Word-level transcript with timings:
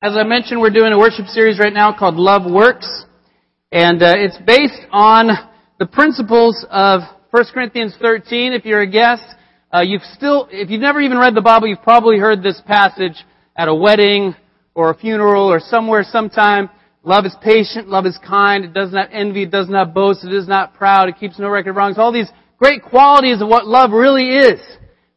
As 0.00 0.16
I 0.16 0.22
mentioned, 0.22 0.60
we're 0.60 0.70
doing 0.70 0.92
a 0.92 0.98
worship 0.98 1.26
series 1.26 1.58
right 1.58 1.72
now 1.72 1.92
called 1.92 2.14
Love 2.14 2.48
Works, 2.48 2.86
and 3.72 4.00
uh, 4.00 4.14
it's 4.16 4.38
based 4.46 4.86
on 4.92 5.26
the 5.80 5.86
principles 5.86 6.64
of 6.70 7.00
1 7.32 7.44
Corinthians 7.52 7.96
13. 8.00 8.52
If 8.52 8.64
you're 8.64 8.82
a 8.82 8.86
guest, 8.86 9.24
uh, 9.74 9.80
you've 9.80 10.04
still, 10.14 10.46
if 10.52 10.70
you've 10.70 10.80
never 10.80 11.00
even 11.00 11.18
read 11.18 11.34
the 11.34 11.40
Bible, 11.40 11.66
you've 11.66 11.82
probably 11.82 12.16
heard 12.16 12.44
this 12.44 12.62
passage 12.64 13.24
at 13.56 13.66
a 13.66 13.74
wedding 13.74 14.36
or 14.72 14.90
a 14.90 14.94
funeral 14.96 15.50
or 15.50 15.58
somewhere 15.58 16.04
sometime. 16.04 16.70
Love 17.02 17.26
is 17.26 17.34
patient, 17.42 17.88
love 17.88 18.06
is 18.06 18.16
kind, 18.24 18.64
it 18.64 18.72
does 18.72 18.92
not 18.92 19.08
envy, 19.10 19.42
it 19.42 19.50
does 19.50 19.68
not 19.68 19.94
boast, 19.94 20.24
it 20.24 20.32
is 20.32 20.46
not 20.46 20.74
proud, 20.74 21.08
it 21.08 21.18
keeps 21.18 21.40
no 21.40 21.48
record 21.48 21.70
of 21.70 21.76
wrongs. 21.76 21.98
All 21.98 22.12
these 22.12 22.30
great 22.56 22.84
qualities 22.84 23.42
of 23.42 23.48
what 23.48 23.66
love 23.66 23.90
really 23.90 24.28
is. 24.28 24.60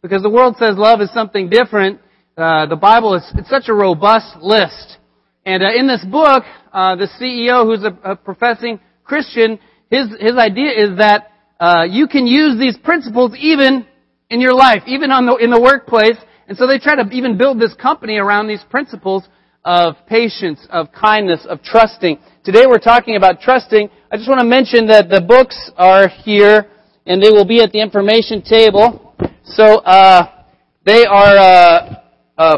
Because 0.01 0.23
the 0.23 0.29
world 0.31 0.55
says 0.57 0.75
love 0.75 1.01
is 1.01 1.13
something 1.13 1.51
different. 1.51 2.01
Uh, 2.41 2.65
the 2.65 2.75
Bible 2.75 3.13
is 3.13 3.23
it's 3.35 3.49
such 3.51 3.65
a 3.67 3.73
robust 3.73 4.37
list. 4.41 4.97
And 5.45 5.61
uh, 5.61 5.67
in 5.77 5.85
this 5.85 6.03
book, 6.03 6.43
uh, 6.73 6.95
the 6.95 7.07
CEO, 7.19 7.65
who's 7.65 7.83
a, 7.83 8.13
a, 8.13 8.15
professing 8.15 8.79
Christian, 9.03 9.59
his 9.91 10.07
his 10.19 10.35
idea 10.37 10.71
is 10.71 10.97
that 10.97 11.31
uh, 11.59 11.83
you 11.87 12.07
can 12.07 12.25
use 12.25 12.57
these 12.57 12.77
principles 12.77 13.35
even 13.37 13.85
in 14.31 14.41
your 14.41 14.55
life, 14.55 14.81
even 14.87 15.11
on 15.11 15.27
the, 15.27 15.35
in 15.35 15.51
the 15.51 15.61
workplace. 15.61 16.17
And 16.47 16.57
so 16.57 16.65
they 16.65 16.79
try 16.79 16.95
to 16.95 17.07
even 17.11 17.37
build 17.37 17.59
this 17.59 17.75
company 17.75 18.17
around 18.17 18.47
these 18.47 18.63
principles 18.71 19.23
of 19.63 19.93
patience, 20.07 20.65
of 20.71 20.91
kindness, 20.91 21.45
of 21.47 21.61
trusting. 21.61 22.17
Today 22.43 22.65
we're 22.65 22.79
talking 22.79 23.17
about 23.17 23.41
trusting. 23.41 23.87
I 24.11 24.17
just 24.17 24.27
want 24.27 24.41
to 24.41 24.47
mention 24.47 24.87
that 24.87 25.09
the 25.09 25.21
books 25.21 25.69
are 25.77 26.07
here, 26.07 26.65
and 27.05 27.21
they 27.21 27.29
will 27.29 27.45
be 27.45 27.61
at 27.61 27.71
the 27.71 27.81
information 27.81 28.41
table. 28.41 29.13
So 29.43 29.77
uh, 29.85 30.45
they 30.83 31.05
are 31.05 32.00
uh, 32.41 32.57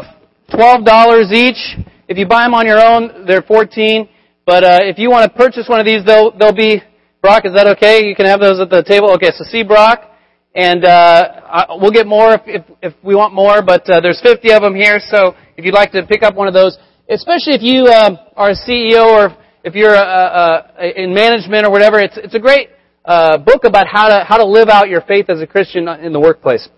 $12 0.52 1.32
each. 1.32 1.76
If 2.08 2.16
you 2.16 2.26
buy 2.26 2.44
them 2.44 2.54
on 2.54 2.66
your 2.66 2.80
own, 2.80 3.26
they're 3.26 3.42
14 3.42 4.08
But 4.46 4.64
uh, 4.64 4.78
if 4.82 4.98
you 4.98 5.10
want 5.10 5.30
to 5.30 5.36
purchase 5.36 5.68
one 5.68 5.78
of 5.80 5.86
these, 5.86 6.04
they'll, 6.04 6.30
they'll 6.36 6.54
be, 6.54 6.82
Brock, 7.20 7.44
is 7.44 7.52
that 7.54 7.66
okay? 7.76 8.06
You 8.06 8.14
can 8.14 8.26
have 8.26 8.40
those 8.40 8.60
at 8.60 8.70
the 8.70 8.82
table? 8.82 9.12
Okay, 9.14 9.30
so 9.36 9.44
see 9.44 9.62
Brock. 9.62 10.10
And 10.54 10.84
uh, 10.84 11.66
we'll 11.80 11.90
get 11.90 12.06
more 12.06 12.32
if, 12.32 12.42
if, 12.46 12.64
if 12.80 12.94
we 13.02 13.14
want 13.14 13.34
more, 13.34 13.60
but 13.60 13.88
uh, 13.90 14.00
there's 14.00 14.20
50 14.22 14.52
of 14.52 14.62
them 14.62 14.74
here, 14.74 15.00
so 15.00 15.34
if 15.56 15.64
you'd 15.64 15.74
like 15.74 15.90
to 15.92 16.06
pick 16.06 16.22
up 16.22 16.34
one 16.36 16.46
of 16.46 16.54
those, 16.54 16.78
especially 17.10 17.54
if 17.54 17.62
you 17.62 17.86
um, 17.88 18.18
are 18.36 18.50
a 18.50 18.54
CEO 18.54 19.04
or 19.04 19.36
if 19.64 19.74
you're 19.74 19.94
a, 19.94 20.92
in 20.94 21.12
management 21.12 21.66
or 21.66 21.70
whatever, 21.70 21.98
it's, 21.98 22.16
it's 22.16 22.34
a 22.34 22.38
great 22.38 22.68
uh, 23.04 23.36
book 23.38 23.64
about 23.64 23.88
how 23.88 24.08
to, 24.08 24.24
how 24.24 24.36
to 24.36 24.46
live 24.46 24.68
out 24.68 24.88
your 24.88 25.00
faith 25.00 25.28
as 25.28 25.40
a 25.40 25.46
Christian 25.46 25.88
in 25.88 26.12
the 26.12 26.20
workplace. 26.20 26.68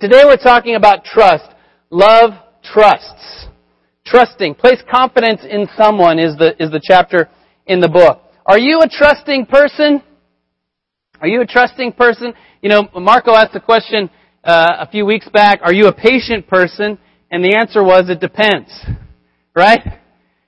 Today 0.00 0.22
we're 0.24 0.36
talking 0.36 0.74
about 0.74 1.04
trust. 1.04 1.54
Love 1.90 2.32
trusts. 2.62 3.46
Trusting. 4.04 4.54
Place 4.54 4.82
confidence 4.90 5.42
in 5.48 5.68
someone 5.76 6.18
is 6.18 6.36
the, 6.36 6.54
is 6.62 6.70
the 6.70 6.80
chapter 6.82 7.28
in 7.66 7.80
the 7.80 7.88
book. 7.88 8.22
Are 8.46 8.58
you 8.58 8.80
a 8.80 8.88
trusting 8.88 9.46
person? 9.46 10.02
Are 11.20 11.28
you 11.28 11.42
a 11.42 11.46
trusting 11.46 11.92
person? 11.92 12.32
You 12.62 12.70
know, 12.70 12.88
Marco 12.94 13.34
asked 13.34 13.52
the 13.52 13.60
question 13.60 14.08
uh, 14.44 14.76
a 14.80 14.88
few 14.88 15.04
weeks 15.04 15.28
back, 15.28 15.60
are 15.62 15.72
you 15.72 15.86
a 15.86 15.92
patient 15.92 16.46
person? 16.46 16.98
And 17.30 17.44
the 17.44 17.56
answer 17.56 17.82
was, 17.82 18.08
it 18.08 18.20
depends. 18.20 18.70
Right? 19.54 19.80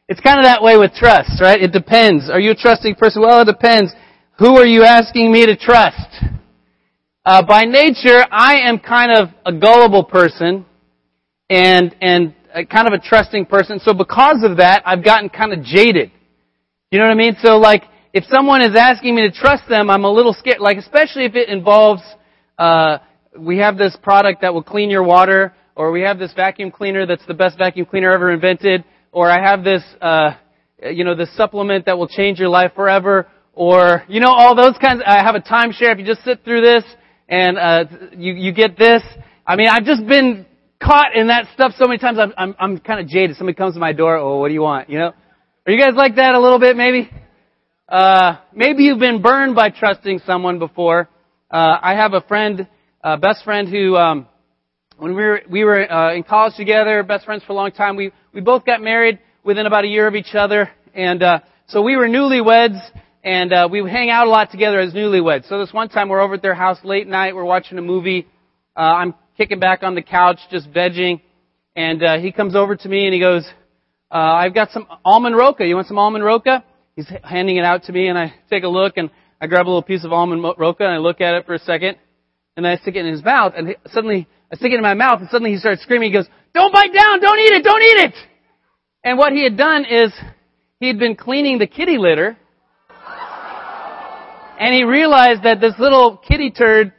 It's 0.09 0.21
kind 0.21 0.39
of 0.39 0.45
that 0.45 0.63
way 0.63 0.77
with 0.77 0.95
trust, 0.95 1.41
right? 1.41 1.61
It 1.61 1.73
depends. 1.73 2.31
Are 2.31 2.41
you 2.41 2.53
a 2.53 2.55
trusting 2.55 2.95
person? 2.95 3.23
Well, 3.23 3.43
it 3.43 3.45
depends. 3.45 3.93
Who 4.39 4.57
are 4.57 4.67
you 4.67 4.85
asking 4.85 5.31
me 5.31 5.47
to 5.47 5.57
trust? 5.57 6.25
Uh, 7.25 7.45
by 7.45 7.65
nature, 7.65 8.25
I 8.31 8.61
am 8.61 8.79
kind 8.79 9.13
of 9.13 9.29
a 9.45 9.53
gullible 9.53 10.05
person 10.05 10.65
and 11.51 11.95
and 12.01 12.35
kind 12.71 12.87
of 12.87 12.95
a 12.95 12.99
trusting 12.99 13.47
person. 13.47 13.81
So 13.81 13.93
because 13.93 14.43
of 14.43 14.57
that, 14.57 14.83
I've 14.87 15.05
gotten 15.05 15.29
kind 15.29 15.53
of 15.53 15.63
jaded. 15.63 16.13
You 16.91 16.99
know 16.99 17.05
what 17.05 17.13
I 17.13 17.17
mean? 17.17 17.37
So 17.43 17.59
like, 17.59 17.85
if 18.13 18.25
someone 18.25 18.63
is 18.63 18.75
asking 18.77 19.15
me 19.15 19.23
to 19.23 19.31
trust 19.31 19.65
them, 19.69 19.91
I'm 19.91 20.05
a 20.05 20.11
little 20.11 20.33
scared. 20.33 20.61
Like, 20.61 20.79
especially 20.79 21.25
if 21.25 21.35
it 21.35 21.49
involves, 21.49 22.03
uh, 22.59 22.99
we 23.39 23.59
have 23.59 23.77
this 23.77 23.97
product 24.03 24.41
that 24.43 24.55
will 24.55 24.63
clean 24.63 24.91
your 24.91 25.03
water, 25.03 25.55
or 25.77 25.93
we 25.93 26.03
have 26.03 26.19
this 26.19 26.33
vacuum 26.35 26.71
cleaner 26.71 27.07
that's 27.07 27.25
the 27.27 27.35
best 27.35 27.59
vacuum 27.59 27.87
cleaner 27.87 28.11
ever 28.11 28.33
invented, 28.33 28.85
or 29.13 29.31
I 29.31 29.41
have 29.41 29.63
this, 29.63 29.83
uh, 30.01 30.33
you 30.91 31.05
know, 31.05 31.15
this 31.15 31.35
supplement 31.37 31.87
that 31.87 31.97
will 31.97 32.09
change 32.09 32.39
your 32.39 32.49
life 32.49 32.73
forever, 32.75 33.29
or 33.53 34.03
you 34.09 34.21
know, 34.21 34.31
all 34.31 34.57
those 34.57 34.77
kinds. 34.81 35.03
I 35.07 35.23
have 35.23 35.37
a 35.37 35.41
timeshare. 35.41 35.93
If 35.93 35.99
you 35.99 36.07
just 36.07 36.25
sit 36.25 36.45
through 36.45 36.63
this 36.63 36.85
and 37.29 37.59
uh, 37.59 37.85
you 38.17 38.33
you 38.35 38.53
get 38.53 38.77
this. 38.77 39.03
I 39.47 39.57
mean, 39.57 39.69
I've 39.69 39.85
just 39.85 40.07
been 40.07 40.47
caught 40.83 41.15
in 41.15 41.29
that 41.29 41.47
stuff 41.55 41.73
so 41.79 41.87
many 41.87 41.99
times. 41.99 42.19
I'm, 42.19 42.33
I'm, 42.37 42.55
I'm 42.59 42.79
kind 42.79 43.01
of 43.01 43.07
jaded. 43.07 43.37
Somebody 43.37 43.57
comes 43.57 43.75
to 43.75 43.81
my 43.81 43.93
door. 43.93 44.17
Oh, 44.17 44.39
what 44.39 44.49
do 44.49 44.55
you 44.55 44.63
want? 44.63 44.91
You 44.91 44.99
know? 44.99 45.13
Are 45.67 45.73
you 45.73 45.79
guys 45.79 45.95
like 45.95 46.17
that 46.17 46.35
a 46.35 46.41
little 46.41 46.59
bit? 46.59 46.77
Maybe. 46.77 47.11
Uh, 47.89 48.37
maybe 48.55 48.85
you've 48.85 48.99
been 48.99 49.21
burned 49.21 49.55
by 49.55 49.71
trusting 49.71 50.21
someone 50.25 50.59
before. 50.59 51.09
Uh, 51.51 51.77
I 51.83 51.95
have 51.95 52.15
a 52.15 52.21
friend, 52.23 52.69
uh, 53.03 53.17
best 53.17 53.45
friend 53.45 53.69
who, 53.69 53.97
um, 53.97 54.27
when 54.97 55.17
we 55.17 55.23
were 55.23 55.41
we 55.51 55.65
were 55.65 55.91
uh, 55.91 56.15
in 56.15 56.23
college 56.23 56.55
together, 56.57 57.03
best 57.03 57.25
friends 57.25 57.43
for 57.45 57.53
a 57.53 57.57
long 57.57 57.73
time. 57.73 57.97
We 57.97 58.13
we 58.33 58.41
both 58.41 58.65
got 58.65 58.81
married 58.81 59.19
within 59.43 59.67
about 59.67 59.85
a 59.85 59.89
year 59.89 60.07
of 60.07 60.15
each 60.15 60.35
other, 60.35 60.71
and 60.95 61.23
uh, 61.23 61.41
so 61.67 61.83
we 61.83 61.97
were 61.97 62.07
newlyweds, 62.07 62.79
and 63.25 63.53
uh, 63.53 63.69
we 63.71 63.83
would 63.83 63.91
hang 63.91 64.11
out 64.11 64.27
a 64.27 64.31
lot 64.31 64.51
together 64.51 64.79
as 64.79 64.93
newlyweds. 64.93 65.49
So 65.49 65.59
this 65.59 65.73
one 65.73 65.89
time 65.89 66.09
we're 66.09 66.21
over 66.21 66.35
at 66.35 66.43
their 66.43 66.55
house 66.55 66.79
late 66.85 67.09
night, 67.09 67.35
we're 67.35 67.45
watching 67.45 67.79
a 67.79 67.83
movie. 67.83 68.29
Uh, 68.77 68.81
I'm 68.81 69.15
kicking 69.41 69.59
back 69.59 69.83
on 69.83 69.95
the 69.95 70.03
couch, 70.03 70.39
just 70.51 70.71
vegging. 70.71 71.23
And 71.75 72.03
uh, 72.03 72.19
he 72.19 72.31
comes 72.31 72.55
over 72.55 72.77
to 72.77 72.89
me 72.91 73.07
and 73.07 73.15
he 73.15 73.21
goes, 73.21 73.49
uh, 74.11 74.19
I've 74.19 74.53
got 74.53 74.71
some 74.71 74.87
almond 75.03 75.35
roca. 75.35 75.67
You 75.67 75.77
want 75.77 75.87
some 75.87 75.99
almond 75.99 76.23
roca? 76.23 76.63
He's 76.95 77.11
handing 77.25 77.57
it 77.57 77.65
out 77.65 77.85
to 77.85 77.93
me 77.93 78.09
and 78.09 78.19
I 78.19 78.35
take 78.51 78.65
a 78.65 78.69
look 78.69 78.99
and 78.99 79.09
I 79.41 79.47
grab 79.47 79.67
a 79.67 79.69
little 79.69 79.83
piece 79.83 80.05
of 80.05 80.13
almond 80.13 80.43
roca 80.59 80.85
and 80.85 80.93
I 80.93 80.99
look 80.99 81.23
at 81.23 81.33
it 81.33 81.47
for 81.47 81.55
a 81.55 81.59
second. 81.59 81.97
And 82.55 82.67
then 82.67 82.73
I 82.73 82.77
stick 82.83 82.97
it 82.97 83.07
in 83.07 83.13
his 83.13 83.25
mouth 83.25 83.55
and 83.57 83.75
suddenly 83.87 84.29
I 84.53 84.57
stick 84.57 84.73
it 84.73 84.77
in 84.77 84.83
my 84.83 84.93
mouth 84.93 85.21
and 85.21 85.31
suddenly 85.31 85.53
he 85.53 85.57
starts 85.57 85.81
screaming. 85.85 86.11
He 86.11 86.19
goes, 86.19 86.29
don't 86.53 86.75
bite 86.75 86.93
down! 86.93 87.21
Don't 87.21 87.39
eat 87.39 87.53
it! 87.53 87.65
Don't 87.65 87.81
eat 87.81 88.11
it! 88.11 88.15
And 89.05 89.17
what 89.17 89.33
he 89.33 89.43
had 89.43 89.57
done 89.57 89.87
is 89.87 90.13
he 90.81 90.89
had 90.89 90.99
been 90.99 91.17
cleaning 91.17 91.59
the 91.59 91.67
kitty 91.67 91.97
litter 91.97 92.37
and 94.59 94.75
he 94.75 94.85
realized 94.85 95.45
that 95.45 95.63
this 95.63 95.73
little 95.79 96.19
kitty 96.19 96.51
turd 96.51 96.93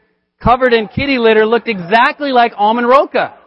covered 0.44 0.74
in 0.74 0.88
kitty 0.88 1.18
litter 1.18 1.46
looked 1.46 1.68
exactly 1.68 2.32
like 2.32 2.54
almond 2.58 2.88
roca. 2.88 3.38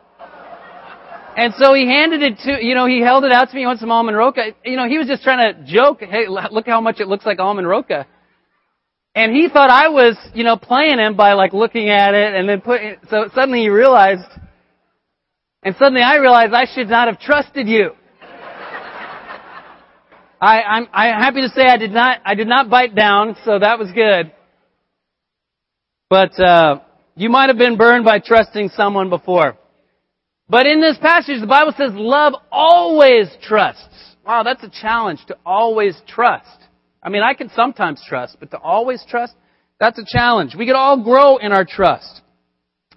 And 1.36 1.52
so 1.58 1.74
he 1.74 1.86
handed 1.86 2.22
it 2.22 2.38
to, 2.44 2.64
you 2.64 2.76
know, 2.76 2.86
he 2.86 3.00
held 3.00 3.24
it 3.24 3.32
out 3.32 3.48
to 3.48 3.54
me. 3.54 3.62
He 3.62 3.66
wants 3.66 3.80
some 3.80 3.90
almond 3.90 4.16
roca. 4.16 4.54
You 4.64 4.76
know, 4.76 4.88
he 4.88 4.98
was 4.98 5.08
just 5.08 5.24
trying 5.24 5.52
to 5.52 5.64
joke. 5.64 6.00
Hey, 6.00 6.26
look 6.28 6.66
how 6.66 6.80
much 6.80 7.00
it 7.00 7.08
looks 7.08 7.26
like 7.26 7.40
almond 7.40 7.66
roca. 7.66 8.06
And 9.16 9.34
he 9.34 9.48
thought 9.48 9.70
I 9.70 9.88
was, 9.88 10.16
you 10.32 10.44
know, 10.44 10.56
playing 10.56 10.98
him 10.98 11.16
by 11.16 11.32
like 11.34 11.52
looking 11.52 11.88
at 11.88 12.14
it 12.14 12.34
and 12.34 12.48
then 12.48 12.60
put, 12.60 12.80
so 13.10 13.28
suddenly 13.34 13.60
he 13.60 13.68
realized, 13.68 14.28
and 15.62 15.74
suddenly 15.76 16.02
I 16.02 16.16
realized 16.16 16.52
I 16.52 16.66
should 16.72 16.88
not 16.88 17.08
have 17.08 17.20
trusted 17.20 17.68
you. 17.68 17.90
I, 20.40 20.62
I'm, 20.62 20.88
I'm 20.92 21.22
happy 21.22 21.40
to 21.42 21.48
say 21.48 21.62
I 21.62 21.78
did 21.78 21.92
not, 21.92 22.20
I 22.24 22.34
did 22.34 22.48
not 22.48 22.68
bite 22.68 22.94
down, 22.94 23.36
so 23.44 23.58
that 23.58 23.78
was 23.78 23.90
good. 23.92 24.32
But 26.14 26.38
uh, 26.38 26.78
you 27.16 27.28
might 27.28 27.48
have 27.48 27.58
been 27.58 27.76
burned 27.76 28.04
by 28.04 28.20
trusting 28.20 28.68
someone 28.76 29.10
before. 29.10 29.58
But 30.48 30.64
in 30.64 30.80
this 30.80 30.96
passage, 30.96 31.40
the 31.40 31.48
Bible 31.48 31.74
says 31.76 31.90
love 31.92 32.34
always 32.52 33.26
trusts. 33.42 34.14
Wow, 34.24 34.44
that's 34.44 34.62
a 34.62 34.70
challenge 34.70 35.18
to 35.26 35.36
always 35.44 36.00
trust. 36.06 36.56
I 37.02 37.08
mean, 37.08 37.22
I 37.24 37.34
can 37.34 37.50
sometimes 37.56 38.00
trust, 38.08 38.36
but 38.38 38.52
to 38.52 38.58
always 38.58 39.04
trust, 39.10 39.34
that's 39.80 39.98
a 39.98 40.04
challenge. 40.06 40.54
We 40.56 40.66
could 40.66 40.76
all 40.76 41.02
grow 41.02 41.38
in 41.38 41.50
our 41.50 41.64
trust. 41.64 42.20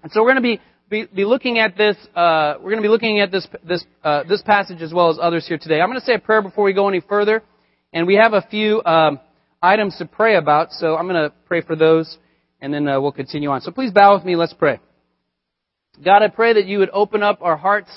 And 0.04 0.12
so 0.12 0.22
we're 0.22 0.34
going 0.34 0.36
to 0.36 0.42
be, 0.44 0.62
be, 0.88 1.06
be 1.12 1.26
looking 1.26 1.58
at 1.58 1.76
this, 1.76 1.98
uh, 2.16 2.58
we're 2.58 2.70
going 2.70 2.84
to 2.84 2.88
be 2.88 2.88
looking 2.88 3.20
at 3.20 3.32
this, 3.32 3.48
this, 3.68 3.84
uh, 4.04 4.26
this 4.30 4.44
passage 4.44 4.84
as 4.84 4.94
well 4.94 5.10
as 5.10 5.18
others 5.20 5.48
here 5.48 5.58
today. 5.58 5.82
I'm 5.82 5.90
going 5.90 6.00
to 6.00 6.06
say 6.06 6.14
a 6.14 6.20
prayer 6.20 6.44
before 6.44 6.66
we 6.66 6.74
go 6.74 6.88
any 6.88 7.02
further. 7.02 7.42
And 7.92 8.06
we 8.06 8.14
have 8.14 8.34
a 8.34 8.46
few 8.52 8.84
um, 8.86 9.20
items 9.60 9.98
to 9.98 10.06
pray 10.06 10.36
about, 10.36 10.72
so 10.72 10.96
I'm 10.96 11.08
going 11.08 11.32
to 11.32 11.34
pray 11.48 11.62
for 11.62 11.76
those 11.76 12.16
and 12.62 12.74
then 12.74 12.88
uh, 12.88 13.00
we'll 13.00 13.12
continue 13.12 13.50
on. 13.50 13.62
So 13.62 13.72
please 13.72 13.92
bow 13.92 14.16
with 14.16 14.26
me. 14.26 14.36
Let's 14.36 14.54
pray. 14.54 14.80
God, 16.04 16.22
I 16.22 16.28
pray 16.28 16.54
that 16.54 16.66
you 16.66 16.80
would 16.80 16.90
open 16.92 17.24
up 17.24 17.40
our 17.42 17.58
hearts 17.58 17.90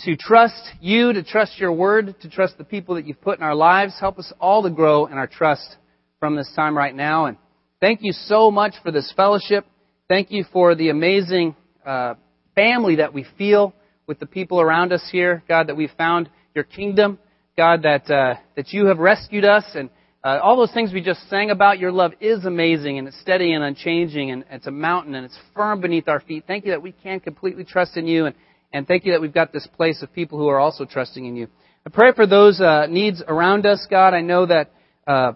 to 0.00 0.16
trust 0.16 0.60
you, 0.80 1.12
to 1.12 1.22
trust 1.22 1.58
your 1.58 1.72
word, 1.72 2.14
to 2.20 2.30
trust 2.30 2.58
the 2.58 2.64
people 2.64 2.94
that 2.96 3.06
you've 3.06 3.20
put 3.20 3.38
in 3.38 3.44
our 3.44 3.54
lives. 3.54 3.94
Help 3.98 4.18
us 4.18 4.32
all 4.40 4.62
to 4.62 4.70
grow 4.70 5.06
in 5.06 5.14
our 5.14 5.26
trust 5.26 5.76
from 6.20 6.36
this 6.36 6.50
time 6.54 6.76
right 6.76 6.94
now. 6.94 7.26
And 7.26 7.36
thank 7.80 8.00
you 8.02 8.12
so 8.12 8.50
much 8.50 8.74
for 8.82 8.90
this 8.90 9.12
fellowship. 9.16 9.66
Thank 10.08 10.30
you 10.30 10.44
for 10.52 10.74
the 10.74 10.88
amazing 10.88 11.54
uh, 11.84 12.14
family 12.54 12.96
that 12.96 13.12
we 13.12 13.26
feel 13.36 13.74
with 14.06 14.18
the 14.18 14.26
people 14.26 14.60
around 14.60 14.92
us 14.92 15.06
here. 15.12 15.42
God, 15.48 15.68
that 15.68 15.76
we've 15.76 15.90
found 15.98 16.30
your 16.54 16.64
kingdom. 16.64 17.18
God, 17.56 17.82
that, 17.82 18.08
uh, 18.10 18.34
that 18.56 18.72
you 18.72 18.86
have 18.86 18.98
rescued 18.98 19.44
us 19.44 19.64
and 19.74 19.90
uh, 20.24 20.40
all 20.42 20.56
those 20.56 20.72
things 20.72 20.92
we 20.92 21.00
just 21.00 21.28
sang 21.30 21.50
about, 21.50 21.78
your 21.78 21.92
love 21.92 22.12
is 22.20 22.44
amazing 22.44 22.98
and 22.98 23.06
it's 23.06 23.20
steady 23.20 23.52
and 23.52 23.62
unchanging 23.62 24.30
and 24.30 24.44
it's 24.50 24.66
a 24.66 24.70
mountain 24.70 25.14
and 25.14 25.24
it's 25.24 25.38
firm 25.54 25.80
beneath 25.80 26.08
our 26.08 26.20
feet. 26.20 26.44
Thank 26.46 26.64
you 26.64 26.72
that 26.72 26.82
we 26.82 26.92
can 26.92 27.20
completely 27.20 27.64
trust 27.64 27.96
in 27.96 28.06
you 28.06 28.26
and, 28.26 28.34
and 28.72 28.86
thank 28.86 29.04
you 29.04 29.12
that 29.12 29.20
we've 29.20 29.32
got 29.32 29.52
this 29.52 29.66
place 29.76 30.02
of 30.02 30.12
people 30.12 30.38
who 30.38 30.48
are 30.48 30.58
also 30.58 30.84
trusting 30.84 31.24
in 31.24 31.36
you. 31.36 31.46
I 31.86 31.90
pray 31.90 32.12
for 32.12 32.26
those 32.26 32.60
uh, 32.60 32.86
needs 32.88 33.22
around 33.26 33.64
us, 33.64 33.86
God. 33.88 34.12
I 34.12 34.20
know 34.20 34.44
that 34.46 34.72
uh, 35.06 35.32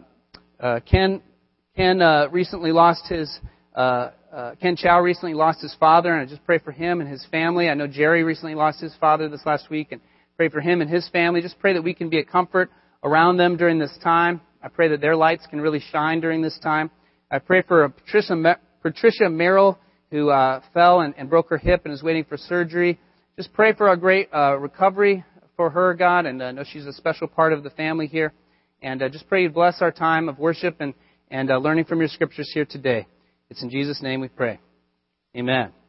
uh, 0.61 0.81
Ken 0.81 1.23
Ken 1.76 2.02
uh, 2.02 2.29
recently 2.31 2.73
lost 2.73 3.06
his 3.08 3.40
uh, 3.75 4.11
uh, 4.32 4.55
Ken 4.61 4.76
Chow 4.76 5.00
recently 5.00 5.34
lost 5.34 5.62
his 5.62 5.75
father, 5.79 6.12
and 6.12 6.20
I 6.20 6.31
just 6.31 6.44
pray 6.44 6.58
for 6.58 6.73
him 6.73 7.00
and 7.00 7.08
his 7.08 7.25
family. 7.31 7.69
I 7.69 7.75
know 7.75 7.87
Jerry 7.87 8.25
recently 8.25 8.55
lost 8.55 8.81
his 8.81 8.94
father 9.00 9.29
this 9.29 9.40
last 9.46 9.70
week, 9.70 9.93
and 9.93 10.00
pray 10.37 10.49
for 10.49 10.61
him 10.61 10.81
and 10.81 10.90
his 10.90 11.08
family. 11.08 11.40
Just 11.40 11.58
pray 11.58 11.75
that 11.75 11.82
we 11.82 11.94
can 11.94 12.08
be 12.08 12.19
a 12.19 12.25
comfort 12.25 12.70
around 13.02 13.37
them 13.37 13.56
during 13.56 13.79
this 13.79 13.96
time. 14.02 14.40
I 14.62 14.69
pray 14.69 14.88
that 14.88 15.00
their 15.00 15.17
lights 15.17 15.47
can 15.49 15.61
really 15.61 15.81
shine 15.91 16.20
during 16.20 16.43
this 16.43 16.59
time. 16.62 16.91
I 17.31 17.38
pray 17.38 17.62
for 17.62 17.88
Patricia 17.88 18.59
Patricia 18.82 19.29
Merrill 19.29 19.79
who 20.12 20.29
uh, 20.29 20.61
fell 20.75 21.00
and, 21.00 21.14
and, 21.17 21.31
broke 21.31 21.49
her 21.49 21.56
hip 21.56 21.82
and 21.85 21.94
is 21.94 22.03
waiting 22.03 22.25
for 22.25 22.37
surgery. 22.37 23.00
Just 23.37 23.53
pray 23.55 23.73
for 23.73 23.88
a 23.88 23.97
great 23.97 24.29
uh, 24.32 24.59
recovery 24.59 25.25
for 25.56 25.70
her, 25.70 25.94
God, 25.94 26.26
and 26.26 26.43
I 26.43 26.49
uh, 26.49 26.53
know 26.53 26.64
she's 26.70 26.87
a 26.87 26.93
special 26.93 27.26
part 27.26 27.55
of 27.55 27.62
the 27.62 27.70
family 27.70 28.06
here. 28.06 28.32
And 28.82 29.03
uh, 29.03 29.09
just 29.09 29.26
pray 29.29 29.43
you 29.44 29.49
bless 29.49 29.81
our 29.81 29.91
time 29.91 30.29
of 30.29 30.38
worship 30.38 30.76
and, 30.81 30.93
and 31.31 31.50
uh, 31.50 31.56
learning 31.56 31.87
from 31.87 32.00
your 32.00 32.08
scriptures 32.08 32.50
here 32.53 32.67
today. 32.67 33.06
It's 33.49 33.62
in 33.62 33.70
Jesus' 33.70 34.03
name 34.03 34.20
we 34.20 34.29
pray. 34.29 34.61
Amen. 35.35 35.81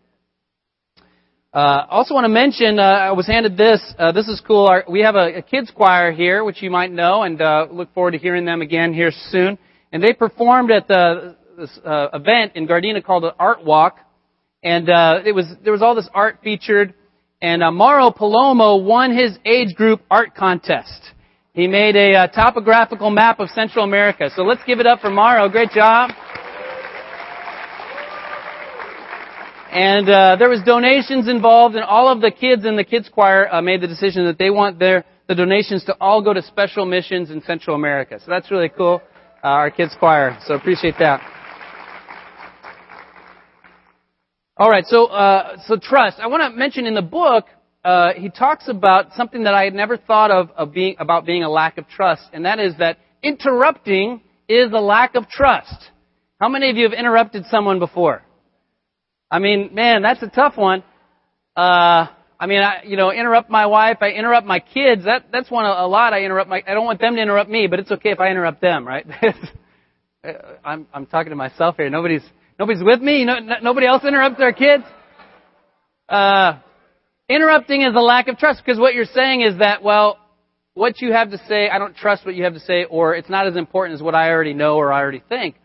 Uh, 1.53 1.85
I 1.87 1.97
also 1.97 2.15
want 2.15 2.25
to 2.25 2.29
mention, 2.29 2.79
uh, 2.79 2.81
I 2.81 3.11
was 3.11 3.27
handed 3.27 3.55
this. 3.55 3.79
Uh, 3.99 4.11
this 4.11 4.27
is 4.27 4.41
cool. 4.41 4.65
Our, 4.65 4.83
we 4.89 5.01
have 5.01 5.13
a, 5.13 5.37
a, 5.37 5.41
kids 5.43 5.69
choir 5.69 6.11
here, 6.11 6.43
which 6.43 6.63
you 6.63 6.71
might 6.71 6.91
know, 6.91 7.21
and 7.21 7.39
uh, 7.39 7.67
look 7.71 7.93
forward 7.93 8.11
to 8.11 8.17
hearing 8.17 8.43
them 8.43 8.61
again 8.61 8.91
here 8.91 9.11
soon. 9.29 9.59
And 9.91 10.01
they 10.01 10.13
performed 10.13 10.71
at 10.71 10.87
the 10.87 11.35
this 11.55 11.79
uh, 11.85 12.07
event 12.13 12.53
in 12.55 12.67
Gardena 12.67 13.03
called 13.03 13.23
an 13.25 13.33
Art 13.37 13.63
Walk, 13.63 13.97
and 14.63 14.89
uh, 14.89 15.19
it 15.23 15.33
was 15.33 15.45
there 15.63 15.71
was 15.71 15.83
all 15.83 15.93
this 15.93 16.09
art 16.15 16.39
featured, 16.43 16.95
and 17.39 17.61
uh, 17.61 17.69
Mauro 17.69 18.09
Palomo 18.09 18.83
won 18.83 19.15
his 19.15 19.37
age 19.45 19.75
group 19.75 20.01
art 20.09 20.33
contest. 20.33 21.11
He 21.53 21.67
made 21.67 21.95
a 21.95 22.15
uh, 22.15 22.27
topographical 22.29 23.11
map 23.11 23.39
of 23.39 23.49
Central 23.49 23.85
America. 23.85 24.31
So 24.35 24.41
let's 24.41 24.63
give 24.65 24.79
it 24.79 24.87
up 24.87 25.01
for 25.01 25.11
Mauro. 25.11 25.47
Great 25.49 25.69
job. 25.69 26.09
And 29.73 30.07
uh, 30.07 30.35
there 30.37 30.49
was 30.49 30.61
donations 30.61 31.27
involved, 31.27 31.73
and 31.73 31.83
all 31.83 32.07
of 32.07 32.21
the 32.21 32.29
kids 32.29 32.63
in 32.63 32.75
the 32.75 32.83
kids 32.83 33.09
choir 33.09 33.51
uh, 33.51 33.59
made 33.59 33.81
the 33.81 33.87
decision 33.87 34.25
that 34.27 34.37
they 34.37 34.51
want 34.51 34.77
their 34.77 35.03
the 35.27 35.33
donations 35.33 35.83
to 35.85 35.97
all 35.99 36.21
go 36.21 36.31
to 36.31 36.43
special 36.43 36.85
missions 36.85 37.31
in 37.31 37.41
Central 37.41 37.75
America. 37.75 38.19
So 38.19 38.25
that's 38.29 38.51
really 38.51 38.69
cool. 38.69 39.01
Uh, 39.43 39.47
our 39.47 39.71
kids 39.71 39.95
choir. 39.97 40.37
So 40.45 40.53
appreciate 40.53 40.93
that. 40.99 41.21
All 44.57 44.69
right, 44.69 44.85
so 44.85 45.07
uh, 45.07 45.57
so 45.65 45.77
trust. 45.81 46.19
I 46.19 46.27
want 46.27 46.43
to 46.43 46.55
mention 46.55 46.85
in 46.85 46.93
the 46.93 47.01
book 47.01 47.45
uh, 47.83 48.13
he 48.13 48.29
talks 48.29 48.67
about 48.67 49.13
something 49.15 49.45
that 49.45 49.55
I 49.55 49.63
had 49.63 49.73
never 49.73 49.97
thought 49.97 50.29
of, 50.29 50.51
of 50.51 50.71
being 50.71 50.97
about 50.99 51.25
being 51.25 51.41
a 51.41 51.49
lack 51.49 51.79
of 51.79 51.87
trust, 51.87 52.21
and 52.31 52.45
that 52.45 52.59
is 52.59 52.75
that 52.77 52.99
interrupting 53.23 54.21
is 54.47 54.71
a 54.71 54.79
lack 54.79 55.15
of 55.15 55.27
trust. 55.27 55.89
How 56.39 56.47
many 56.47 56.69
of 56.69 56.77
you 56.77 56.83
have 56.83 56.93
interrupted 56.93 57.45
someone 57.47 57.79
before? 57.79 58.21
I 59.33 59.39
mean, 59.39 59.73
man, 59.73 60.03
that's 60.03 60.21
a 60.21 60.27
tough 60.27 60.57
one. 60.57 60.83
Uh, 61.55 62.07
I 62.39 62.45
mean, 62.47 62.61
I, 62.61 62.83
you 62.85 62.97
know, 62.97 63.11
interrupt 63.11 63.49
my 63.49 63.65
wife, 63.65 63.97
I 64.01 64.09
interrupt 64.09 64.45
my 64.45 64.59
kids. 64.59 65.05
That 65.05 65.25
that's 65.31 65.49
one 65.49 65.65
a, 65.65 65.87
lot. 65.87 66.13
I 66.13 66.23
interrupt 66.23 66.49
my. 66.49 66.61
I 66.67 66.73
don't 66.73 66.85
want 66.85 66.99
them 66.99 67.15
to 67.15 67.21
interrupt 67.21 67.49
me, 67.49 67.67
but 67.67 67.79
it's 67.79 67.91
okay 67.91 68.11
if 68.11 68.19
I 68.19 68.29
interrupt 68.29 68.61
them, 68.61 68.87
right? 68.87 69.05
I'm 70.63 70.87
I'm 70.93 71.05
talking 71.05 71.31
to 71.31 71.35
myself 71.35 71.77
here. 71.77 71.89
Nobody's 71.89 72.23
Nobody's 72.59 72.83
with 72.83 73.01
me? 73.01 73.25
No, 73.25 73.39
nobody 73.61 73.87
else 73.87 74.03
interrupts 74.05 74.37
their 74.37 74.53
kids? 74.53 74.83
Uh, 76.07 76.59
interrupting 77.27 77.81
is 77.81 77.95
a 77.95 77.99
lack 77.99 78.27
of 78.27 78.37
trust 78.37 78.61
because 78.63 78.79
what 78.79 78.93
you're 78.93 79.05
saying 79.05 79.41
is 79.41 79.57
that, 79.59 79.81
well, 79.81 80.17
what 80.73 81.01
you 81.01 81.11
have 81.13 81.31
to 81.31 81.37
say, 81.47 81.69
I 81.69 81.79
don't 81.79 81.95
trust 81.95 82.25
what 82.25 82.35
you 82.35 82.43
have 82.43 82.53
to 82.53 82.59
say, 82.59 82.85
or 82.85 83.15
it's 83.15 83.29
not 83.29 83.47
as 83.47 83.55
important 83.55 83.95
as 83.95 84.03
what 84.03 84.15
I 84.15 84.29
already 84.29 84.53
know 84.53 84.75
or 84.75 84.93
I 84.93 85.01
already 85.01 85.23
think. 85.27 85.55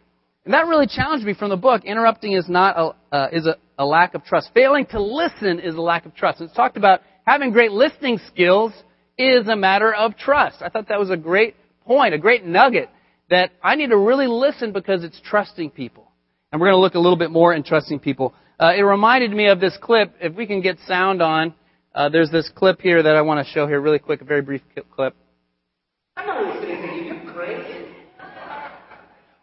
And 0.48 0.54
that 0.54 0.66
really 0.66 0.86
challenged 0.86 1.26
me 1.26 1.34
from 1.34 1.50
the 1.50 1.58
book. 1.58 1.84
Interrupting 1.84 2.32
is 2.32 2.48
not 2.48 2.74
a, 2.78 3.14
uh, 3.14 3.28
is 3.32 3.46
a, 3.46 3.56
a 3.78 3.84
lack 3.84 4.14
of 4.14 4.24
trust. 4.24 4.48
Failing 4.54 4.86
to 4.86 4.98
listen 4.98 5.60
is 5.60 5.74
a 5.74 5.80
lack 5.82 6.06
of 6.06 6.14
trust. 6.14 6.40
And 6.40 6.48
It's 6.48 6.56
talked 6.56 6.78
about 6.78 7.02
having 7.26 7.52
great 7.52 7.70
listening 7.70 8.18
skills 8.28 8.72
is 9.18 9.46
a 9.46 9.54
matter 9.54 9.92
of 9.92 10.16
trust. 10.16 10.62
I 10.62 10.70
thought 10.70 10.88
that 10.88 10.98
was 10.98 11.10
a 11.10 11.18
great 11.18 11.54
point, 11.84 12.14
a 12.14 12.18
great 12.18 12.46
nugget 12.46 12.88
that 13.28 13.50
I 13.62 13.74
need 13.74 13.90
to 13.90 13.98
really 13.98 14.26
listen 14.26 14.72
because 14.72 15.04
it's 15.04 15.20
trusting 15.22 15.72
people. 15.72 16.10
And 16.50 16.62
we're 16.62 16.68
going 16.68 16.78
to 16.78 16.80
look 16.80 16.94
a 16.94 16.98
little 16.98 17.18
bit 17.18 17.30
more 17.30 17.52
in 17.52 17.62
trusting 17.62 17.98
people. 17.98 18.32
Uh, 18.58 18.72
it 18.74 18.80
reminded 18.80 19.32
me 19.32 19.48
of 19.48 19.60
this 19.60 19.76
clip. 19.82 20.14
If 20.18 20.34
we 20.34 20.46
can 20.46 20.62
get 20.62 20.78
sound 20.86 21.20
on, 21.20 21.52
uh, 21.94 22.08
there's 22.08 22.30
this 22.30 22.50
clip 22.54 22.80
here 22.80 23.02
that 23.02 23.16
I 23.16 23.20
want 23.20 23.46
to 23.46 23.52
show 23.52 23.66
here 23.66 23.82
really 23.82 23.98
quick, 23.98 24.22
a 24.22 24.24
very 24.24 24.40
brief 24.40 24.62
clip. 24.96 25.14
I'm 26.16 26.26
not 26.26 26.54
listening 26.54 26.80
to 26.80 26.94
you. 27.04 27.32
Crazy. 27.34 27.77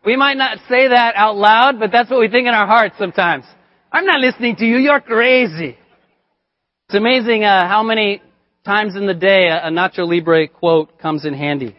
We 0.05 0.15
might 0.15 0.37
not 0.37 0.59
say 0.69 0.89
that 0.89 1.15
out 1.15 1.35
loud, 1.35 1.79
but 1.79 1.91
that's 1.91 2.09
what 2.09 2.19
we 2.19 2.27
think 2.27 2.47
in 2.47 2.53
our 2.53 2.67
hearts 2.67 2.95
sometimes. 2.99 3.45
I'm 3.91 4.05
not 4.05 4.19
listening 4.19 4.55
to 4.57 4.65
you. 4.65 4.77
You're 4.77 5.01
crazy. 5.01 5.77
It's 6.87 6.95
amazing 6.95 7.43
uh, 7.43 7.67
how 7.67 7.81
many 7.83 8.21
times 8.63 8.95
in 8.95 9.07
the 9.07 9.13
day 9.13 9.47
a, 9.47 9.67
a 9.67 9.69
Nacho 9.71 10.07
Libre 10.07 10.47
quote 10.47 10.99
comes 10.99 11.25
in 11.25 11.33
handy. 11.33 11.75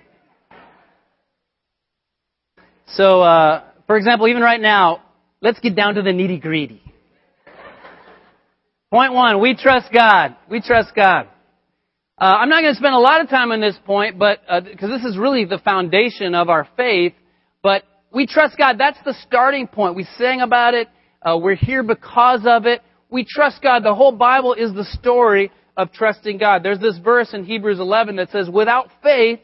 So, 2.88 3.20
uh, 3.20 3.64
for 3.87 3.96
example, 3.96 4.28
even 4.28 4.43
right 4.43 4.61
now, 4.61 5.02
Let's 5.46 5.61
get 5.61 5.76
down 5.76 5.94
to 5.94 6.02
the 6.02 6.11
nitty 6.11 6.40
gritty. 6.40 6.82
Point 8.90 9.12
one, 9.12 9.40
we 9.40 9.55
trust 9.55 9.93
God. 9.93 10.37
We 10.50 10.61
trust 10.61 10.94
God. 10.94 11.28
Uh, 12.19 12.25
I'm 12.25 12.49
not 12.49 12.62
going 12.62 12.73
to 12.73 12.78
spend 12.78 12.94
a 12.94 12.99
lot 12.99 13.20
of 13.20 13.28
time 13.28 13.52
on 13.52 13.61
this 13.61 13.76
point, 13.84 14.19
but 14.19 14.40
because 14.40 14.90
uh, 14.90 14.96
this 14.96 15.05
is 15.05 15.19
really 15.19 15.44
the 15.44 15.58
foundation 15.58 16.34
of 16.34 16.49
our 16.49 16.67
faith. 16.76 17.12
But 17.62 17.82
we 18.12 18.26
trust 18.26 18.56
God. 18.56 18.76
That's 18.78 18.98
the 19.04 19.14
starting 19.26 19.66
point. 19.66 19.94
We 19.94 20.06
sang 20.16 20.40
about 20.40 20.74
it. 20.74 20.88
Uh, 21.22 21.38
we're 21.40 21.56
here 21.56 21.82
because 21.82 22.42
of 22.46 22.66
it. 22.66 22.82
We 23.10 23.24
trust 23.24 23.62
God. 23.62 23.82
The 23.82 23.94
whole 23.94 24.12
Bible 24.12 24.54
is 24.54 24.72
the 24.74 24.84
story 24.84 25.50
of 25.76 25.92
trusting 25.92 26.38
God. 26.38 26.62
There's 26.62 26.78
this 26.78 26.98
verse 26.98 27.34
in 27.34 27.44
Hebrews 27.44 27.78
11 27.78 28.16
that 28.16 28.30
says, 28.30 28.48
"Without 28.48 28.90
faith, 29.02 29.40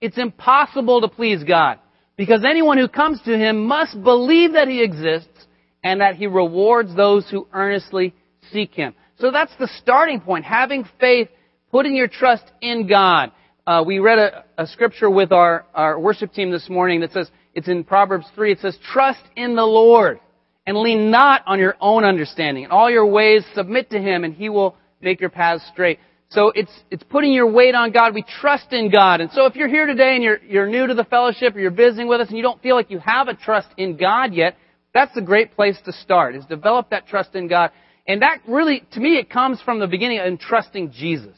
it's 0.00 0.18
impossible 0.18 1.00
to 1.00 1.08
please 1.08 1.42
God." 1.44 1.78
Because 2.16 2.44
anyone 2.44 2.78
who 2.78 2.88
comes 2.88 3.20
to 3.22 3.36
him 3.36 3.66
must 3.66 4.00
believe 4.02 4.52
that 4.52 4.68
he 4.68 4.82
exists 4.82 5.46
and 5.82 6.00
that 6.00 6.14
he 6.16 6.26
rewards 6.26 6.94
those 6.94 7.28
who 7.28 7.48
earnestly 7.52 8.14
seek 8.52 8.72
him. 8.74 8.94
So 9.18 9.30
that's 9.30 9.54
the 9.56 9.68
starting 9.78 10.20
point. 10.20 10.44
Having 10.44 10.84
faith, 11.00 11.28
putting 11.70 11.94
your 11.94 12.08
trust 12.08 12.44
in 12.60 12.86
God. 12.86 13.32
Uh, 13.66 13.82
we 13.86 13.98
read 13.98 14.18
a, 14.18 14.44
a 14.58 14.66
scripture 14.66 15.10
with 15.10 15.32
our, 15.32 15.66
our 15.74 15.98
worship 15.98 16.32
team 16.32 16.50
this 16.50 16.68
morning 16.68 17.00
that 17.00 17.12
says, 17.12 17.30
it's 17.54 17.68
in 17.68 17.84
Proverbs 17.84 18.26
3, 18.34 18.52
it 18.52 18.60
says, 18.60 18.76
trust 18.92 19.22
in 19.36 19.54
the 19.54 19.64
Lord 19.64 20.20
and 20.66 20.76
lean 20.76 21.10
not 21.10 21.42
on 21.46 21.58
your 21.58 21.76
own 21.80 22.04
understanding. 22.04 22.64
In 22.64 22.70
all 22.70 22.90
your 22.90 23.06
ways 23.06 23.44
submit 23.54 23.90
to 23.90 24.00
him 24.00 24.24
and 24.24 24.34
he 24.34 24.48
will 24.48 24.76
make 25.00 25.20
your 25.20 25.30
paths 25.30 25.64
straight. 25.72 25.98
So 26.30 26.50
it's, 26.54 26.72
it's 26.90 27.02
putting 27.04 27.32
your 27.32 27.50
weight 27.50 27.74
on 27.74 27.92
God. 27.92 28.14
We 28.14 28.24
trust 28.40 28.72
in 28.72 28.90
God. 28.90 29.20
And 29.20 29.30
so 29.30 29.46
if 29.46 29.54
you're 29.54 29.68
here 29.68 29.86
today 29.86 30.14
and 30.14 30.22
you're, 30.22 30.42
you're 30.42 30.66
new 30.66 30.86
to 30.86 30.94
the 30.94 31.04
fellowship 31.04 31.54
or 31.54 31.60
you're 31.60 31.70
visiting 31.70 32.08
with 32.08 32.20
us 32.20 32.28
and 32.28 32.36
you 32.36 32.42
don't 32.42 32.60
feel 32.60 32.74
like 32.74 32.90
you 32.90 32.98
have 32.98 33.28
a 33.28 33.34
trust 33.34 33.68
in 33.76 33.96
God 33.96 34.34
yet, 34.34 34.56
that's 34.92 35.16
a 35.16 35.20
great 35.20 35.54
place 35.54 35.76
to 35.84 35.92
start, 35.92 36.34
is 36.34 36.44
develop 36.46 36.90
that 36.90 37.06
trust 37.06 37.34
in 37.34 37.46
God. 37.46 37.70
And 38.06 38.22
that 38.22 38.38
really, 38.48 38.82
to 38.92 39.00
me, 39.00 39.16
it 39.16 39.30
comes 39.30 39.60
from 39.62 39.78
the 39.78 39.86
beginning 39.86 40.18
in 40.18 40.38
trusting 40.38 40.92
Jesus. 40.92 41.36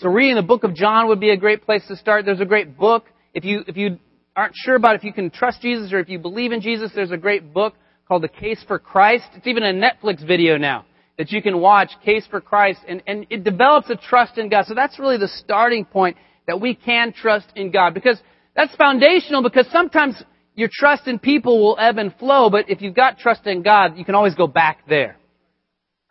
So 0.00 0.08
reading 0.08 0.36
the 0.36 0.42
book 0.42 0.64
of 0.64 0.74
John 0.74 1.08
would 1.08 1.20
be 1.20 1.30
a 1.30 1.36
great 1.36 1.64
place 1.64 1.86
to 1.88 1.96
start. 1.96 2.24
There's 2.24 2.40
a 2.40 2.44
great 2.44 2.76
book. 2.76 3.06
If 3.34 3.44
you, 3.44 3.62
if 3.66 3.76
you 3.76 3.98
aren't 4.34 4.54
sure 4.56 4.76
about 4.76 4.96
if 4.96 5.04
you 5.04 5.12
can 5.12 5.30
trust 5.30 5.60
Jesus 5.60 5.92
or 5.92 6.00
if 6.00 6.08
you 6.08 6.18
believe 6.18 6.52
in 6.52 6.60
Jesus, 6.60 6.90
there's 6.94 7.10
a 7.10 7.16
great 7.16 7.52
book 7.52 7.74
called 8.08 8.22
The 8.22 8.28
Case 8.28 8.62
for 8.66 8.78
Christ. 8.78 9.24
It's 9.34 9.46
even 9.46 9.62
a 9.62 9.72
Netflix 9.72 10.26
video 10.26 10.56
now 10.56 10.86
that 11.18 11.30
you 11.30 11.42
can 11.42 11.60
watch, 11.60 11.90
Case 12.04 12.26
for 12.30 12.40
Christ, 12.40 12.80
and, 12.88 13.02
and 13.06 13.26
it 13.30 13.44
develops 13.44 13.90
a 13.90 13.96
trust 13.96 14.38
in 14.38 14.48
God. 14.48 14.66
So 14.66 14.74
that's 14.74 14.98
really 14.98 15.18
the 15.18 15.28
starting 15.28 15.84
point 15.84 16.16
that 16.46 16.60
we 16.60 16.74
can 16.74 17.12
trust 17.12 17.46
in 17.54 17.70
God 17.70 17.94
because 17.94 18.18
that's 18.56 18.74
foundational 18.76 19.42
because 19.42 19.66
sometimes 19.70 20.22
your 20.54 20.68
trust 20.72 21.06
in 21.06 21.18
people 21.18 21.60
will 21.60 21.76
ebb 21.78 21.98
and 21.98 22.14
flow, 22.16 22.50
but 22.50 22.68
if 22.68 22.82
you've 22.82 22.94
got 22.94 23.18
trust 23.18 23.46
in 23.46 23.62
God, 23.62 23.96
you 23.96 24.04
can 24.04 24.14
always 24.14 24.34
go 24.34 24.46
back 24.46 24.80
there. 24.88 25.16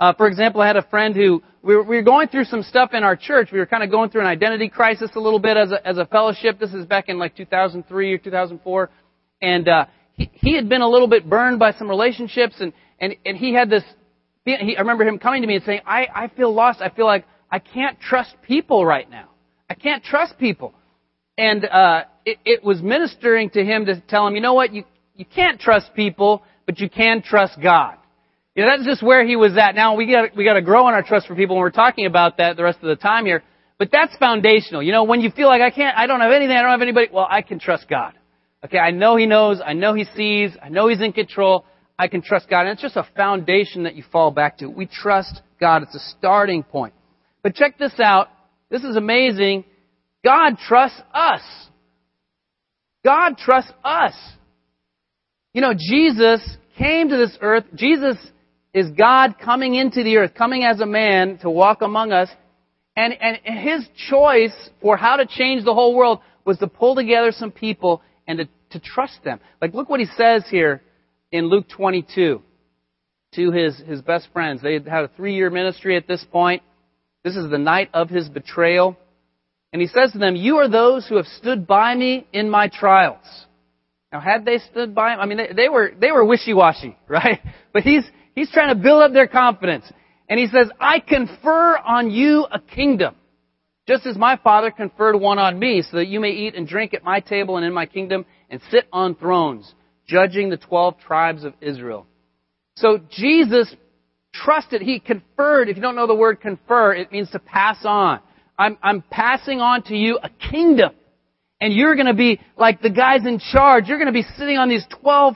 Uh, 0.01 0.13
for 0.13 0.27
example, 0.27 0.61
I 0.61 0.67
had 0.67 0.77
a 0.77 0.87
friend 0.89 1.15
who 1.15 1.43
we 1.61 1.75
were, 1.75 1.83
we 1.83 1.95
were 1.95 2.01
going 2.01 2.27
through 2.27 2.45
some 2.45 2.63
stuff 2.63 2.89
in 2.93 3.03
our 3.03 3.15
church. 3.15 3.49
We 3.51 3.59
were 3.59 3.67
kind 3.67 3.83
of 3.83 3.91
going 3.91 4.09
through 4.09 4.21
an 4.21 4.27
identity 4.27 4.67
crisis 4.67 5.11
a 5.15 5.19
little 5.19 5.39
bit 5.39 5.57
as 5.57 5.71
a, 5.71 5.87
as 5.87 5.99
a 5.99 6.05
fellowship. 6.07 6.59
This 6.59 6.73
is 6.73 6.87
back 6.87 7.07
in 7.07 7.19
like 7.19 7.37
2003 7.37 8.13
or 8.13 8.17
2004, 8.17 8.89
and 9.43 9.69
uh, 9.69 9.85
he, 10.13 10.31
he 10.33 10.55
had 10.55 10.67
been 10.67 10.81
a 10.81 10.89
little 10.89 11.07
bit 11.07 11.29
burned 11.29 11.59
by 11.59 11.71
some 11.73 11.87
relationships, 11.87 12.55
and 12.59 12.73
and 12.99 13.15
and 13.25 13.37
he 13.37 13.53
had 13.53 13.69
this 13.69 13.83
he, 14.45 14.75
I 14.75 14.81
remember 14.81 15.03
him 15.03 15.19
coming 15.19 15.41
to 15.41 15.47
me 15.47 15.55
and 15.55 15.63
saying, 15.63 15.81
I, 15.85 16.07
I 16.13 16.27
feel 16.29 16.53
lost. 16.53 16.81
I 16.81 16.89
feel 16.89 17.05
like 17.05 17.25
I 17.51 17.59
can't 17.59 17.99
trust 17.99 18.35
people 18.41 18.85
right 18.85 19.09
now. 19.09 19.29
I 19.69 19.75
can't 19.75 20.03
trust 20.03 20.37
people. 20.39 20.73
And 21.37 21.63
uh, 21.65 22.05
it, 22.25 22.39
it 22.43 22.63
was 22.63 22.81
ministering 22.81 23.49
to 23.51 23.63
him 23.63 23.85
to 23.85 24.01
tell 24.01 24.27
him, 24.27 24.35
you 24.35 24.41
know 24.41 24.53
what, 24.53 24.73
you, 24.73 24.83
you 25.15 25.25
can't 25.25 25.59
trust 25.59 25.93
people, 25.95 26.43
but 26.65 26.79
you 26.79 26.89
can 26.89 27.21
trust 27.21 27.61
God. 27.61 27.97
You 28.55 28.63
know, 28.63 28.71
that's 28.75 28.85
just 28.85 29.01
where 29.01 29.25
he 29.25 29.35
was 29.35 29.57
at. 29.57 29.75
Now 29.75 29.95
we 29.95 30.11
got 30.11 30.35
we 30.35 30.43
got 30.43 30.55
to 30.55 30.61
grow 30.61 30.87
in 30.89 30.93
our 30.93 31.03
trust 31.03 31.27
for 31.27 31.35
people, 31.35 31.55
and 31.55 31.61
we're 31.61 31.71
talking 31.71 32.05
about 32.05 32.37
that 32.37 32.57
the 32.57 32.63
rest 32.63 32.79
of 32.81 32.89
the 32.89 32.97
time 32.97 33.25
here. 33.25 33.43
But 33.79 33.89
that's 33.91 34.15
foundational. 34.17 34.83
You 34.83 34.91
know, 34.91 35.05
when 35.05 35.21
you 35.21 35.31
feel 35.31 35.47
like 35.47 35.61
I 35.61 35.71
can't, 35.71 35.97
I 35.97 36.05
don't 36.05 36.19
have 36.19 36.31
anything, 36.31 36.55
I 36.55 36.61
don't 36.61 36.71
have 36.71 36.81
anybody, 36.81 37.07
well, 37.11 37.27
I 37.27 37.41
can 37.41 37.59
trust 37.59 37.87
God. 37.89 38.13
Okay, 38.63 38.77
I 38.77 38.91
know 38.91 39.15
He 39.15 39.25
knows, 39.25 39.59
I 39.65 39.73
know 39.73 39.95
He 39.95 40.05
sees, 40.15 40.51
I 40.61 40.69
know 40.69 40.87
He's 40.87 41.01
in 41.01 41.13
control, 41.13 41.65
I 41.97 42.07
can 42.07 42.21
trust 42.21 42.49
God. 42.49 42.61
And 42.61 42.69
it's 42.69 42.81
just 42.81 42.95
a 42.95 43.07
foundation 43.15 43.83
that 43.83 43.95
you 43.95 44.03
fall 44.11 44.29
back 44.31 44.59
to. 44.59 44.67
We 44.67 44.85
trust 44.85 45.41
God. 45.59 45.83
It's 45.83 45.95
a 45.95 46.15
starting 46.17 46.61
point. 46.61 46.93
But 47.41 47.55
check 47.55 47.77
this 47.79 47.99
out. 47.99 48.29
This 48.69 48.83
is 48.83 48.95
amazing. 48.97 49.63
God 50.23 50.57
trusts 50.67 51.01
us. 51.13 51.41
God 53.03 53.37
trusts 53.37 53.71
us. 53.83 54.13
You 55.53 55.61
know, 55.61 55.73
Jesus 55.73 56.57
came 56.77 57.09
to 57.09 57.17
this 57.17 57.37
earth. 57.41 57.65
Jesus 57.75 58.17
is 58.73 58.89
God 58.91 59.35
coming 59.43 59.75
into 59.75 60.03
the 60.03 60.17
earth, 60.17 60.33
coming 60.35 60.63
as 60.63 60.79
a 60.79 60.85
man 60.85 61.37
to 61.39 61.49
walk 61.49 61.81
among 61.81 62.11
us. 62.11 62.29
And, 62.95 63.13
and 63.13 63.37
his 63.43 63.87
choice 64.09 64.55
for 64.81 64.97
how 64.97 65.17
to 65.17 65.25
change 65.25 65.63
the 65.63 65.73
whole 65.73 65.95
world 65.95 66.19
was 66.45 66.57
to 66.59 66.67
pull 66.67 66.95
together 66.95 67.31
some 67.31 67.51
people 67.51 68.01
and 68.27 68.39
to, 68.39 68.45
to 68.71 68.79
trust 68.79 69.23
them. 69.23 69.39
Like, 69.61 69.73
look 69.73 69.89
what 69.89 69.99
he 69.99 70.07
says 70.17 70.43
here 70.49 70.81
in 71.31 71.45
Luke 71.45 71.65
22 71.69 72.41
to 73.35 73.51
his, 73.51 73.77
his 73.79 74.01
best 74.01 74.27
friends. 74.33 74.61
They 74.61 74.73
had 74.73 75.03
a 75.03 75.11
three 75.15 75.35
year 75.35 75.49
ministry 75.49 75.95
at 75.95 76.07
this 76.07 76.25
point. 76.31 76.63
This 77.23 77.35
is 77.35 77.49
the 77.49 77.57
night 77.57 77.89
of 77.93 78.09
his 78.09 78.27
betrayal. 78.29 78.97
And 79.73 79.81
he 79.81 79.87
says 79.87 80.11
to 80.11 80.17
them, 80.17 80.35
You 80.35 80.57
are 80.57 80.67
those 80.67 81.07
who 81.07 81.15
have 81.15 81.27
stood 81.27 81.65
by 81.65 81.95
me 81.95 82.27
in 82.33 82.49
my 82.49 82.67
trials. 82.67 83.25
Now, 84.11 84.19
had 84.19 84.43
they 84.43 84.57
stood 84.57 84.93
by 84.93 85.13
him, 85.13 85.19
I 85.21 85.25
mean, 85.25 85.37
they, 85.37 85.53
they 85.55 85.69
were, 85.69 85.91
they 85.97 86.11
were 86.11 86.25
wishy-washy, 86.25 86.97
right? 87.07 87.39
But 87.71 87.83
he's, 87.83 88.03
he's 88.35 88.51
trying 88.51 88.75
to 88.75 88.81
build 88.81 89.01
up 89.01 89.13
their 89.13 89.27
confidence. 89.27 89.85
And 90.29 90.39
he 90.39 90.47
says, 90.47 90.69
I 90.79 90.99
confer 90.99 91.77
on 91.77 92.11
you 92.11 92.45
a 92.49 92.59
kingdom, 92.59 93.15
just 93.87 94.05
as 94.05 94.17
my 94.17 94.37
father 94.37 94.71
conferred 94.71 95.15
one 95.15 95.39
on 95.39 95.59
me, 95.59 95.81
so 95.81 95.97
that 95.97 96.07
you 96.07 96.19
may 96.19 96.31
eat 96.31 96.55
and 96.55 96.67
drink 96.67 96.93
at 96.93 97.03
my 97.03 97.19
table 97.19 97.57
and 97.57 97.65
in 97.65 97.73
my 97.73 97.85
kingdom 97.85 98.25
and 98.49 98.61
sit 98.69 98.87
on 98.93 99.15
thrones, 99.15 99.73
judging 100.07 100.49
the 100.49 100.57
twelve 100.57 100.99
tribes 100.99 101.43
of 101.43 101.53
Israel. 101.61 102.07
So 102.77 102.99
Jesus 103.09 103.73
trusted, 104.33 104.81
he 104.81 104.99
conferred, 104.99 105.69
if 105.69 105.75
you 105.75 105.81
don't 105.81 105.95
know 105.95 106.07
the 106.07 106.15
word 106.15 106.39
confer, 106.39 106.93
it 106.93 107.11
means 107.11 107.29
to 107.31 107.39
pass 107.39 107.79
on. 107.83 108.19
I'm, 108.57 108.77
I'm 108.81 109.01
passing 109.09 109.59
on 109.59 109.83
to 109.83 109.95
you 109.95 110.19
a 110.21 110.29
kingdom. 110.29 110.93
And 111.59 111.73
you're 111.73 111.95
going 111.95 112.07
to 112.07 112.13
be 112.13 112.39
like 112.57 112.81
the 112.81 112.89
guys 112.89 113.25
in 113.25 113.39
charge. 113.39 113.87
You're 113.87 113.99
going 113.99 114.07
to 114.07 114.13
be 114.13 114.25
sitting 114.37 114.57
on 114.57 114.69
these 114.69 114.85
12 115.01 115.35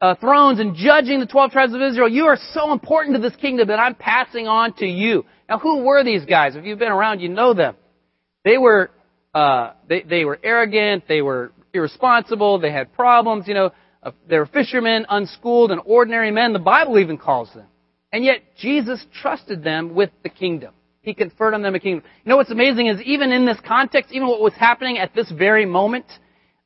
uh, 0.00 0.14
thrones 0.16 0.60
and 0.60 0.74
judging 0.74 1.20
the 1.20 1.26
12 1.26 1.50
tribes 1.52 1.74
of 1.74 1.80
Israel. 1.80 2.08
You 2.08 2.26
are 2.26 2.38
so 2.52 2.72
important 2.72 3.16
to 3.16 3.22
this 3.22 3.36
kingdom 3.36 3.68
that 3.68 3.78
I'm 3.78 3.94
passing 3.94 4.46
on 4.46 4.74
to 4.74 4.86
you. 4.86 5.24
Now, 5.48 5.58
who 5.58 5.84
were 5.84 6.04
these 6.04 6.24
guys? 6.24 6.56
If 6.56 6.64
you've 6.64 6.78
been 6.78 6.92
around, 6.92 7.20
you 7.20 7.28
know 7.28 7.54
them. 7.54 7.76
They 8.44 8.58
were, 8.58 8.90
uh, 9.34 9.72
they, 9.88 10.02
they 10.02 10.24
were 10.24 10.38
arrogant. 10.42 11.04
They 11.08 11.22
were 11.22 11.52
irresponsible. 11.72 12.58
They 12.58 12.72
had 12.72 12.92
problems. 12.92 13.48
You 13.48 13.54
know, 13.54 13.70
uh, 14.02 14.12
they 14.28 14.38
were 14.38 14.46
fishermen, 14.46 15.06
unschooled, 15.08 15.70
and 15.70 15.80
ordinary 15.84 16.30
men. 16.30 16.52
The 16.52 16.58
Bible 16.58 16.98
even 16.98 17.16
calls 17.16 17.52
them. 17.54 17.66
And 18.12 18.24
yet, 18.24 18.40
Jesus 18.58 19.04
trusted 19.20 19.64
them 19.64 19.94
with 19.94 20.10
the 20.22 20.28
kingdom. 20.28 20.74
He 21.00 21.14
conferred 21.14 21.54
on 21.54 21.62
them 21.62 21.74
a 21.74 21.80
kingdom. 21.80 22.04
You 22.24 22.30
know 22.30 22.36
what's 22.36 22.50
amazing 22.50 22.88
is 22.88 23.00
even 23.02 23.30
in 23.30 23.46
this 23.46 23.58
context, 23.66 24.12
even 24.12 24.26
what 24.26 24.40
was 24.40 24.54
happening 24.54 24.98
at 24.98 25.14
this 25.14 25.30
very 25.30 25.64
moment, 25.64 26.06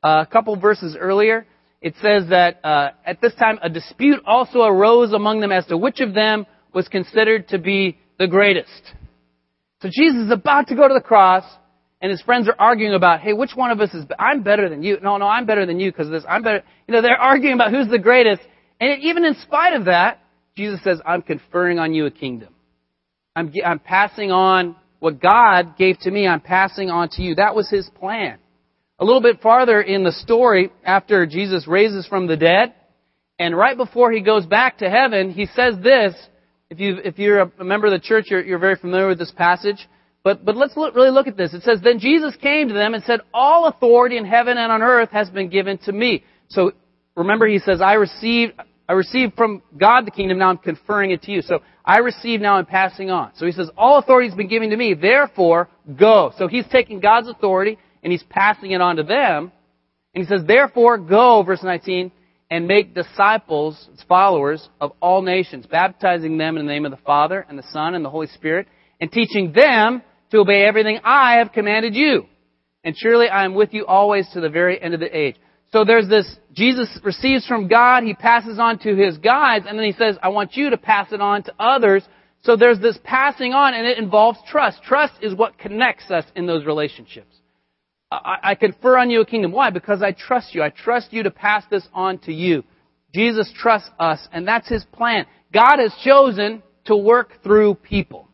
uh, 0.03 0.25
a 0.27 0.31
couple 0.31 0.55
verses 0.55 0.97
earlier, 0.99 1.45
it 1.81 1.95
says 2.01 2.29
that 2.29 2.59
uh, 2.63 2.89
at 3.05 3.21
this 3.21 3.33
time 3.35 3.59
a 3.61 3.69
dispute 3.69 4.21
also 4.25 4.61
arose 4.61 5.13
among 5.13 5.39
them 5.39 5.51
as 5.51 5.65
to 5.67 5.77
which 5.77 5.99
of 5.99 6.13
them 6.13 6.45
was 6.73 6.87
considered 6.87 7.47
to 7.49 7.57
be 7.57 7.97
the 8.19 8.27
greatest. 8.27 8.93
So 9.81 9.89
Jesus 9.91 10.25
is 10.25 10.31
about 10.31 10.67
to 10.67 10.75
go 10.75 10.87
to 10.87 10.93
the 10.93 11.01
cross, 11.01 11.43
and 12.01 12.11
his 12.11 12.21
friends 12.21 12.47
are 12.47 12.55
arguing 12.57 12.93
about, 12.93 13.19
hey, 13.21 13.33
which 13.33 13.51
one 13.55 13.71
of 13.71 13.81
us 13.81 13.93
is? 13.93 14.05
I'm 14.19 14.43
better 14.43 14.69
than 14.69 14.83
you. 14.83 14.99
No, 15.01 15.17
no, 15.17 15.25
I'm 15.25 15.45
better 15.45 15.65
than 15.65 15.79
you 15.79 15.91
because 15.91 16.09
this. 16.09 16.23
I'm 16.29 16.43
better. 16.43 16.63
You 16.87 16.93
know, 16.93 17.01
they're 17.01 17.19
arguing 17.19 17.55
about 17.55 17.71
who's 17.71 17.87
the 17.87 17.99
greatest, 17.99 18.41
and 18.79 19.01
even 19.03 19.25
in 19.25 19.35
spite 19.35 19.73
of 19.73 19.85
that, 19.85 20.19
Jesus 20.55 20.79
says, 20.83 20.99
I'm 21.05 21.21
conferring 21.21 21.79
on 21.79 21.93
you 21.93 22.05
a 22.05 22.11
kingdom. 22.11 22.53
I'm, 23.35 23.53
I'm 23.65 23.79
passing 23.79 24.31
on 24.31 24.75
what 24.99 25.19
God 25.19 25.77
gave 25.77 25.97
to 25.99 26.11
me, 26.11 26.27
I'm 26.27 26.41
passing 26.41 26.91
on 26.91 27.09
to 27.13 27.23
you. 27.23 27.35
That 27.35 27.55
was 27.55 27.69
his 27.69 27.89
plan. 27.99 28.37
A 29.01 29.05
little 29.05 29.21
bit 29.21 29.41
farther 29.41 29.81
in 29.81 30.03
the 30.03 30.11
story, 30.11 30.69
after 30.85 31.25
Jesus 31.25 31.67
raises 31.67 32.05
from 32.05 32.27
the 32.27 32.37
dead, 32.37 32.75
and 33.39 33.57
right 33.57 33.75
before 33.75 34.11
he 34.11 34.21
goes 34.21 34.45
back 34.45 34.77
to 34.77 34.89
heaven, 34.91 35.31
he 35.31 35.47
says 35.47 35.73
this. 35.81 36.13
If, 36.69 36.79
you, 36.79 36.97
if 37.03 37.17
you're 37.17 37.39
a 37.39 37.63
member 37.63 37.87
of 37.87 37.93
the 37.93 37.99
church, 37.99 38.27
you're, 38.29 38.43
you're 38.43 38.59
very 38.59 38.75
familiar 38.75 39.07
with 39.07 39.17
this 39.17 39.31
passage. 39.31 39.89
But, 40.23 40.45
but 40.45 40.55
let's 40.55 40.77
look, 40.77 40.93
really 40.95 41.09
look 41.09 41.25
at 41.25 41.35
this. 41.35 41.51
It 41.51 41.63
says, 41.63 41.79
Then 41.83 41.97
Jesus 41.97 42.35
came 42.35 42.67
to 42.67 42.75
them 42.75 42.93
and 42.93 43.03
said, 43.03 43.21
All 43.33 43.65
authority 43.65 44.17
in 44.17 44.25
heaven 44.25 44.59
and 44.59 44.71
on 44.71 44.83
earth 44.83 45.09
has 45.09 45.31
been 45.31 45.49
given 45.49 45.79
to 45.79 45.91
me. 45.91 46.23
So 46.49 46.73
remember, 47.17 47.47
he 47.47 47.57
says, 47.57 47.81
I 47.81 47.93
received, 47.93 48.53
I 48.87 48.93
received 48.93 49.33
from 49.33 49.63
God 49.75 50.05
the 50.05 50.11
kingdom, 50.11 50.37
now 50.37 50.49
I'm 50.49 50.59
conferring 50.59 51.09
it 51.09 51.23
to 51.23 51.31
you. 51.31 51.41
So 51.41 51.61
I 51.83 51.97
receive 51.99 52.39
now 52.39 52.57
I'm 52.57 52.67
passing 52.67 53.09
on. 53.09 53.31
So 53.35 53.47
he 53.47 53.51
says, 53.51 53.71
all 53.75 53.97
authority 53.97 54.29
has 54.29 54.37
been 54.37 54.47
given 54.47 54.69
to 54.69 54.77
me, 54.77 54.93
therefore 54.93 55.69
go. 55.97 56.33
So 56.37 56.47
he's 56.47 56.67
taking 56.71 56.99
God's 56.99 57.29
authority 57.29 57.79
and 58.03 58.11
he's 58.11 58.23
passing 58.23 58.71
it 58.71 58.81
on 58.81 58.97
to 58.97 59.03
them. 59.03 59.51
And 60.13 60.23
he 60.23 60.29
says, 60.29 60.41
therefore 60.45 60.97
go, 60.97 61.43
verse 61.43 61.63
19, 61.63 62.11
and 62.49 62.67
make 62.67 62.93
disciples, 62.93 63.87
followers 64.09 64.67
of 64.81 64.91
all 65.01 65.21
nations, 65.21 65.65
baptizing 65.65 66.37
them 66.37 66.57
in 66.57 66.65
the 66.65 66.71
name 66.71 66.85
of 66.85 66.91
the 66.91 66.97
Father 66.97 67.45
and 67.47 67.57
the 67.57 67.63
Son 67.71 67.95
and 67.95 68.03
the 68.03 68.09
Holy 68.09 68.27
Spirit, 68.27 68.67
and 68.99 69.11
teaching 69.11 69.53
them 69.53 70.01
to 70.31 70.39
obey 70.39 70.65
everything 70.65 70.99
I 71.03 71.35
have 71.35 71.53
commanded 71.53 71.95
you. 71.95 72.25
And 72.83 72.95
surely 72.97 73.29
I 73.29 73.45
am 73.45 73.53
with 73.53 73.73
you 73.73 73.85
always 73.85 74.27
to 74.33 74.41
the 74.41 74.49
very 74.49 74.81
end 74.81 74.93
of 74.93 74.99
the 74.99 75.17
age. 75.17 75.37
So 75.71 75.85
there's 75.85 76.09
this, 76.09 76.35
Jesus 76.51 76.99
receives 77.03 77.47
from 77.47 77.69
God, 77.69 78.03
he 78.03 78.13
passes 78.13 78.59
on 78.59 78.79
to 78.79 78.95
his 78.95 79.17
guides, 79.17 79.65
and 79.67 79.77
then 79.79 79.85
he 79.85 79.93
says, 79.93 80.17
I 80.21 80.29
want 80.29 80.55
you 80.57 80.71
to 80.71 80.77
pass 80.77 81.13
it 81.13 81.21
on 81.21 81.43
to 81.43 81.53
others. 81.57 82.03
So 82.41 82.57
there's 82.57 82.79
this 82.79 82.99
passing 83.03 83.53
on, 83.53 83.73
and 83.73 83.87
it 83.87 83.97
involves 83.97 84.39
trust. 84.49 84.83
Trust 84.83 85.13
is 85.21 85.33
what 85.33 85.57
connects 85.57 86.11
us 86.11 86.25
in 86.35 86.47
those 86.47 86.65
relationships. 86.65 87.33
I, 88.11 88.37
I 88.43 88.55
confer 88.55 88.97
on 88.97 89.09
you 89.09 89.21
a 89.21 89.25
kingdom. 89.25 89.51
Why? 89.51 89.69
Because 89.69 90.03
I 90.03 90.11
trust 90.11 90.53
you. 90.53 90.61
I 90.61 90.69
trust 90.69 91.13
you 91.13 91.23
to 91.23 91.31
pass 91.31 91.63
this 91.71 91.87
on 91.93 92.17
to 92.19 92.33
you. 92.33 92.63
Jesus 93.13 93.51
trusts 93.57 93.89
us, 93.99 94.19
and 94.31 94.47
that's 94.47 94.67
his 94.67 94.83
plan. 94.85 95.25
God 95.53 95.77
has 95.79 95.93
chosen 96.03 96.61
to 96.85 96.95
work 96.95 97.43
through 97.43 97.75
people. 97.75 98.27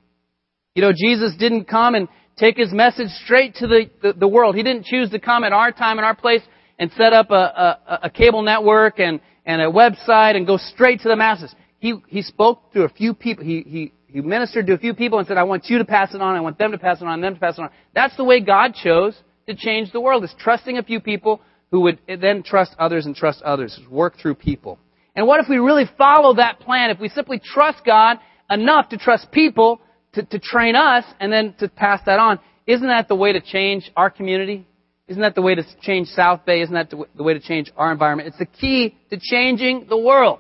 You 0.76 0.82
know, 0.82 0.92
Jesus 0.96 1.36
didn't 1.38 1.66
come 1.66 1.96
and 1.96 2.08
take 2.38 2.58
his 2.58 2.72
message 2.72 3.10
straight 3.24 3.56
to 3.56 3.68
the, 3.68 3.90
the, 4.02 4.14
the 4.14 4.28
world. 4.28 4.56
He 4.56 4.64
didn't 4.64 4.86
choose 4.86 5.10
to 5.12 5.20
come 5.20 5.44
at 5.44 5.52
our 5.52 5.72
time 5.72 5.98
and 5.98 6.06
our 6.06 6.16
place 6.16 6.42
and 6.78 6.92
set 6.92 7.14
up 7.14 7.32
a, 7.32 7.34
a, 7.34 8.00
a 8.04 8.10
cable 8.10 8.44
network 8.44 9.00
and, 9.00 9.20
and 9.46 9.62
a 9.62 9.66
website 9.66 10.36
and 10.36 10.46
go 10.46 10.58
straight 10.58 11.02
to 11.02 11.10
the 11.10 11.16
masses. 11.16 11.54
He, 11.80 11.96
he 12.08 12.22
spoke 12.22 12.74
to 12.74 12.84
a 12.84 12.90
few 12.90 13.16
people. 13.16 13.44
He, 13.44 13.64
he, 13.66 13.94
he 14.08 14.22
ministered 14.22 14.68
to 14.68 14.74
a 14.74 14.78
few 14.78 14.94
people 14.94 15.18
and 15.18 15.28
said, 15.28 15.38
I 15.38 15.44
want 15.44 15.66
you 15.66 15.80
to 15.80 15.86
pass 15.86 16.14
it 16.14 16.22
on. 16.22 16.36
I 16.36 16.42
want 16.42 16.60
them 16.60 16.72
to 16.72 16.78
pass 16.78 17.02
it 17.02 17.08
on, 17.08 17.22
them 17.22 17.34
to 17.34 17.40
pass 17.40 17.58
it 17.58 17.62
on. 17.62 17.70
That's 17.96 18.16
the 18.16 18.24
way 18.24 18.40
God 18.40 18.76
chose 18.76 19.20
to 19.48 19.56
change 19.56 19.92
the 19.92 20.02
world, 20.02 20.24
is 20.24 20.34
trusting 20.40 20.78
a 20.78 20.84
few 20.84 21.00
people 21.00 21.42
who 21.72 21.82
would 21.82 22.00
then 22.08 22.44
trust 22.44 22.76
others 22.80 23.06
and 23.06 23.16
trust 23.16 23.42
others. 23.42 23.80
Work 23.90 24.18
through 24.18 24.36
people. 24.36 24.80
And 25.16 25.26
what 25.28 25.40
if 25.40 25.50
we 25.50 25.58
really 25.58 25.86
follow 25.98 26.36
that 26.36 26.60
plan? 26.60 26.90
If 26.90 27.00
we 27.00 27.10
simply 27.10 27.42
trust 27.44 27.80
God 27.86 28.18
enough 28.50 28.90
to 28.90 28.98
trust 28.98 29.32
people 29.32 29.82
to, 30.14 30.24
to 30.24 30.40
train 30.40 30.76
us 30.76 31.04
and 31.20 31.32
then 31.32 31.56
to 31.60 31.68
pass 31.68 32.02
that 32.06 32.20
on, 32.20 32.40
isn't 32.66 32.88
that 32.88 33.08
the 33.08 33.16
way 33.16 33.34
to 33.34 33.42
change 33.42 33.90
our 33.96 34.10
community? 34.10 34.68
Isn't 35.08 35.22
that 35.22 35.36
the 35.36 35.42
way 35.42 35.56
to 35.56 35.64
change 35.82 36.10
South 36.10 36.46
Bay? 36.46 36.62
Isn't 36.62 36.76
that 36.76 36.90
the 36.90 37.24
way 37.24 37.34
to 37.34 37.40
change 37.40 37.72
our 37.78 37.92
environment? 37.92 38.28
It's 38.28 38.38
the 38.38 38.46
key 38.46 38.98
to 39.10 39.18
changing 39.20 39.88
the 39.90 39.98
world. 39.98 40.40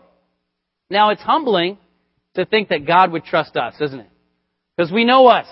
Now, 0.89 1.09
it's 1.09 1.21
humbling 1.21 1.77
to 2.35 2.45
think 2.45 2.69
that 2.69 2.85
God 2.85 3.11
would 3.11 3.23
trust 3.23 3.55
us, 3.55 3.75
isn't 3.79 3.99
it? 3.99 4.09
Because 4.75 4.91
we 4.91 5.05
know 5.05 5.27
us. 5.27 5.47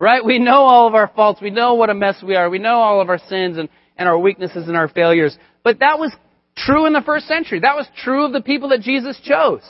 Right? 0.00 0.24
We 0.24 0.38
know 0.38 0.62
all 0.62 0.88
of 0.88 0.94
our 0.94 1.12
faults. 1.14 1.42
We 1.42 1.50
know 1.50 1.74
what 1.74 1.90
a 1.90 1.94
mess 1.94 2.22
we 2.26 2.34
are. 2.34 2.48
We 2.48 2.58
know 2.58 2.80
all 2.80 3.02
of 3.02 3.10
our 3.10 3.20
sins 3.28 3.58
and, 3.58 3.68
and 3.98 4.08
our 4.08 4.18
weaknesses 4.18 4.66
and 4.66 4.76
our 4.76 4.88
failures. 4.88 5.36
But 5.62 5.80
that 5.80 5.98
was 5.98 6.10
true 6.56 6.86
in 6.86 6.94
the 6.94 7.02
first 7.02 7.28
century. 7.28 7.60
That 7.60 7.76
was 7.76 7.86
true 8.02 8.24
of 8.24 8.32
the 8.32 8.40
people 8.40 8.70
that 8.70 8.80
Jesus 8.80 9.20
chose. 9.22 9.60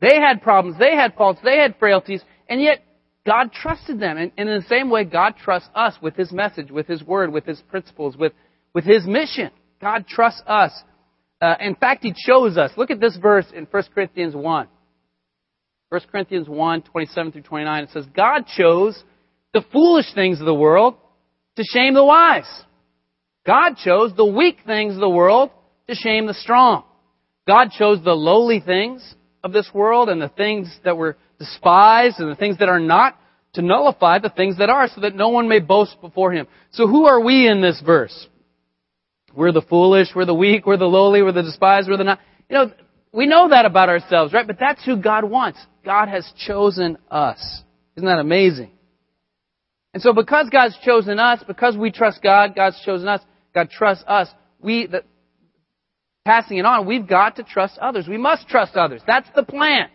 They 0.00 0.16
had 0.18 0.42
problems. 0.42 0.78
They 0.78 0.96
had 0.96 1.14
faults. 1.14 1.40
They 1.44 1.58
had 1.58 1.76
frailties. 1.78 2.22
And 2.48 2.62
yet, 2.62 2.82
God 3.26 3.52
trusted 3.52 4.00
them. 4.00 4.16
And, 4.16 4.32
and 4.38 4.48
in 4.48 4.60
the 4.60 4.68
same 4.68 4.88
way, 4.88 5.04
God 5.04 5.34
trusts 5.36 5.68
us 5.74 5.94
with 6.00 6.16
His 6.16 6.32
message, 6.32 6.70
with 6.70 6.86
His 6.86 7.02
word, 7.02 7.30
with 7.30 7.44
His 7.44 7.60
principles, 7.68 8.16
with, 8.16 8.32
with 8.74 8.84
His 8.84 9.06
mission. 9.06 9.50
God 9.82 10.06
trusts 10.06 10.42
us. 10.46 10.72
Uh, 11.42 11.56
in 11.60 11.74
fact, 11.74 12.04
He 12.04 12.14
chose 12.26 12.56
us. 12.56 12.70
Look 12.78 12.90
at 12.90 13.00
this 13.00 13.18
verse 13.20 13.46
in 13.54 13.66
1 13.70 13.82
Corinthians 13.94 14.34
1. 14.34 14.68
1 15.90 16.00
Corinthians 16.10 16.48
1, 16.48 16.82
27 16.82 17.32
through 17.32 17.42
29. 17.42 17.84
It 17.84 17.90
says, 17.90 18.06
God 18.16 18.46
chose 18.56 19.02
the 19.54 19.64
foolish 19.72 20.12
things 20.14 20.40
of 20.40 20.46
the 20.46 20.54
world 20.54 20.96
to 21.56 21.64
shame 21.64 21.94
the 21.94 22.04
wise. 22.04 22.44
God 23.46 23.76
chose 23.82 24.12
the 24.16 24.24
weak 24.24 24.58
things 24.66 24.94
of 24.94 25.00
the 25.00 25.08
world 25.08 25.50
to 25.88 25.94
shame 25.94 26.26
the 26.26 26.34
strong. 26.34 26.84
God 27.46 27.70
chose 27.70 28.02
the 28.02 28.12
lowly 28.12 28.60
things 28.60 29.14
of 29.42 29.52
this 29.52 29.68
world 29.72 30.08
and 30.08 30.20
the 30.20 30.28
things 30.28 30.74
that 30.84 30.96
were 30.96 31.16
despised 31.38 32.18
and 32.18 32.30
the 32.30 32.36
things 32.36 32.58
that 32.58 32.68
are 32.68 32.80
not 32.80 33.18
to 33.52 33.62
nullify 33.62 34.18
the 34.18 34.30
things 34.30 34.58
that 34.58 34.70
are 34.70 34.88
so 34.88 35.02
that 35.02 35.14
no 35.14 35.28
one 35.28 35.48
may 35.48 35.60
boast 35.60 36.00
before 36.00 36.32
him. 36.32 36.48
So 36.72 36.86
who 36.86 37.06
are 37.06 37.20
we 37.20 37.46
in 37.48 37.62
this 37.62 37.80
verse? 37.84 38.26
We're 39.34 39.52
the 39.52 39.62
foolish, 39.62 40.08
we're 40.14 40.24
the 40.24 40.34
weak, 40.34 40.66
we're 40.66 40.76
the 40.76 40.86
lowly, 40.86 41.22
we're 41.22 41.32
the 41.32 41.42
despised, 41.42 41.88
we're 41.88 41.96
the 41.96 42.04
not. 42.04 42.20
You 42.48 42.56
know, 42.56 42.72
we 43.12 43.26
know 43.26 43.50
that 43.50 43.66
about 43.66 43.88
ourselves, 43.88 44.32
right? 44.32 44.46
But 44.46 44.58
that's 44.58 44.84
who 44.84 44.96
God 44.96 45.24
wants. 45.24 45.58
God 45.84 46.08
has 46.08 46.30
chosen 46.46 46.98
us. 47.10 47.62
Isn't 47.96 48.08
that 48.08 48.18
amazing? 48.18 48.70
And 49.94 50.02
so 50.02 50.12
because 50.12 50.50
God's 50.50 50.76
chosen 50.84 51.20
us, 51.20 51.42
because 51.46 51.76
we 51.76 51.92
trust 51.92 52.20
God, 52.20 52.56
God's 52.56 52.80
chosen 52.84 53.06
us, 53.06 53.20
God 53.54 53.70
trusts 53.70 54.04
us, 54.08 54.28
we, 54.60 54.88
the, 54.88 55.04
passing 56.24 56.58
it 56.58 56.64
on, 56.64 56.84
we've 56.84 57.06
got 57.06 57.36
to 57.36 57.44
trust 57.44 57.78
others. 57.78 58.08
We 58.08 58.18
must 58.18 58.48
trust 58.48 58.74
others. 58.74 59.02
That's 59.06 59.28
the 59.36 59.44
plan. 59.44 59.88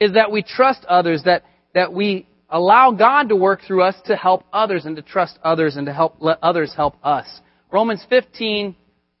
Is 0.00 0.14
that 0.14 0.32
we 0.32 0.42
trust 0.42 0.86
others, 0.86 1.22
that, 1.24 1.44
that 1.74 1.92
we 1.92 2.26
allow 2.48 2.92
God 2.92 3.28
to 3.28 3.36
work 3.36 3.60
through 3.66 3.82
us 3.82 3.94
to 4.06 4.16
help 4.16 4.44
others 4.52 4.86
and 4.86 4.96
to 4.96 5.02
trust 5.02 5.38
others 5.44 5.76
and 5.76 5.86
to 5.86 5.92
help 5.92 6.16
let 6.20 6.38
others 6.42 6.72
help 6.74 6.96
us. 7.04 7.26
Romans 7.70 8.04
15, 8.08 8.74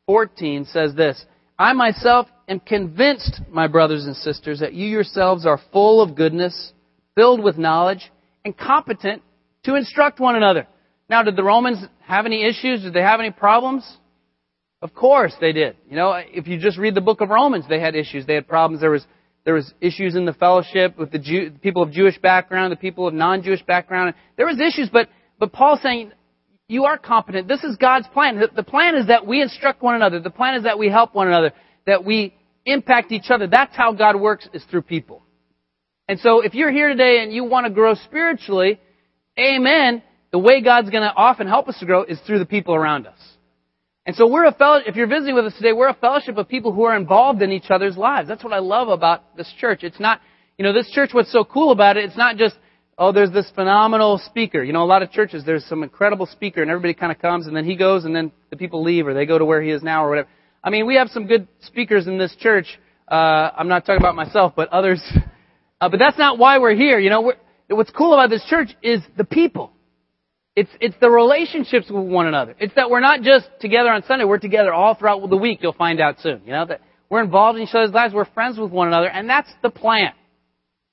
14 0.06 0.64
says 0.64 0.94
this, 0.94 1.22
I 1.58 1.74
myself 1.74 2.26
am 2.48 2.60
convinced, 2.60 3.42
my 3.50 3.66
brothers 3.66 4.06
and 4.06 4.16
sisters, 4.16 4.60
that 4.60 4.72
you 4.72 4.88
yourselves 4.88 5.44
are 5.44 5.60
full 5.72 6.00
of 6.00 6.16
goodness, 6.16 6.72
filled 7.14 7.42
with 7.42 7.58
knowledge, 7.58 8.10
and 8.44 8.56
competent 8.56 9.22
to 9.64 9.74
instruct 9.74 10.20
one 10.20 10.36
another. 10.36 10.66
Now, 11.08 11.22
did 11.22 11.36
the 11.36 11.44
Romans 11.44 11.78
have 12.00 12.26
any 12.26 12.44
issues? 12.44 12.82
Did 12.82 12.94
they 12.94 13.02
have 13.02 13.20
any 13.20 13.30
problems? 13.30 13.84
Of 14.80 14.94
course 14.94 15.34
they 15.40 15.52
did. 15.52 15.76
You 15.88 15.96
know, 15.96 16.12
if 16.12 16.46
you 16.46 16.58
just 16.58 16.78
read 16.78 16.94
the 16.94 17.00
book 17.00 17.20
of 17.20 17.30
Romans, 17.30 17.64
they 17.68 17.80
had 17.80 17.94
issues. 17.94 18.26
They 18.26 18.34
had 18.34 18.48
problems. 18.48 18.80
There 18.80 18.90
was 18.90 19.06
there 19.44 19.54
was 19.54 19.72
issues 19.80 20.14
in 20.14 20.24
the 20.24 20.32
fellowship 20.32 20.98
with 20.98 21.10
the 21.10 21.18
Jew, 21.18 21.50
people 21.62 21.82
of 21.82 21.90
Jewish 21.92 22.18
background, 22.18 22.72
the 22.72 22.76
people 22.76 23.06
of 23.06 23.12
non-Jewish 23.12 23.62
background. 23.62 24.14
There 24.36 24.46
was 24.46 24.58
issues, 24.58 24.88
but 24.90 25.08
but 25.38 25.52
Paul's 25.52 25.82
saying 25.82 26.12
you 26.68 26.84
are 26.84 26.96
competent. 26.96 27.46
This 27.46 27.62
is 27.62 27.76
God's 27.76 28.06
plan. 28.08 28.42
The 28.54 28.62
plan 28.62 28.94
is 28.96 29.08
that 29.08 29.26
we 29.26 29.42
instruct 29.42 29.82
one 29.82 29.94
another. 29.94 30.20
The 30.20 30.30
plan 30.30 30.54
is 30.54 30.64
that 30.64 30.78
we 30.78 30.88
help 30.88 31.14
one 31.14 31.28
another, 31.28 31.52
that 31.86 32.04
we 32.04 32.34
impact 32.64 33.12
each 33.12 33.30
other. 33.30 33.46
That's 33.46 33.76
how 33.76 33.92
God 33.92 34.18
works 34.18 34.48
is 34.54 34.64
through 34.70 34.82
people. 34.82 35.22
And 36.08 36.18
so 36.20 36.40
if 36.40 36.54
you're 36.54 36.72
here 36.72 36.88
today 36.88 37.22
and 37.22 37.32
you 37.32 37.44
want 37.44 37.66
to 37.66 37.72
grow 37.72 37.94
spiritually, 37.94 38.80
amen, 39.38 40.02
the 40.32 40.38
way 40.38 40.62
God's 40.62 40.90
going 40.90 41.02
to 41.02 41.12
often 41.14 41.46
help 41.46 41.68
us 41.68 41.78
to 41.78 41.86
grow 41.86 42.02
is 42.04 42.18
through 42.26 42.38
the 42.38 42.46
people 42.46 42.74
around 42.74 43.06
us. 43.06 43.18
And 44.06 44.14
so 44.14 44.26
we're 44.26 44.44
a 44.44 44.52
fellow, 44.52 44.80
if 44.84 44.96
you're 44.96 45.06
visiting 45.06 45.34
with 45.34 45.46
us 45.46 45.54
today, 45.56 45.72
we're 45.72 45.88
a 45.88 45.94
fellowship 45.94 46.36
of 46.36 46.48
people 46.48 46.72
who 46.72 46.82
are 46.82 46.96
involved 46.96 47.40
in 47.40 47.52
each 47.52 47.70
other's 47.70 47.96
lives. 47.96 48.28
That's 48.28 48.44
what 48.44 48.52
I 48.52 48.58
love 48.58 48.88
about 48.88 49.36
this 49.36 49.50
church. 49.58 49.82
It's 49.82 49.98
not, 49.98 50.20
you 50.58 50.64
know, 50.64 50.74
this 50.74 50.90
church, 50.90 51.10
what's 51.12 51.32
so 51.32 51.44
cool 51.44 51.72
about 51.72 51.96
it, 51.96 52.04
it's 52.04 52.16
not 52.16 52.36
just, 52.36 52.54
oh, 52.98 53.12
there's 53.12 53.30
this 53.30 53.50
phenomenal 53.54 54.18
speaker. 54.26 54.62
You 54.62 54.74
know, 54.74 54.82
a 54.82 54.84
lot 54.84 55.02
of 55.02 55.10
churches, 55.10 55.44
there's 55.46 55.64
some 55.64 55.82
incredible 55.82 56.26
speaker 56.26 56.60
and 56.60 56.70
everybody 56.70 56.92
kind 56.92 57.12
of 57.12 57.18
comes 57.18 57.46
and 57.46 57.56
then 57.56 57.64
he 57.64 57.76
goes 57.76 58.04
and 58.04 58.14
then 58.14 58.30
the 58.50 58.56
people 58.56 58.82
leave 58.82 59.06
or 59.06 59.14
they 59.14 59.24
go 59.24 59.38
to 59.38 59.44
where 59.44 59.62
he 59.62 59.70
is 59.70 59.82
now 59.82 60.04
or 60.04 60.10
whatever. 60.10 60.28
I 60.62 60.70
mean, 60.70 60.86
we 60.86 60.96
have 60.96 61.08
some 61.08 61.26
good 61.26 61.48
speakers 61.60 62.06
in 62.06 62.18
this 62.18 62.36
church. 62.38 62.66
Uh, 63.08 63.50
I'm 63.56 63.68
not 63.68 63.86
talking 63.86 64.02
about 64.02 64.16
myself, 64.16 64.52
but 64.54 64.68
others. 64.70 65.02
Uh, 65.80 65.88
but 65.88 65.98
that's 65.98 66.16
not 66.16 66.38
why 66.38 66.56
we're 66.56 66.74
here. 66.74 66.98
You 66.98 67.10
know, 67.10 67.20
we're, 67.20 67.36
what's 67.68 67.90
cool 67.90 68.14
about 68.14 68.30
this 68.30 68.44
church 68.48 68.68
is 68.82 69.00
the 69.16 69.24
people. 69.24 69.72
It's, 70.56 70.70
it's 70.80 70.94
the 71.00 71.10
relationships 71.10 71.90
with 71.90 72.04
one 72.04 72.26
another. 72.26 72.54
It's 72.60 72.74
that 72.74 72.88
we're 72.88 73.00
not 73.00 73.22
just 73.22 73.48
together 73.60 73.90
on 73.90 74.04
Sunday, 74.04 74.24
we're 74.24 74.38
together 74.38 74.72
all 74.72 74.94
throughout 74.94 75.28
the 75.28 75.36
week, 75.36 75.60
you'll 75.62 75.72
find 75.72 76.00
out 76.00 76.20
soon. 76.20 76.42
You 76.44 76.52
know, 76.52 76.66
that 76.66 76.80
we're 77.10 77.22
involved 77.22 77.58
in 77.58 77.64
each 77.64 77.74
other's 77.74 77.92
lives, 77.92 78.14
we're 78.14 78.24
friends 78.24 78.58
with 78.58 78.70
one 78.70 78.88
another, 78.88 79.08
and 79.08 79.28
that's 79.28 79.50
the 79.62 79.70
plan. 79.70 80.12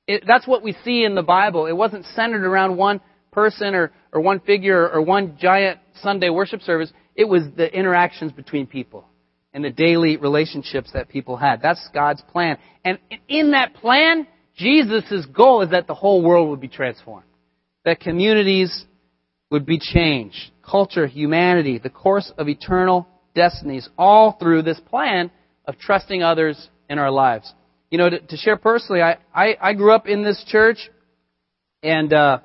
It, 0.07 0.23
that's 0.25 0.47
what 0.47 0.63
we 0.63 0.75
see 0.83 1.03
in 1.03 1.13
the 1.13 1.21
Bible. 1.21 1.67
It 1.67 1.73
wasn't 1.73 2.05
centered 2.15 2.43
around 2.43 2.75
one 2.75 3.01
person 3.31 3.75
or, 3.75 3.91
or 4.11 4.21
one 4.21 4.39
figure 4.39 4.89
or 4.89 5.01
one 5.01 5.37
giant 5.39 5.79
Sunday 6.01 6.29
worship 6.29 6.61
service. 6.61 6.91
It 7.15 7.25
was 7.25 7.43
the 7.55 7.71
interactions 7.71 8.31
between 8.31 8.65
people 8.65 9.05
and 9.53 9.63
the 9.63 9.69
daily 9.69 10.17
relationships 10.17 10.91
that 10.93 11.09
people 11.09 11.37
had. 11.37 11.61
That's 11.61 11.87
God's 11.93 12.21
plan. 12.31 12.57
And 12.83 12.97
in 13.27 13.51
that 13.51 13.75
plan, 13.75 14.27
Jesus' 14.61 15.25
goal 15.25 15.63
is 15.63 15.71
that 15.71 15.87
the 15.87 15.95
whole 15.95 16.21
world 16.21 16.49
would 16.49 16.61
be 16.61 16.67
transformed. 16.67 17.25
That 17.83 17.99
communities 17.99 18.85
would 19.49 19.65
be 19.65 19.79
changed. 19.79 20.37
Culture, 20.63 21.07
humanity, 21.07 21.79
the 21.79 21.89
course 21.89 22.31
of 22.37 22.47
eternal 22.47 23.07
destinies, 23.33 23.89
all 23.97 24.33
through 24.33 24.61
this 24.61 24.79
plan 24.79 25.31
of 25.65 25.79
trusting 25.79 26.21
others 26.21 26.69
in 26.89 26.99
our 26.99 27.09
lives. 27.09 27.51
You 27.89 27.97
know, 27.97 28.09
to, 28.09 28.19
to 28.19 28.37
share 28.37 28.55
personally, 28.55 29.01
I, 29.01 29.17
I, 29.33 29.57
I, 29.59 29.73
grew 29.73 29.91
up 29.91 30.07
in 30.07 30.23
this 30.23 30.41
church, 30.47 30.77
and, 31.81 32.13
uh, 32.13 32.39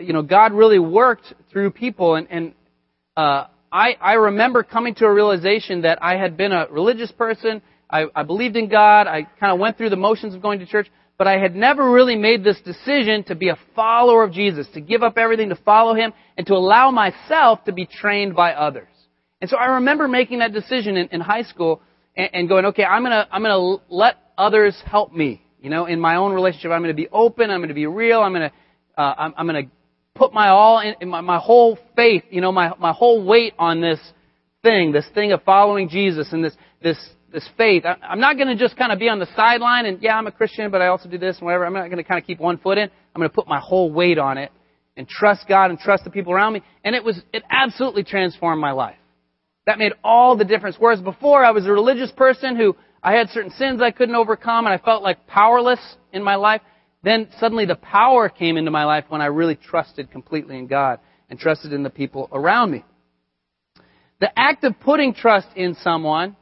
you 0.00 0.12
know, 0.12 0.22
God 0.22 0.52
really 0.52 0.78
worked 0.78 1.32
through 1.52 1.72
people, 1.72 2.14
and, 2.14 2.26
and 2.30 2.54
uh, 3.16 3.46
I, 3.70 3.96
I 4.00 4.14
remember 4.14 4.62
coming 4.62 4.94
to 4.96 5.04
a 5.04 5.12
realization 5.12 5.82
that 5.82 6.02
I 6.02 6.16
had 6.16 6.36
been 6.36 6.52
a 6.52 6.66
religious 6.70 7.12
person, 7.12 7.62
I, 7.90 8.06
I 8.14 8.22
believed 8.22 8.56
in 8.56 8.68
God, 8.68 9.06
I 9.06 9.22
kind 9.38 9.52
of 9.52 9.58
went 9.58 9.76
through 9.76 9.90
the 9.90 9.96
motions 9.96 10.34
of 10.34 10.42
going 10.42 10.58
to 10.60 10.66
church, 10.66 10.88
but 11.18 11.26
I 11.26 11.38
had 11.38 11.56
never 11.56 11.90
really 11.90 12.16
made 12.16 12.44
this 12.44 12.60
decision 12.60 13.24
to 13.24 13.34
be 13.34 13.48
a 13.48 13.58
follower 13.74 14.22
of 14.22 14.32
Jesus, 14.32 14.68
to 14.74 14.80
give 14.80 15.02
up 15.02 15.18
everything 15.18 15.48
to 15.48 15.56
follow 15.56 15.94
Him, 15.94 16.12
and 16.36 16.46
to 16.46 16.54
allow 16.54 16.90
myself 16.92 17.64
to 17.64 17.72
be 17.72 17.86
trained 17.86 18.36
by 18.36 18.52
others. 18.52 18.88
And 19.40 19.50
so 19.50 19.56
I 19.56 19.74
remember 19.74 20.08
making 20.08 20.38
that 20.38 20.52
decision 20.52 20.96
in, 20.96 21.08
in 21.08 21.20
high 21.20 21.42
school 21.42 21.82
and, 22.16 22.30
and 22.32 22.48
going, 22.48 22.66
okay, 22.66 22.84
I'm 22.84 23.02
gonna, 23.02 23.26
I'm 23.30 23.42
gonna 23.42 23.78
let 23.88 24.16
others 24.38 24.80
help 24.86 25.12
me. 25.12 25.42
You 25.60 25.70
know, 25.70 25.86
in 25.86 26.00
my 26.00 26.16
own 26.16 26.32
relationship, 26.32 26.70
I'm 26.70 26.82
gonna 26.82 26.94
be 26.94 27.08
open, 27.08 27.50
I'm 27.50 27.60
gonna 27.60 27.74
be 27.74 27.86
real, 27.86 28.20
I'm 28.20 28.32
gonna, 28.32 28.52
uh, 28.96 29.14
I'm, 29.18 29.34
I'm 29.36 29.46
gonna 29.46 29.62
put 30.14 30.32
my 30.32 30.48
all 30.48 30.80
in, 30.80 30.94
in 31.00 31.08
my, 31.08 31.20
my 31.20 31.38
whole 31.38 31.78
faith, 31.96 32.22
you 32.30 32.40
know, 32.40 32.52
my, 32.52 32.72
my 32.78 32.92
whole 32.92 33.24
weight 33.24 33.54
on 33.58 33.80
this 33.80 34.00
thing, 34.62 34.92
this 34.92 35.06
thing 35.14 35.32
of 35.32 35.42
following 35.42 35.88
Jesus 35.88 36.32
and 36.32 36.44
this, 36.44 36.54
this 36.82 36.98
this 37.38 37.48
faith. 37.56 37.84
I, 37.84 37.96
I'm 38.02 38.20
not 38.20 38.36
going 38.36 38.48
to 38.48 38.56
just 38.56 38.76
kind 38.76 38.90
of 38.90 38.98
be 38.98 39.08
on 39.08 39.18
the 39.18 39.28
sideline 39.36 39.86
and, 39.86 40.02
yeah, 40.02 40.16
I'm 40.16 40.26
a 40.26 40.32
Christian, 40.32 40.70
but 40.70 40.82
I 40.82 40.88
also 40.88 41.08
do 41.08 41.18
this 41.18 41.36
and 41.38 41.46
whatever. 41.46 41.64
I'm 41.64 41.72
not 41.72 41.86
going 41.86 41.98
to 41.98 42.04
kind 42.04 42.20
of 42.20 42.26
keep 42.26 42.40
one 42.40 42.58
foot 42.58 42.78
in. 42.78 42.84
I'm 42.84 43.20
going 43.20 43.30
to 43.30 43.34
put 43.34 43.46
my 43.46 43.60
whole 43.60 43.92
weight 43.92 44.18
on 44.18 44.38
it 44.38 44.50
and 44.96 45.08
trust 45.08 45.46
God 45.48 45.70
and 45.70 45.78
trust 45.78 46.04
the 46.04 46.10
people 46.10 46.32
around 46.32 46.54
me. 46.54 46.62
And 46.84 46.96
it 46.96 47.04
was, 47.04 47.20
it 47.32 47.44
absolutely 47.48 48.02
transformed 48.02 48.60
my 48.60 48.72
life. 48.72 48.96
That 49.66 49.78
made 49.78 49.92
all 50.02 50.36
the 50.36 50.44
difference. 50.44 50.76
Whereas 50.78 51.00
before 51.00 51.44
I 51.44 51.52
was 51.52 51.66
a 51.66 51.70
religious 51.70 52.10
person 52.10 52.56
who 52.56 52.74
I 53.02 53.12
had 53.12 53.28
certain 53.28 53.52
sins 53.52 53.80
I 53.80 53.92
couldn't 53.92 54.16
overcome 54.16 54.66
and 54.66 54.74
I 54.74 54.78
felt 54.78 55.02
like 55.02 55.26
powerless 55.26 55.80
in 56.12 56.22
my 56.24 56.34
life. 56.34 56.62
Then 57.04 57.28
suddenly 57.38 57.66
the 57.66 57.76
power 57.76 58.28
came 58.28 58.56
into 58.56 58.72
my 58.72 58.84
life 58.84 59.04
when 59.08 59.20
I 59.20 59.26
really 59.26 59.54
trusted 59.54 60.10
completely 60.10 60.58
in 60.58 60.66
God 60.66 60.98
and 61.30 61.38
trusted 61.38 61.72
in 61.72 61.84
the 61.84 61.90
people 61.90 62.28
around 62.32 62.72
me. 62.72 62.84
The 64.20 64.36
act 64.36 64.64
of 64.64 64.80
putting 64.80 65.14
trust 65.14 65.46
in 65.54 65.76
someone 65.76 66.34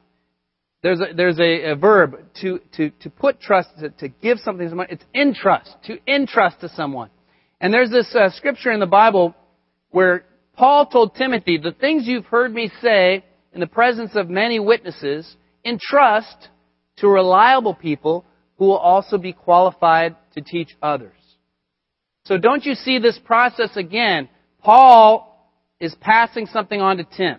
there's 0.87 1.01
a, 1.01 1.14
there's 1.16 1.40
a, 1.40 1.72
a 1.72 1.75
verb 1.75 2.16
to, 2.42 2.61
to, 2.77 2.90
to 3.01 3.11
put 3.11 3.40
trust, 3.40 3.70
to, 3.81 3.90
to 3.90 4.09
give 4.09 4.38
something 4.38 4.66
to 4.66 4.70
someone. 4.70 4.87
It's 4.88 5.03
entrust, 5.12 5.75
to 5.87 5.99
entrust 6.07 6.61
to 6.61 6.68
someone. 6.68 7.11
And 7.61 7.75
there's 7.75 7.90
this 7.90 8.14
uh, 8.14 8.31
scripture 8.31 8.70
in 8.70 8.79
the 8.79 8.87
Bible 8.87 9.35
where 9.90 10.25
Paul 10.55 10.87
told 10.87 11.16
Timothy, 11.16 11.59
the 11.59 11.72
things 11.72 12.05
you've 12.07 12.27
heard 12.27 12.55
me 12.55 12.70
say 12.81 13.25
in 13.53 13.59
the 13.59 13.66
presence 13.66 14.12
of 14.14 14.31
many 14.31 14.61
witnesses, 14.61 15.35
entrust 15.64 16.51
to 16.99 17.09
reliable 17.09 17.75
people 17.75 18.25
who 18.57 18.66
will 18.66 18.77
also 18.77 19.18
be 19.18 19.33
qualified 19.33 20.14
to 20.37 20.40
teach 20.40 20.77
others. 20.81 21.16
So 22.27 22.38
don't 22.38 22.64
you 22.64 22.75
see 22.75 23.01
this 23.01 23.18
process 23.25 23.77
again? 23.77 24.29
Paul 24.62 25.53
is 25.81 25.96
passing 26.01 26.46
something 26.46 26.81
on 26.81 26.99
to 26.99 27.05
Tim, 27.05 27.38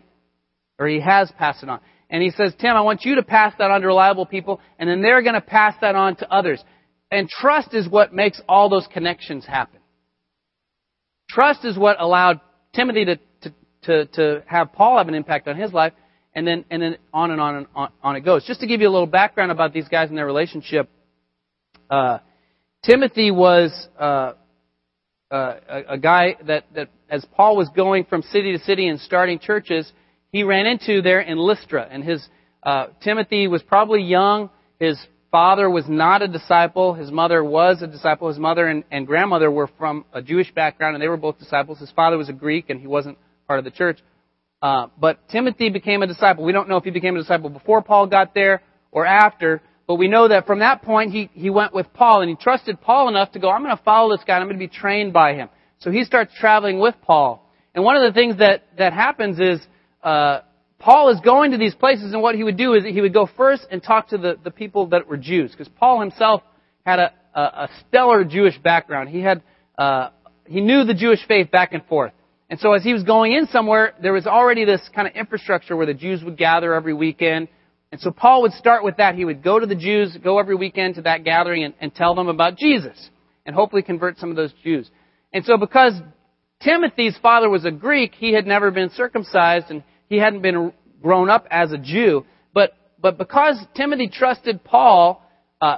or 0.78 0.88
he 0.88 1.00
has 1.00 1.32
passed 1.38 1.64
it 1.64 1.70
on. 1.70 1.80
And 2.10 2.24
he 2.24 2.30
says, 2.30 2.54
Tim, 2.60 2.76
I 2.76 2.82
want 2.82 3.04
you 3.04 3.15
to 3.15 3.24
pass 3.24 3.54
that 3.60 3.70
on 3.70 3.82
to 3.82 3.88
reliable 3.88 4.26
people, 4.26 4.62
and 4.80 4.89
then 4.89 5.02
they're 5.02 5.22
going 5.22 5.36
to 5.36 5.41
pass 5.41 5.76
that 5.82 5.96
on 5.96 6.15
to 6.17 6.32
others. 6.32 6.63
And 7.12 7.28
trust 7.30 7.74
is 7.74 7.88
what 7.88 8.13
makes 8.13 8.41
all 8.48 8.70
those 8.70 8.88
connections 8.91 9.46
happen. 9.46 9.80
Trust 11.30 11.65
is 11.65 11.78
what 11.78 12.00
allowed 12.00 12.39
Timothy 12.74 13.06
to, 13.06 13.15
to, 13.41 13.54
to, 13.84 14.06
to 14.06 14.43
have 14.46 14.72
Paul 14.72 14.98
have 14.98 15.08
an 15.08 15.13
impact 15.13 15.48
on 15.48 15.58
his 15.58 15.74
life, 15.74 15.93
and 16.34 16.48
then, 16.48 16.65
and 16.70 16.82
then 16.82 16.98
on 17.13 17.32
and 17.32 17.41
on 17.41 17.56
and 17.56 17.65
on, 17.76 17.89
on 18.02 18.15
it 18.15 18.22
goes. 18.22 18.46
Just 18.46 18.62
to 18.62 18.67
give 18.67 18.80
you 18.80 18.88
a 18.88 18.91
little 18.91 19.08
background 19.08 19.52
about 19.52 19.74
these 19.74 19.88
guys 19.89 20.10
and 20.10 20.17
their 20.17 20.26
relationship, 20.26 20.89
uh, 21.89 22.20
Timothy 22.84 23.32
was 23.32 23.88
uh, 24.00 24.34
uh, 25.32 25.56
a, 25.67 25.82
a 25.89 25.98
guy 25.98 26.38
that, 26.46 26.65
that, 26.76 26.89
as 27.10 27.26
Paul 27.36 27.58
was 27.58 27.70
going 27.76 28.06
from 28.06 28.22
city 28.22 28.58
to 28.58 28.63
city 28.63 28.88
and 28.88 29.00
starting 29.00 29.39
churches, 29.39 29.91
he 30.32 30.44
ran 30.44 30.66
into 30.66 31.02
there 31.02 31.22
in 31.22 31.38
Lystra. 31.38 31.88
And 31.90 32.04
his 32.04 32.28
uh, 32.63 32.88
Timothy 33.02 33.48
was 33.48 33.62
probably 33.63 34.04
young. 34.04 34.50
His 34.80 34.98
father 35.32 35.70
was 35.70 35.86
not 35.88 36.22
a 36.22 36.28
disciple. 36.28 36.94
His 36.94 37.12
mother 37.12 37.44
was 37.44 37.82
a 37.82 37.88
disciple. 37.88 38.28
His 38.28 38.38
mother 38.38 38.68
and, 38.68 38.84
and 38.92 39.08
grandmother 39.08 39.50
were 39.52 39.70
from 39.78 40.06
a 40.13 40.22
Jewish 40.22 40.54
background, 40.54 40.96
and 40.96 41.02
they 41.02 41.08
were 41.08 41.18
both 41.18 41.40
disciples. 41.40 41.80
His 41.80 41.92
father 41.92 42.18
was 42.18 42.30
a 42.30 42.34
Greek, 42.34 42.70
and 42.70 42.80
he 42.80 42.88
wasn't 42.88 43.18
part 43.48 43.60
of 43.60 43.66
the 43.66 43.72
church. 43.72 44.00
Uh, 44.62 44.88
but 45.00 45.28
Timothy 45.30 45.70
became 45.70 46.02
a 46.02 46.08
disciple. 46.08 46.44
We 46.44 46.52
don't 46.52 46.68
know 46.68 46.78
if 46.78 46.84
he 46.84 46.90
became 46.90 47.16
a 47.16 47.20
disciple 47.20 47.50
before 47.50 47.82
Paul 47.82 48.08
got 48.08 48.34
there 48.34 48.62
or 48.92 49.06
after, 49.06 49.62
but 49.86 49.96
we 49.96 50.08
know 50.08 50.28
that 50.28 50.48
from 50.48 50.60
that 50.60 50.82
point 50.82 51.12
he, 51.12 51.30
he 51.34 51.50
went 51.50 51.74
with 51.74 51.94
Paul 51.94 52.22
and 52.22 52.30
he 52.30 52.36
trusted 52.36 52.82
Paul 52.82 53.08
enough 53.08 53.32
to 53.34 53.40
go, 53.40 53.50
I'm 53.50 53.63
going 53.63 53.78
to 53.78 53.84
follow 53.84 54.16
this 54.16 54.26
guy 54.26 54.38
I'm 54.38 54.48
going 54.48 54.60
to 54.60 54.60
be 54.60 54.68
trained 54.68 55.13
by 55.13 55.36
him. 55.36 55.50
So 55.80 55.92
he 55.92 56.04
starts 56.04 56.34
traveling 56.40 56.80
with 56.80 56.96
Paul. 57.04 57.48
And 57.76 57.84
one 57.84 57.96
of 57.96 58.02
the 58.02 58.20
things 58.20 58.40
that, 58.40 58.63
that 58.80 58.94
happens 58.94 59.40
is, 59.40 59.60
uh, 60.08 60.41
Paul 60.80 61.10
is 61.10 61.20
going 61.20 61.52
to 61.52 61.58
these 61.58 61.76
places 61.76 62.13
and 62.13 62.22
what 62.22 62.36
he 62.36 62.43
would 62.43 62.56
do 62.58 62.74
is 62.74 62.86
he 62.86 63.02
would 63.02 63.13
go 63.13 63.28
first 63.36 63.65
and 63.70 63.84
talk 63.84 64.10
to 64.10 64.17
the, 64.17 64.38
the 64.41 64.52
people 64.52 64.88
that 64.88 65.08
were 65.08 65.17
Jews. 65.17 65.52
Because 65.52 65.67
Paul 65.67 66.00
himself 66.00 66.43
had 66.86 67.00
a, 67.00 67.13
a, 67.34 67.41
a 67.41 67.70
stellar 67.82 68.24
Jewish 68.24 68.58
background. 68.60 69.10
He 69.10 69.20
had, 69.20 69.41
uh, 69.78 70.12
he 70.46 70.62
knew 70.62 70.86
the 70.86 70.93
Jewish 70.93 71.20
faith 71.28 71.52
back 71.52 71.74
and 71.74 71.86
forth. 71.88 72.13
And 72.50 72.58
so 72.58 72.72
as 72.72 72.84
he 72.84 72.93
was 72.93 73.04
going 73.04 73.34
in 73.34 73.48
somewhere, 73.48 73.96
there 74.02 74.13
was 74.13 74.26
already 74.26 74.63
this 74.63 74.82
kind 74.96 75.10
of 75.10 75.15
infrastructure 75.15 75.76
where 75.76 75.86
the 75.86 75.93
Jews 75.93 76.24
would 76.24 76.38
gather 76.38 76.74
every 76.74 76.93
weekend. 76.93 77.50
And 77.91 78.00
so 78.00 78.12
Paul 78.12 78.43
would 78.43 78.54
start 78.54 78.86
with 78.86 78.98
that. 78.98 79.15
He 79.15 79.26
would 79.26 79.43
go 79.43 79.60
to 79.60 79.65
the 79.65 79.76
Jews, 79.76 80.17
go 80.24 80.39
every 80.39 80.56
weekend 80.56 80.96
to 80.96 81.02
that 81.02 81.26
gathering 81.26 81.65
and, 81.65 81.74
and 81.82 81.93
tell 81.93 82.15
them 82.15 82.30
about 82.30 82.56
Jesus 82.56 83.10
and 83.46 83.54
hopefully 83.54 83.82
convert 83.82 84.20
some 84.20 84.30
of 84.30 84.38
those 84.38 84.54
Jews. 84.63 84.89
And 85.34 85.43
so 85.43 85.58
because 85.58 85.93
Timothy's 86.63 87.17
father 87.22 87.50
was 87.50 87.65
a 87.65 87.72
Greek, 87.72 88.13
he 88.15 88.32
had 88.32 88.48
never 88.48 88.72
been 88.72 88.89
circumcised 88.91 89.65
and 89.70 89.84
he 90.10 90.17
hadn't 90.17 90.41
been 90.41 90.74
grown 91.02 91.30
up 91.30 91.48
as 91.52 91.72
a 91.72 91.78
Jew. 91.78 92.26
But, 92.54 92.74
but 93.00 93.17
because 93.17 93.58
Timothy 93.76 94.10
trusted 94.10 94.63
Paul, 94.63 95.24
uh, 95.62 95.78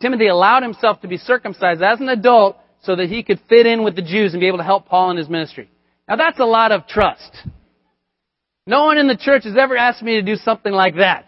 Timothy 0.00 0.28
allowed 0.28 0.62
himself 0.62 1.00
to 1.02 1.08
be 1.08 1.16
circumcised 1.16 1.82
as 1.82 2.00
an 2.00 2.08
adult 2.08 2.56
so 2.82 2.96
that 2.96 3.08
he 3.08 3.22
could 3.22 3.40
fit 3.48 3.66
in 3.66 3.82
with 3.84 3.96
the 3.96 4.02
Jews 4.02 4.32
and 4.32 4.40
be 4.40 4.46
able 4.46 4.58
to 4.58 4.64
help 4.64 4.86
Paul 4.86 5.10
in 5.10 5.16
his 5.16 5.28
ministry. 5.28 5.68
Now 6.08 6.16
that's 6.16 6.38
a 6.38 6.44
lot 6.44 6.72
of 6.72 6.86
trust. 6.86 7.36
No 8.66 8.84
one 8.84 8.98
in 8.98 9.08
the 9.08 9.16
church 9.16 9.44
has 9.44 9.56
ever 9.58 9.76
asked 9.76 10.02
me 10.02 10.14
to 10.14 10.22
do 10.22 10.36
something 10.36 10.72
like 10.72 10.96
that. 10.96 11.26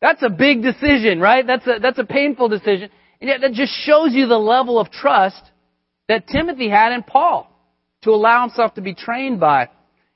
That's 0.00 0.22
a 0.22 0.28
big 0.28 0.62
decision, 0.62 1.20
right? 1.20 1.46
That's 1.46 1.66
a, 1.66 1.78
that's 1.80 1.98
a 1.98 2.04
painful 2.04 2.48
decision. 2.48 2.90
And 3.20 3.28
yet 3.30 3.40
that 3.40 3.52
just 3.52 3.72
shows 3.72 4.12
you 4.12 4.26
the 4.26 4.38
level 4.38 4.78
of 4.78 4.90
trust 4.90 5.42
that 6.08 6.28
Timothy 6.28 6.68
had 6.68 6.92
in 6.92 7.02
Paul 7.02 7.50
to 8.02 8.10
allow 8.10 8.42
himself 8.42 8.74
to 8.74 8.82
be 8.82 8.94
trained 8.94 9.40
by. 9.40 9.70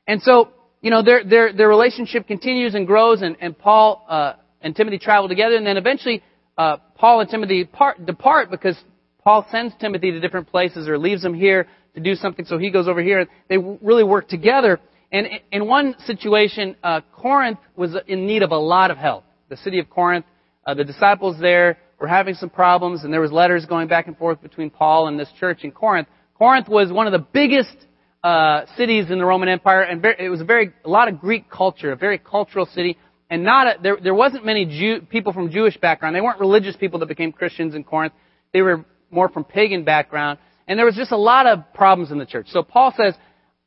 And 0.06 0.20
so, 0.22 0.50
you 0.88 0.90
know, 0.90 1.02
their, 1.02 1.22
their, 1.22 1.52
their 1.52 1.68
relationship 1.68 2.26
continues 2.26 2.74
and 2.74 2.86
grows 2.86 3.20
and, 3.20 3.36
and 3.42 3.58
Paul, 3.58 4.06
uh, 4.08 4.32
and 4.62 4.74
Timothy 4.74 4.98
travel 4.98 5.28
together 5.28 5.54
and 5.54 5.66
then 5.66 5.76
eventually, 5.76 6.22
uh, 6.56 6.78
Paul 6.94 7.20
and 7.20 7.28
Timothy 7.28 7.66
part, 7.66 8.06
depart 8.06 8.50
because 8.50 8.74
Paul 9.22 9.46
sends 9.50 9.74
Timothy 9.78 10.12
to 10.12 10.18
different 10.18 10.48
places 10.48 10.88
or 10.88 10.96
leaves 10.96 11.22
him 11.22 11.34
here 11.34 11.68
to 11.94 12.00
do 12.00 12.14
something 12.14 12.46
so 12.46 12.56
he 12.56 12.70
goes 12.70 12.88
over 12.88 13.02
here. 13.02 13.26
They 13.50 13.58
really 13.58 14.02
work 14.02 14.30
together. 14.30 14.80
And 15.12 15.26
in 15.52 15.66
one 15.66 15.94
situation, 16.06 16.74
uh, 16.82 17.02
Corinth 17.12 17.58
was 17.76 17.94
in 18.06 18.26
need 18.26 18.42
of 18.42 18.50
a 18.50 18.58
lot 18.58 18.90
of 18.90 18.96
help. 18.96 19.24
The 19.50 19.58
city 19.58 19.80
of 19.80 19.90
Corinth, 19.90 20.24
uh, 20.66 20.72
the 20.72 20.84
disciples 20.84 21.38
there 21.38 21.76
were 22.00 22.08
having 22.08 22.32
some 22.32 22.48
problems, 22.48 23.04
and 23.04 23.12
there 23.12 23.20
was 23.20 23.30
letters 23.30 23.66
going 23.66 23.88
back 23.88 24.06
and 24.06 24.16
forth 24.16 24.40
between 24.40 24.70
Paul 24.70 25.08
and 25.08 25.20
this 25.20 25.28
church 25.38 25.64
in 25.64 25.70
Corinth. 25.70 26.08
Corinth 26.38 26.66
was 26.66 26.90
one 26.90 27.06
of 27.06 27.12
the 27.12 27.26
biggest 27.30 27.76
uh, 28.22 28.62
cities 28.76 29.10
in 29.10 29.18
the 29.18 29.24
Roman 29.24 29.48
Empire, 29.48 29.82
and 29.82 30.02
very, 30.02 30.16
it 30.18 30.28
was 30.28 30.40
a 30.40 30.44
very 30.44 30.72
a 30.84 30.88
lot 30.88 31.08
of 31.08 31.20
Greek 31.20 31.50
culture, 31.50 31.92
a 31.92 31.96
very 31.96 32.18
cultural 32.18 32.66
city, 32.66 32.96
and 33.30 33.44
not 33.44 33.66
a, 33.66 33.82
there 33.82 33.96
there 34.02 34.14
wasn't 34.14 34.44
many 34.44 34.64
Jew, 34.66 35.00
people 35.02 35.32
from 35.32 35.50
Jewish 35.50 35.76
background. 35.76 36.16
They 36.16 36.20
weren't 36.20 36.40
religious 36.40 36.76
people 36.76 36.98
that 37.00 37.06
became 37.06 37.32
Christians 37.32 37.74
in 37.74 37.84
Corinth. 37.84 38.12
They 38.52 38.62
were 38.62 38.84
more 39.10 39.28
from 39.28 39.44
pagan 39.44 39.84
background, 39.84 40.38
and 40.66 40.78
there 40.78 40.86
was 40.86 40.96
just 40.96 41.12
a 41.12 41.16
lot 41.16 41.46
of 41.46 41.72
problems 41.74 42.10
in 42.10 42.18
the 42.18 42.26
church. 42.26 42.48
So 42.50 42.62
Paul 42.62 42.92
says, 42.96 43.14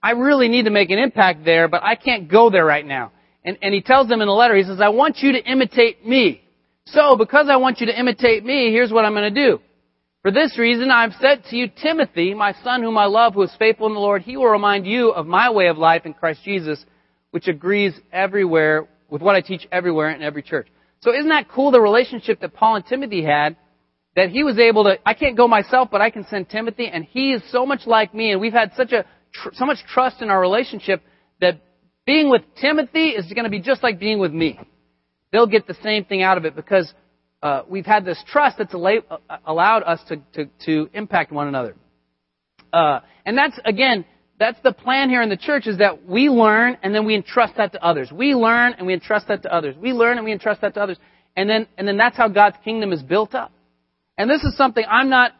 I 0.03 0.11
really 0.11 0.47
need 0.47 0.65
to 0.65 0.71
make 0.71 0.89
an 0.89 0.99
impact 0.99 1.45
there, 1.45 1.67
but 1.67 1.83
I 1.83 1.95
can't 1.95 2.27
go 2.27 2.49
there 2.49 2.65
right 2.65 2.85
now. 2.85 3.11
And, 3.43 3.57
and 3.61 3.73
he 3.73 3.81
tells 3.81 4.07
them 4.07 4.21
in 4.21 4.27
the 4.27 4.33
letter, 4.33 4.55
he 4.55 4.63
says, 4.63 4.79
I 4.81 4.89
want 4.89 5.17
you 5.19 5.33
to 5.33 5.43
imitate 5.43 6.05
me. 6.05 6.41
So, 6.85 7.15
because 7.15 7.47
I 7.49 7.57
want 7.57 7.79
you 7.79 7.87
to 7.87 7.99
imitate 7.99 8.43
me, 8.43 8.71
here's 8.71 8.91
what 8.91 9.05
I'm 9.05 9.13
going 9.13 9.33
to 9.33 9.47
do. 9.47 9.59
For 10.21 10.29
this 10.29 10.55
reason, 10.59 10.91
I've 10.91 11.13
sent 11.19 11.45
to 11.45 11.55
you 11.55 11.67
Timothy, 11.67 12.35
my 12.35 12.53
son 12.63 12.83
whom 12.83 12.95
I 12.95 13.05
love, 13.05 13.33
who 13.33 13.41
is 13.41 13.55
faithful 13.57 13.87
in 13.87 13.95
the 13.95 13.99
Lord. 13.99 14.21
He 14.21 14.37
will 14.37 14.49
remind 14.49 14.85
you 14.85 15.09
of 15.09 15.25
my 15.25 15.49
way 15.49 15.67
of 15.67 15.79
life 15.79 16.05
in 16.05 16.13
Christ 16.13 16.41
Jesus, 16.45 16.83
which 17.31 17.47
agrees 17.47 17.93
everywhere 18.13 18.87
with 19.09 19.23
what 19.23 19.35
I 19.35 19.41
teach 19.41 19.67
everywhere 19.71 20.11
in 20.11 20.21
every 20.21 20.43
church. 20.43 20.67
So 20.99 21.11
isn't 21.11 21.29
that 21.29 21.49
cool, 21.49 21.71
the 21.71 21.81
relationship 21.81 22.39
that 22.41 22.53
Paul 22.53 22.75
and 22.75 22.85
Timothy 22.85 23.23
had? 23.23 23.57
That 24.15 24.29
he 24.29 24.43
was 24.43 24.59
able 24.59 24.83
to, 24.83 24.97
I 25.05 25.15
can't 25.15 25.35
go 25.35 25.47
myself, 25.47 25.89
but 25.91 26.01
I 26.01 26.11
can 26.11 26.27
send 26.27 26.49
Timothy, 26.49 26.87
and 26.87 27.03
he 27.03 27.31
is 27.31 27.41
so 27.49 27.65
much 27.65 27.87
like 27.87 28.13
me, 28.13 28.31
and 28.31 28.39
we've 28.39 28.53
had 28.53 28.73
such 28.75 28.91
a, 28.91 29.05
so 29.53 29.65
much 29.65 29.79
trust 29.91 30.21
in 30.21 30.29
our 30.29 30.39
relationship 30.39 31.01
that 31.39 31.61
being 32.05 32.29
with 32.29 32.41
Timothy 32.59 33.09
is 33.09 33.25
going 33.33 33.45
to 33.45 33.49
be 33.49 33.61
just 33.61 33.81
like 33.81 33.99
being 33.99 34.19
with 34.19 34.33
me. 34.33 34.59
They'll 35.31 35.47
get 35.47 35.65
the 35.65 35.77
same 35.81 36.05
thing 36.05 36.21
out 36.21 36.37
of 36.37 36.45
it 36.45 36.55
because 36.55 36.93
uh, 37.41 37.63
we've 37.67 37.85
had 37.85 38.05
this 38.05 38.21
trust 38.27 38.57
that's 38.57 38.73
uh, 38.73 39.37
allowed 39.45 39.83
us 39.83 39.99
to, 40.07 40.17
to, 40.33 40.49
to 40.65 40.89
impact 40.93 41.31
one 41.31 41.47
another. 41.47 41.75
Uh, 42.71 42.99
and 43.25 43.37
that's, 43.37 43.59
again, 43.65 44.05
that's 44.39 44.59
the 44.63 44.71
plan 44.71 45.09
here 45.09 45.21
in 45.21 45.29
the 45.29 45.37
church 45.37 45.67
is 45.67 45.79
that 45.79 46.05
we 46.05 46.29
learn 46.29 46.77
and 46.83 46.93
then 46.93 47.05
we 47.05 47.15
entrust 47.15 47.57
that 47.57 47.73
to 47.73 47.83
others. 47.83 48.11
We 48.11 48.33
learn 48.33 48.73
and 48.73 48.87
we 48.87 48.93
entrust 48.93 49.27
that 49.27 49.43
to 49.43 49.53
others. 49.53 49.75
We 49.77 49.91
learn 49.91 50.17
and 50.17 50.25
we 50.25 50.31
entrust 50.31 50.61
that 50.61 50.73
to 50.75 50.81
others. 50.81 50.97
And 51.35 51.49
then, 51.49 51.67
and 51.77 51.87
then 51.87 51.97
that's 51.97 52.17
how 52.17 52.27
God's 52.27 52.57
kingdom 52.63 52.91
is 52.91 53.01
built 53.01 53.33
up. 53.35 53.51
And 54.17 54.29
this 54.29 54.43
is 54.43 54.55
something 54.57 54.83
I'm 54.89 55.09
not 55.09 55.33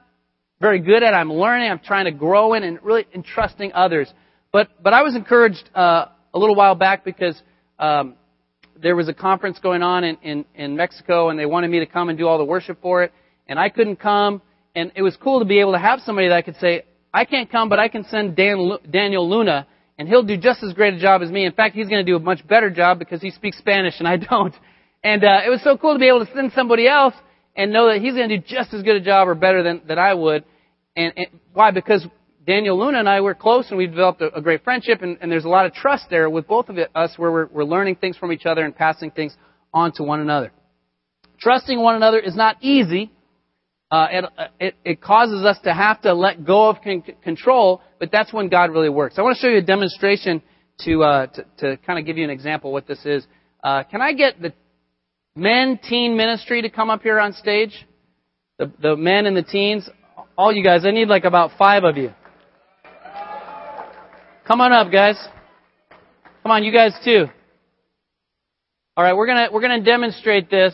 very 0.59 0.79
good 0.79 1.03
at. 1.03 1.13
I'm 1.13 1.31
learning. 1.31 1.69
I'm 1.69 1.79
trying 1.79 2.05
to 2.05 2.11
grow 2.11 2.53
in 2.53 2.63
and 2.63 2.79
really 2.83 3.05
entrusting 3.13 3.73
others. 3.73 4.11
But, 4.51 4.69
but 4.81 4.93
I 4.93 5.01
was 5.03 5.15
encouraged, 5.15 5.69
uh, 5.75 6.05
a 6.33 6.39
little 6.39 6.55
while 6.55 6.75
back 6.75 7.03
because, 7.03 7.41
um, 7.79 8.15
there 8.81 8.95
was 8.95 9.07
a 9.07 9.13
conference 9.13 9.59
going 9.59 9.83
on 9.83 10.03
in, 10.03 10.17
in, 10.23 10.45
in 10.55 10.75
Mexico 10.75 11.29
and 11.29 11.39
they 11.39 11.45
wanted 11.45 11.69
me 11.69 11.79
to 11.79 11.85
come 11.85 12.09
and 12.09 12.17
do 12.17 12.27
all 12.27 12.37
the 12.37 12.45
worship 12.45 12.81
for 12.81 13.03
it. 13.03 13.13
And 13.47 13.59
I 13.59 13.69
couldn't 13.69 13.97
come. 13.97 14.41
And 14.75 14.91
it 14.95 15.01
was 15.01 15.17
cool 15.17 15.39
to 15.39 15.45
be 15.45 15.59
able 15.59 15.73
to 15.73 15.79
have 15.79 15.99
somebody 16.05 16.29
that 16.29 16.35
I 16.35 16.41
could 16.41 16.57
say, 16.57 16.85
I 17.13 17.25
can't 17.25 17.51
come, 17.51 17.69
but 17.69 17.79
I 17.79 17.89
can 17.89 18.05
send 18.05 18.35
Dan, 18.35 18.77
Daniel 18.89 19.29
Luna 19.29 19.67
and 19.97 20.07
he'll 20.07 20.23
do 20.23 20.37
just 20.37 20.63
as 20.63 20.73
great 20.73 20.95
a 20.95 20.99
job 20.99 21.21
as 21.21 21.29
me. 21.29 21.45
In 21.45 21.51
fact, 21.51 21.75
he's 21.75 21.87
going 21.87 22.03
to 22.03 22.09
do 22.09 22.15
a 22.15 22.19
much 22.19 22.47
better 22.47 22.69
job 22.69 22.97
because 22.97 23.21
he 23.21 23.29
speaks 23.29 23.57
Spanish 23.57 23.95
and 23.99 24.07
I 24.07 24.17
don't. 24.29 24.55
And 25.03 25.23
uh, 25.23 25.41
it 25.45 25.49
was 25.49 25.61
so 25.63 25.77
cool 25.77 25.93
to 25.93 25.99
be 25.99 26.07
able 26.07 26.25
to 26.25 26.33
send 26.33 26.53
somebody 26.53 26.87
else 26.87 27.13
and 27.55 27.71
know 27.71 27.91
that 27.91 28.01
he's 28.01 28.13
going 28.13 28.29
to 28.29 28.37
do 28.37 28.43
just 28.47 28.73
as 28.73 28.81
good 28.83 28.95
a 28.95 29.01
job 29.01 29.27
or 29.27 29.35
better 29.35 29.61
than, 29.61 29.81
than 29.87 29.99
I 29.99 30.13
would. 30.13 30.43
And, 30.95 31.13
and 31.17 31.27
why? 31.53 31.71
Because 31.71 32.05
Daniel 32.45 32.79
Luna 32.79 32.99
and 32.99 33.09
I 33.09 33.21
were 33.21 33.35
close 33.35 33.69
and 33.69 33.77
we 33.77 33.85
developed 33.85 34.21
a, 34.21 34.35
a 34.35 34.41
great 34.41 34.63
friendship 34.63 35.01
and, 35.01 35.17
and, 35.21 35.31
there's 35.31 35.45
a 35.45 35.49
lot 35.49 35.65
of 35.65 35.73
trust 35.73 36.05
there 36.09 36.29
with 36.29 36.47
both 36.47 36.69
of 36.69 36.77
us 36.95 37.13
where 37.17 37.31
we're, 37.31 37.47
we're 37.47 37.63
learning 37.63 37.95
things 37.95 38.17
from 38.17 38.31
each 38.31 38.45
other 38.45 38.65
and 38.65 38.75
passing 38.75 39.11
things 39.11 39.35
on 39.73 39.91
to 39.93 40.03
one 40.03 40.19
another. 40.19 40.51
Trusting 41.39 41.79
one 41.79 41.95
another 41.95 42.19
is 42.19 42.35
not 42.35 42.57
easy. 42.61 43.11
Uh, 43.91 44.07
it, 44.09 44.25
it, 44.59 44.75
it, 44.85 45.01
causes 45.01 45.43
us 45.43 45.57
to 45.63 45.73
have 45.73 46.01
to 46.01 46.13
let 46.13 46.45
go 46.45 46.69
of 46.69 46.77
con- 46.81 47.03
control, 47.23 47.81
but 47.99 48.09
that's 48.11 48.31
when 48.31 48.47
God 48.47 48.71
really 48.71 48.89
works. 48.89 49.15
I 49.17 49.21
want 49.21 49.35
to 49.35 49.41
show 49.41 49.49
you 49.49 49.57
a 49.57 49.61
demonstration 49.61 50.41
to, 50.85 51.03
uh, 51.03 51.27
to, 51.27 51.45
to 51.59 51.77
kind 51.77 51.99
of 51.99 52.05
give 52.05 52.17
you 52.17 52.23
an 52.23 52.29
example 52.29 52.71
what 52.71 52.87
this 52.87 53.05
is. 53.05 53.27
Uh, 53.63 53.83
can 53.83 54.01
I 54.01 54.13
get 54.13 54.41
the 54.41 54.53
men 55.35 55.77
teen 55.87 56.15
ministry 56.15 56.61
to 56.61 56.69
come 56.69 56.89
up 56.89 57.01
here 57.01 57.19
on 57.19 57.33
stage? 57.33 57.85
The, 58.59 58.71
the 58.81 58.95
men 58.95 59.25
and 59.25 59.35
the 59.35 59.43
teens? 59.43 59.89
All 60.37 60.53
you 60.53 60.63
guys, 60.63 60.85
I 60.85 60.91
need 60.91 61.09
like 61.09 61.25
about 61.25 61.51
five 61.57 61.83
of 61.83 61.97
you. 61.97 62.13
Come 64.47 64.59
on 64.59 64.71
up, 64.73 64.91
guys. 64.91 65.15
Come 66.43 66.51
on, 66.51 66.63
you 66.63 66.71
guys 66.73 66.93
too. 67.05 67.27
All 68.97 69.03
right, 69.03 69.13
we're 69.13 69.27
gonna 69.27 69.47
we're 69.51 69.61
gonna 69.61 69.83
demonstrate 69.83 70.49
this. 70.49 70.73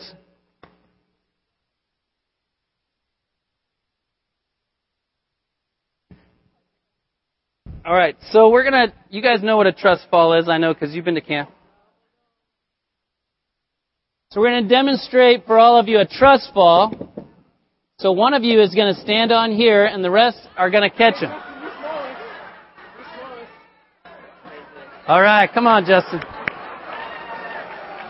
All 7.84 7.94
right, 7.94 8.16
so 8.32 8.50
we're 8.50 8.64
gonna. 8.64 8.92
You 9.10 9.22
guys 9.22 9.42
know 9.42 9.56
what 9.56 9.66
a 9.66 9.72
trust 9.72 10.06
fall 10.10 10.38
is, 10.38 10.48
I 10.48 10.58
know, 10.58 10.72
because 10.74 10.94
you've 10.94 11.04
been 11.04 11.14
to 11.14 11.20
camp. 11.20 11.50
So 14.30 14.40
we're 14.40 14.50
gonna 14.50 14.68
demonstrate 14.68 15.46
for 15.46 15.58
all 15.58 15.78
of 15.78 15.88
you 15.88 15.98
a 15.98 16.06
trust 16.06 16.52
fall. 16.52 16.92
So 17.98 18.12
one 18.12 18.34
of 18.34 18.44
you 18.44 18.60
is 18.60 18.74
gonna 18.74 18.94
stand 18.94 19.30
on 19.30 19.52
here, 19.52 19.84
and 19.84 20.02
the 20.02 20.10
rest 20.10 20.38
are 20.56 20.70
gonna 20.70 20.90
catch 20.90 21.16
him. 21.16 21.47
All 25.08 25.22
right, 25.22 25.50
come 25.50 25.66
on, 25.66 25.86
Justin. 25.86 26.20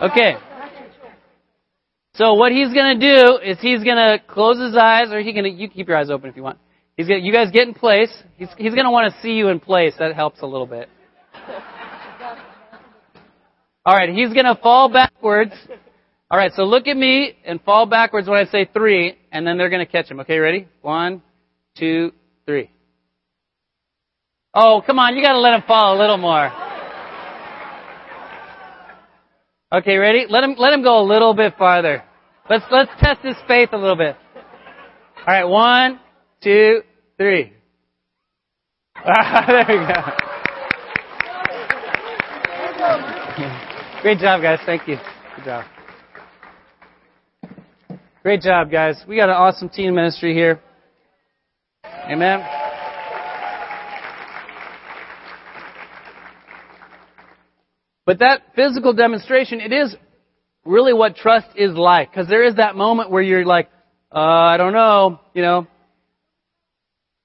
Okay. 0.01 0.35
So 2.15 2.33
what 2.33 2.51
he's 2.51 2.73
going 2.73 2.99
to 2.99 3.15
do 3.15 3.39
is 3.41 3.57
he's 3.61 3.85
going 3.85 3.95
to 3.95 4.19
close 4.27 4.59
his 4.59 4.75
eyes, 4.75 5.09
or 5.09 5.21
he 5.21 5.31
can 5.31 5.45
you 5.45 5.69
keep 5.69 5.87
your 5.87 5.95
eyes 5.95 6.09
open 6.09 6.29
if 6.29 6.35
you 6.35 6.43
want. 6.43 6.57
He's 6.97 7.07
going 7.07 7.23
you 7.23 7.31
guys 7.31 7.51
get 7.51 7.69
in 7.69 7.73
place. 7.73 8.11
He's 8.35 8.49
he's 8.57 8.73
going 8.73 8.83
to 8.83 8.91
want 8.91 9.13
to 9.13 9.21
see 9.21 9.31
you 9.31 9.47
in 9.47 9.61
place. 9.61 9.93
That 9.97 10.13
helps 10.13 10.41
a 10.41 10.45
little 10.45 10.65
bit. 10.67 10.89
All 13.85 13.95
right, 13.95 14.09
he's 14.09 14.33
going 14.33 14.45
to 14.45 14.59
fall 14.61 14.89
backwards. 14.91 15.53
All 16.29 16.37
right, 16.37 16.51
so 16.53 16.63
look 16.63 16.85
at 16.85 16.97
me 16.97 17.33
and 17.45 17.61
fall 17.61 17.85
backwards 17.85 18.27
when 18.27 18.37
I 18.37 18.43
say 18.51 18.69
three, 18.73 19.17
and 19.31 19.47
then 19.47 19.57
they're 19.57 19.69
going 19.69 19.85
to 19.85 19.89
catch 19.89 20.11
him. 20.11 20.19
Okay, 20.19 20.37
ready? 20.37 20.67
One, 20.81 21.21
two, 21.77 22.11
three. 22.45 22.69
Oh, 24.53 24.83
come 24.85 24.99
on, 24.99 25.15
you 25.15 25.23
got 25.23 25.31
to 25.31 25.39
let 25.39 25.53
him 25.53 25.63
fall 25.65 25.97
a 25.97 25.97
little 25.97 26.17
more. 26.17 26.51
Okay, 29.71 29.97
ready? 29.97 30.25
Let 30.27 30.43
him, 30.43 30.55
let 30.57 30.73
him 30.73 30.81
go 30.81 30.99
a 30.99 31.05
little 31.05 31.35
bit 31.35 31.55
farther. 31.57 32.03
Let's 32.49 32.65
let's 32.71 32.89
test 32.99 33.19
his 33.21 33.35
faith 33.47 33.69
a 33.71 33.77
little 33.77 33.95
bit. 33.95 34.15
All 35.19 35.25
right, 35.27 35.43
one, 35.43 35.99
two, 36.41 36.81
three. 37.17 37.53
there 39.05 39.65
we 39.69 39.75
go. 39.75 40.29
Great 44.01 44.17
job, 44.17 44.41
guys. 44.41 44.59
Thank 44.65 44.87
you. 44.87 44.97
Good 45.35 45.45
job. 45.45 45.65
Great 48.23 48.41
job, 48.41 48.71
guys. 48.71 49.03
We 49.07 49.17
got 49.17 49.29
an 49.29 49.35
awesome 49.35 49.69
team 49.69 49.93
ministry 49.93 50.33
here. 50.33 50.59
Amen. 52.09 52.58
But 58.09 58.17
that 58.17 58.41
physical 58.55 58.93
demonstration, 58.93 59.61
it 59.61 59.71
is 59.71 59.95
really 60.65 60.93
what 60.93 61.15
trust 61.15 61.45
is 61.55 61.75
like. 61.75 62.09
Because 62.09 62.27
there 62.27 62.43
is 62.43 62.55
that 62.55 62.75
moment 62.75 63.11
where 63.11 63.21
you're 63.21 63.45
like, 63.45 63.69
uh, 64.11 64.17
I 64.17 64.57
don't 64.57 64.73
know, 64.73 65.19
you 65.35 65.43
know, 65.43 65.67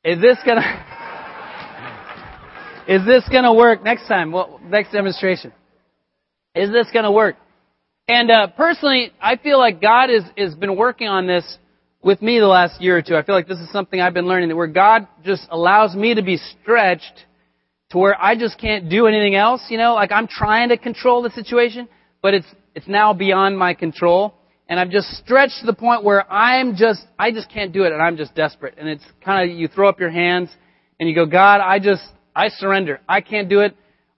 is 0.05 0.21
this 0.21 0.37
gonna, 0.45 0.61
is 2.87 3.07
this 3.07 3.27
gonna 3.33 3.55
work 3.55 3.83
next 3.83 4.07
time? 4.09 4.31
Well, 4.31 4.61
next 4.63 4.93
demonstration. 4.93 5.55
Is 6.55 6.71
this 6.71 6.89
gonna 6.93 7.13
work? 7.13 7.37
And 8.07 8.31
uh, 8.31 8.49
personally, 8.49 9.11
I 9.23 9.37
feel 9.37 9.59
like 9.59 9.81
God 9.81 10.11
has 10.11 10.25
has 10.37 10.55
been 10.55 10.77
working 10.77 11.09
on 11.09 11.27
this 11.27 11.57
with 12.03 12.21
me 12.21 12.41
the 12.41 12.47
last 12.47 12.83
year 12.83 12.99
or 12.99 13.01
two. 13.01 13.17
I 13.17 13.23
feel 13.23 13.35
like 13.35 13.49
this 13.49 13.59
is 13.59 13.73
something 13.73 14.03
I've 14.03 14.13
been 14.13 14.29
learning 14.29 14.51
that 14.51 14.57
where 14.57 14.67
God 14.67 15.09
just 15.25 15.49
allows 15.51 15.97
me 15.97 16.17
to 16.17 16.23
be 16.23 16.37
stretched 16.37 17.25
to 17.95 17.99
where 17.99 18.21
I 18.21 18.37
just 18.37 18.59
can't 18.59 18.91
do 18.91 19.07
anything 19.07 19.37
else. 19.37 19.63
You 19.71 19.79
know, 19.79 19.95
like 19.95 20.13
I'm 20.13 20.27
trying 20.27 20.69
to 20.69 20.77
control 20.77 21.23
the 21.23 21.31
situation, 21.31 21.89
but 22.21 22.35
it's 22.35 22.47
it's 22.75 22.89
now 22.89 23.15
beyond 23.15 23.57
my 23.57 23.73
control, 23.73 24.35
and 24.69 24.79
I'm 24.79 24.91
just 24.91 25.09
stretched 25.17 25.61
to 25.61 25.67
the 25.67 25.75
point 25.75 26.05
where 26.05 26.31
I'm 26.31 26.77
just 26.77 27.01
I 27.19 27.31
just 27.31 27.49
can't 27.51 27.73
do 27.73 27.85
it, 27.85 27.93
and 27.93 28.03
I'm 28.03 28.17
just 28.17 28.35
desperate. 28.35 28.75
And 28.79 28.89
it's 28.89 29.05
kind 29.25 29.49
of 29.49 29.57
you 29.57 29.69
throw 29.69 29.89
up 29.89 30.01
your 30.01 30.11
hands 30.11 30.51
and 30.99 31.09
you 31.09 31.15
go, 31.15 31.25
God, 31.25 31.61
I 31.61 31.79
just 31.79 32.03
I 32.35 32.49
surrender. 32.49 33.01
I 33.09 33.21
can't 33.21 33.49
do 33.49 33.61
it. 33.61 33.77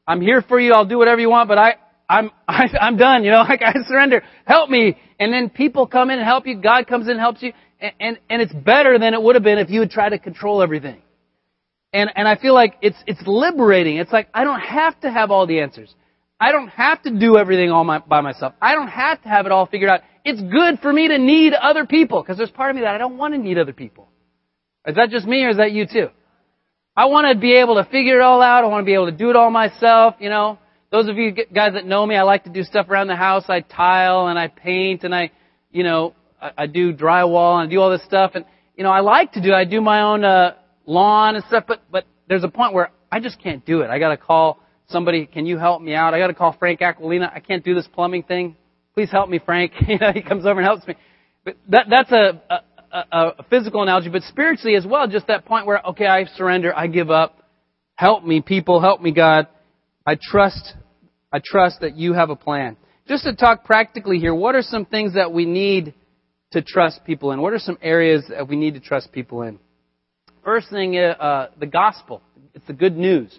I'm 0.09 0.21
here 0.21 0.43
for 0.43 0.59
you. 0.59 0.73
I'll 0.73 0.87
do 0.87 0.99
whatever 0.99 1.21
you 1.21 1.29
want, 1.29 1.49
but 1.49 1.59
I 1.59 1.75
I'm 2.09 2.31
I, 2.49 2.69
I'm 2.81 2.97
done. 2.97 3.25
You 3.25 3.31
know, 3.31 3.43
like 3.49 3.63
I 3.63 3.75
surrender. 3.87 4.23
Help 4.47 4.71
me. 4.71 4.97
And 5.21 5.33
then 5.33 5.51
people 5.51 5.87
come 5.87 6.11
in 6.11 6.19
and 6.19 6.27
help 6.27 6.47
you. 6.47 6.61
God 6.61 6.87
comes 6.87 7.07
in 7.07 7.13
and 7.13 7.21
helps 7.21 7.43
you, 7.43 7.53
and 7.79 7.93
and, 8.01 8.19
and 8.31 8.41
it's 8.41 8.55
better 8.55 8.99
than 8.99 9.13
it 9.13 9.21
would 9.23 9.37
have 9.37 9.45
been 9.45 9.59
if 9.59 9.69
you 9.69 9.81
had 9.81 9.91
tried 9.91 10.11
to 10.11 10.19
control 10.19 10.63
everything. 10.63 11.03
And 11.93 12.11
and 12.15 12.29
I 12.29 12.37
feel 12.37 12.55
like 12.55 12.77
it's 12.83 12.97
it's 13.07 13.23
liberating. 13.27 13.97
It's 13.97 14.13
like 14.13 14.29
I 14.35 14.45
don't 14.45 14.61
have 14.61 14.99
to 15.01 15.11
have 15.11 15.31
all 15.31 15.47
the 15.47 15.61
answers. 15.61 15.95
I 16.39 16.53
don't 16.53 16.69
have 16.69 17.03
to 17.05 17.11
do 17.11 17.39
everything 17.39 17.71
all 17.71 17.85
my, 17.85 17.99
by 17.99 18.21
myself. 18.21 18.53
I 18.61 18.75
don't 18.75 18.89
have 18.89 19.23
to 19.23 19.29
have 19.29 19.47
it 19.47 19.53
all 19.53 19.67
figured 19.67 19.89
out. 19.89 20.01
It's 20.25 20.41
good 20.41 20.81
for 20.81 20.93
me 20.93 21.09
to 21.09 21.19
need 21.19 21.55
other 21.55 21.87
people 21.87 22.23
because 22.23 22.37
there's 22.37 22.51
part 22.51 22.71
of 22.71 22.77
me 22.77 22.83
that 22.83 22.95
I 22.95 22.99
don't 22.99 23.17
want 23.17 23.33
to 23.33 23.39
need 23.39 23.57
other 23.57 23.73
people. 23.73 24.09
Is 24.87 24.97
that 24.97 25.11
just 25.11 25.27
me 25.27 25.45
or 25.45 25.51
is 25.51 25.57
that 25.57 25.73
you 25.73 25.87
too? 25.87 26.09
I 26.97 27.07
want 27.07 27.27
to 27.33 27.39
be 27.39 27.55
able 27.55 27.77
to 27.77 27.85
figure 27.85 28.19
it 28.19 28.23
all 28.23 28.43
out. 28.43 28.65
I 28.65 28.69
want 28.69 28.83
to 28.83 28.87
be 28.87 28.95
able 28.95 29.07
to 29.07 29.17
do 29.17 29.31
it 29.31 29.37
all 29.37 29.51
myself, 29.51 30.17
you 30.19 30.29
know. 30.29 30.59
Those 30.91 31.09
of 31.09 31.17
you 31.17 31.33
guys 31.33 31.73
that 31.75 31.85
know 31.85 32.07
me, 32.07 32.17
I 32.17 32.23
like 32.23 32.45
to 32.45 32.51
do 32.51 32.63
stuff 32.63 32.89
around 32.89 33.09
the 33.09 33.17
house. 33.17 33.45
I 33.49 33.61
tile 33.61 34.29
and 34.29 34.39
I 34.39 34.49
paint 34.49 35.05
and 35.05 35.15
I, 35.15 35.31
you 35.71 35.83
know, 35.83 36.15
I, 36.41 36.53
I 36.59 36.67
do 36.67 36.95
drywall 36.95 37.61
and 37.61 37.69
I 37.69 37.71
do 37.71 37.81
all 37.81 37.91
this 37.91 38.05
stuff. 38.05 38.33
And, 38.35 38.45
you 38.77 38.85
know, 38.85 38.91
I 38.91 39.01
like 39.01 39.33
to 39.33 39.43
do, 39.43 39.53
I 39.53 39.65
do 39.65 39.81
my 39.81 40.03
own, 40.03 40.25
uh, 40.25 40.55
lawn 40.87 41.37
and 41.37 41.45
stuff, 41.47 41.65
but, 41.67 41.83
but 41.91 42.05
there's 42.29 42.45
a 42.45 42.49
point 42.49 42.73
where 42.73 42.91
I 43.11 43.21
just 43.21 43.41
can't 43.43 43.65
do 43.65 43.83
it. 43.83 43.91
I 43.91 43.99
gotta 43.99 44.17
call 44.17 44.59
somebody, 44.89 45.27
can 45.27 45.47
you 45.47 45.59
help 45.59 45.83
me 45.83 45.95
out? 45.95 46.15
I 46.15 46.19
gotta 46.19 46.35
call 46.35 46.57
Frank 46.59 46.81
Aquilina. 46.81 47.31
I 47.35 47.41
can't 47.41 47.65
do 47.65 47.75
this 47.75 47.87
plumbing 47.93 48.23
thing. 48.23 48.57
Please 48.95 49.11
help 49.11 49.29
me, 49.29 49.41
Frank. 49.45 49.73
you 49.89 49.99
know, 49.99 50.13
he 50.13 50.23
comes 50.23 50.47
over 50.47 50.61
and 50.61 50.67
helps 50.67 50.87
me. 50.87 50.95
But 51.45 51.57
that, 51.69 51.87
that's 51.89 52.11
a, 52.13 52.43
a, 52.51 52.97
a, 52.97 53.27
a 53.39 53.43
physical 53.51 53.83
analogy, 53.83 54.09
but 54.09 54.23
spiritually 54.23 54.77
as 54.77 54.87
well, 54.87 55.07
just 55.07 55.27
that 55.27 55.45
point 55.45 55.67
where, 55.67 55.81
okay, 55.91 56.07
I 56.07 56.25
surrender, 56.37 56.77
I 56.77 56.87
give 56.87 57.11
up. 57.11 57.43
Help 57.95 58.25
me, 58.25 58.41
people, 58.41 58.81
help 58.81 59.01
me, 59.01 59.13
God. 59.13 59.47
I 60.07 60.19
trust, 60.21 60.75
I 61.33 61.41
trust 61.45 61.81
that 61.81 61.97
you 61.97 62.13
have 62.13 62.31
a 62.31 62.37
plan. 62.37 62.77
Just 63.09 63.25
to 63.25 63.35
talk 63.35 63.65
practically 63.65 64.19
here, 64.19 64.35
what 64.35 64.55
are 64.55 64.63
some 64.63 64.85
things 64.85 65.15
that 65.15 65.33
we 65.33 65.45
need 65.45 65.95
to 66.53 66.63
trust 66.63 67.05
people 67.05 67.33
in? 67.33 67.41
What 67.41 67.53
are 67.53 67.59
some 67.59 67.79
areas 67.81 68.25
that 68.29 68.49
we 68.49 68.57
need 68.57 68.75
to 68.75 68.81
trust 68.81 69.13
people 69.13 69.43
in? 69.43 69.59
First 70.47 70.71
thing, 70.71 70.97
uh, 70.97 71.49
the 71.59 71.67
gospel. 71.67 72.23
It's 72.55 72.67
the 72.69 72.73
good 72.73 72.97
news. 72.97 73.37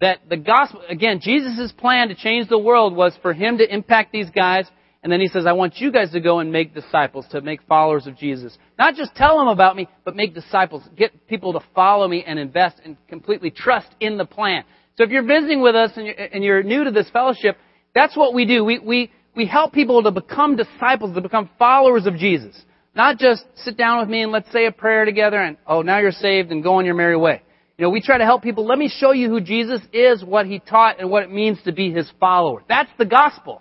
That 0.00 0.20
the 0.26 0.38
gospel, 0.38 0.80
again, 0.88 1.20
Jesus' 1.20 1.70
plan 1.70 2.08
to 2.08 2.14
change 2.14 2.48
the 2.48 2.58
world 2.58 2.96
was 2.96 3.12
for 3.20 3.34
him 3.34 3.58
to 3.58 3.70
impact 3.70 4.10
these 4.10 4.30
guys, 4.30 4.66
and 5.02 5.12
then 5.12 5.20
he 5.20 5.28
says, 5.28 5.44
I 5.44 5.52
want 5.52 5.76
you 5.76 5.92
guys 5.92 6.12
to 6.12 6.20
go 6.20 6.38
and 6.38 6.50
make 6.50 6.72
disciples, 6.74 7.26
to 7.32 7.42
make 7.42 7.60
followers 7.68 8.06
of 8.06 8.16
Jesus. 8.16 8.56
Not 8.78 8.94
just 8.94 9.14
tell 9.14 9.38
them 9.38 9.48
about 9.48 9.76
me, 9.76 9.86
but 10.02 10.16
make 10.16 10.34
disciples. 10.34 10.82
Get 10.96 11.28
people 11.28 11.52
to 11.52 11.60
follow 11.74 12.08
me 12.08 12.24
and 12.26 12.38
invest 12.38 12.80
and 12.82 12.96
completely 13.06 13.50
trust 13.50 13.88
in 14.00 14.16
the 14.16 14.24
plan. 14.24 14.64
So 14.96 15.04
if 15.04 15.10
you're 15.10 15.26
visiting 15.26 15.60
with 15.60 15.76
us 15.76 15.90
and 15.96 16.06
you're, 16.06 16.16
and 16.16 16.42
you're 16.42 16.62
new 16.62 16.84
to 16.84 16.90
this 16.90 17.10
fellowship, 17.10 17.58
that's 17.94 18.16
what 18.16 18.32
we 18.32 18.46
do. 18.46 18.64
We, 18.64 18.78
we, 18.78 19.10
we 19.36 19.44
help 19.44 19.74
people 19.74 20.02
to 20.04 20.10
become 20.10 20.56
disciples, 20.56 21.14
to 21.16 21.20
become 21.20 21.50
followers 21.58 22.06
of 22.06 22.16
Jesus. 22.16 22.58
Not 22.96 23.18
just 23.18 23.44
sit 23.56 23.76
down 23.76 24.00
with 24.00 24.08
me 24.08 24.22
and 24.22 24.32
let's 24.32 24.50
say 24.50 24.64
a 24.64 24.72
prayer 24.72 25.04
together 25.04 25.38
and, 25.38 25.58
oh, 25.66 25.82
now 25.82 25.98
you're 25.98 26.12
saved 26.12 26.50
and 26.50 26.62
go 26.62 26.76
on 26.76 26.86
your 26.86 26.94
merry 26.94 27.16
way. 27.16 27.42
You 27.76 27.84
know, 27.84 27.90
we 27.90 28.00
try 28.00 28.16
to 28.16 28.24
help 28.24 28.42
people. 28.42 28.66
Let 28.66 28.78
me 28.78 28.88
show 28.88 29.12
you 29.12 29.28
who 29.28 29.38
Jesus 29.42 29.82
is, 29.92 30.24
what 30.24 30.46
he 30.46 30.60
taught, 30.60 30.98
and 30.98 31.10
what 31.10 31.22
it 31.22 31.30
means 31.30 31.58
to 31.64 31.72
be 31.72 31.92
his 31.92 32.10
follower. 32.18 32.64
That's 32.66 32.88
the 32.96 33.04
gospel. 33.04 33.60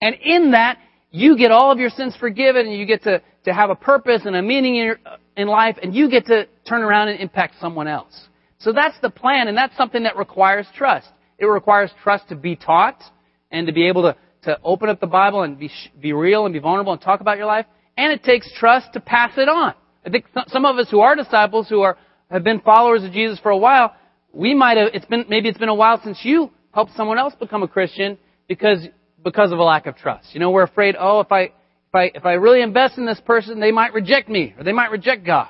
And 0.00 0.16
in 0.24 0.52
that, 0.52 0.78
you 1.10 1.36
get 1.36 1.50
all 1.50 1.70
of 1.70 1.78
your 1.78 1.90
sins 1.90 2.16
forgiven 2.18 2.66
and 2.66 2.74
you 2.74 2.86
get 2.86 3.02
to, 3.02 3.20
to 3.44 3.52
have 3.52 3.68
a 3.68 3.74
purpose 3.74 4.22
and 4.24 4.34
a 4.34 4.40
meaning 4.40 4.76
in, 4.76 4.84
your, 4.86 4.98
in 5.36 5.46
life 5.46 5.76
and 5.82 5.94
you 5.94 6.08
get 6.10 6.24
to 6.26 6.46
turn 6.66 6.80
around 6.80 7.08
and 7.08 7.20
impact 7.20 7.56
someone 7.60 7.86
else. 7.86 8.28
So 8.60 8.72
that's 8.72 8.98
the 9.00 9.10
plan, 9.10 9.48
and 9.48 9.56
that's 9.56 9.76
something 9.76 10.04
that 10.04 10.16
requires 10.16 10.66
trust. 10.74 11.08
It 11.38 11.46
requires 11.46 11.90
trust 12.02 12.28
to 12.28 12.34
be 12.34 12.56
taught 12.56 13.02
and 13.50 13.66
to 13.66 13.74
be 13.74 13.88
able 13.88 14.02
to, 14.02 14.16
to 14.44 14.58
open 14.64 14.88
up 14.88 15.00
the 15.00 15.06
Bible 15.06 15.42
and 15.42 15.58
be, 15.58 15.70
be 16.00 16.14
real 16.14 16.46
and 16.46 16.52
be 16.54 16.60
vulnerable 16.60 16.92
and 16.92 17.00
talk 17.00 17.20
about 17.20 17.36
your 17.36 17.46
life. 17.46 17.66
And 18.00 18.14
it 18.14 18.24
takes 18.24 18.50
trust 18.54 18.94
to 18.94 19.00
pass 19.00 19.32
it 19.36 19.46
on. 19.46 19.74
I 20.06 20.08
think 20.08 20.24
some 20.48 20.64
of 20.64 20.78
us 20.78 20.88
who 20.90 21.00
are 21.00 21.14
disciples, 21.14 21.68
who 21.68 21.82
are, 21.82 21.98
have 22.30 22.42
been 22.42 22.60
followers 22.60 23.04
of 23.04 23.12
Jesus 23.12 23.38
for 23.40 23.50
a 23.50 23.58
while, 23.58 23.94
we 24.32 24.54
might 24.54 24.78
have, 24.78 24.88
it's 24.94 25.04
been, 25.04 25.26
maybe 25.28 25.50
it's 25.50 25.58
been 25.58 25.68
a 25.68 25.74
while 25.74 26.00
since 26.02 26.18
you 26.22 26.50
helped 26.72 26.96
someone 26.96 27.18
else 27.18 27.34
become 27.38 27.62
a 27.62 27.68
Christian 27.68 28.16
because, 28.48 28.86
because 29.22 29.52
of 29.52 29.58
a 29.58 29.62
lack 29.62 29.84
of 29.86 29.96
trust. 29.96 30.32
You 30.32 30.40
know, 30.40 30.50
we're 30.50 30.62
afraid, 30.62 30.96
oh, 30.98 31.20
if 31.20 31.30
I, 31.30 31.42
if 31.42 31.94
I, 31.94 32.10
if 32.14 32.24
I 32.24 32.32
really 32.34 32.62
invest 32.62 32.96
in 32.96 33.04
this 33.04 33.20
person, 33.20 33.60
they 33.60 33.70
might 33.70 33.92
reject 33.92 34.30
me, 34.30 34.54
or 34.56 34.64
they 34.64 34.72
might 34.72 34.90
reject 34.90 35.26
God. 35.26 35.48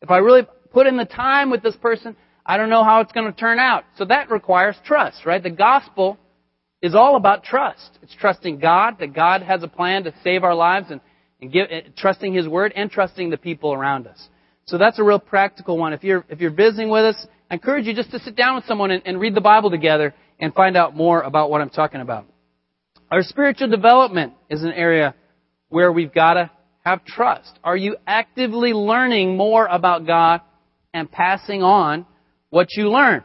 If 0.00 0.10
I 0.10 0.16
really 0.16 0.46
put 0.72 0.86
in 0.86 0.96
the 0.96 1.04
time 1.04 1.50
with 1.50 1.62
this 1.62 1.76
person, 1.76 2.16
I 2.46 2.56
don't 2.56 2.70
know 2.70 2.84
how 2.84 3.02
it's 3.02 3.12
going 3.12 3.30
to 3.30 3.38
turn 3.38 3.58
out. 3.58 3.84
So 3.98 4.06
that 4.06 4.30
requires 4.30 4.76
trust, 4.86 5.26
right? 5.26 5.42
The 5.42 5.50
gospel 5.50 6.16
is 6.80 6.94
all 6.94 7.16
about 7.16 7.44
trust. 7.44 7.98
It's 8.00 8.14
trusting 8.14 8.60
God, 8.60 8.96
that 9.00 9.12
God 9.12 9.42
has 9.42 9.62
a 9.62 9.68
plan 9.68 10.04
to 10.04 10.14
save 10.24 10.42
our 10.42 10.54
lives 10.54 10.86
and, 10.90 11.02
and 11.42 11.52
give, 11.52 11.68
trusting 11.96 12.32
His 12.32 12.48
Word 12.48 12.72
and 12.74 12.90
trusting 12.90 13.28
the 13.28 13.36
people 13.36 13.74
around 13.74 14.06
us. 14.06 14.28
So 14.66 14.78
that's 14.78 14.98
a 14.98 15.02
real 15.02 15.18
practical 15.18 15.76
one. 15.76 15.92
If 15.92 16.04
you're, 16.04 16.24
if 16.28 16.40
you're 16.40 16.52
visiting 16.52 16.88
with 16.88 17.04
us, 17.04 17.26
I 17.50 17.54
encourage 17.54 17.84
you 17.84 17.94
just 17.94 18.12
to 18.12 18.20
sit 18.20 18.36
down 18.36 18.54
with 18.54 18.64
someone 18.64 18.92
and, 18.92 19.02
and 19.04 19.20
read 19.20 19.34
the 19.34 19.40
Bible 19.40 19.70
together 19.70 20.14
and 20.38 20.54
find 20.54 20.76
out 20.76 20.96
more 20.96 21.20
about 21.20 21.50
what 21.50 21.60
I'm 21.60 21.68
talking 21.68 22.00
about. 22.00 22.26
Our 23.10 23.22
spiritual 23.22 23.68
development 23.68 24.32
is 24.48 24.62
an 24.62 24.72
area 24.72 25.14
where 25.68 25.92
we've 25.92 26.14
got 26.14 26.34
to 26.34 26.50
have 26.84 27.04
trust. 27.04 27.58
Are 27.62 27.76
you 27.76 27.96
actively 28.06 28.72
learning 28.72 29.36
more 29.36 29.66
about 29.66 30.06
God 30.06 30.40
and 30.94 31.10
passing 31.10 31.62
on 31.62 32.06
what 32.50 32.68
you 32.76 32.88
learn? 32.88 33.24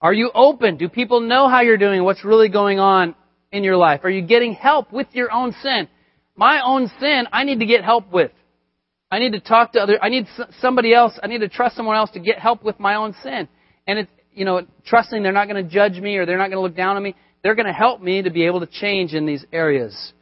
Are 0.00 0.12
you 0.12 0.30
open? 0.34 0.76
Do 0.76 0.88
people 0.88 1.20
know 1.20 1.48
how 1.48 1.60
you're 1.60 1.78
doing? 1.78 2.02
What's 2.04 2.24
really 2.24 2.48
going 2.48 2.78
on 2.78 3.14
in 3.52 3.64
your 3.64 3.76
life? 3.76 4.00
Are 4.02 4.10
you 4.10 4.22
getting 4.22 4.54
help 4.54 4.92
with 4.92 5.06
your 5.12 5.32
own 5.32 5.54
sin? 5.62 5.88
My 6.36 6.60
own 6.64 6.90
sin, 7.00 7.24
I 7.32 7.44
need 7.44 7.60
to 7.60 7.66
get 7.66 7.84
help 7.84 8.10
with. 8.12 8.32
I 9.10 9.20
need 9.20 9.32
to 9.32 9.40
talk 9.40 9.72
to 9.72 9.80
other, 9.80 10.02
I 10.02 10.08
need 10.08 10.26
somebody 10.60 10.92
else, 10.92 11.18
I 11.22 11.28
need 11.28 11.38
to 11.38 11.48
trust 11.48 11.76
someone 11.76 11.96
else 11.96 12.10
to 12.12 12.20
get 12.20 12.38
help 12.38 12.64
with 12.64 12.80
my 12.80 12.96
own 12.96 13.14
sin. 13.22 13.48
And 13.86 14.00
it's, 14.00 14.10
you 14.32 14.44
know, 14.44 14.66
trusting 14.86 15.22
they're 15.22 15.30
not 15.30 15.48
going 15.48 15.62
to 15.64 15.70
judge 15.70 16.00
me 16.00 16.16
or 16.16 16.26
they're 16.26 16.38
not 16.38 16.48
going 16.48 16.56
to 16.56 16.62
look 16.62 16.76
down 16.76 16.96
on 16.96 17.02
me. 17.02 17.14
They're 17.42 17.54
going 17.54 17.66
to 17.66 17.72
help 17.72 18.00
me 18.00 18.22
to 18.22 18.30
be 18.30 18.46
able 18.46 18.60
to 18.60 18.66
change 18.66 19.12
in 19.14 19.26
these 19.26 19.44
areas. 19.52 20.12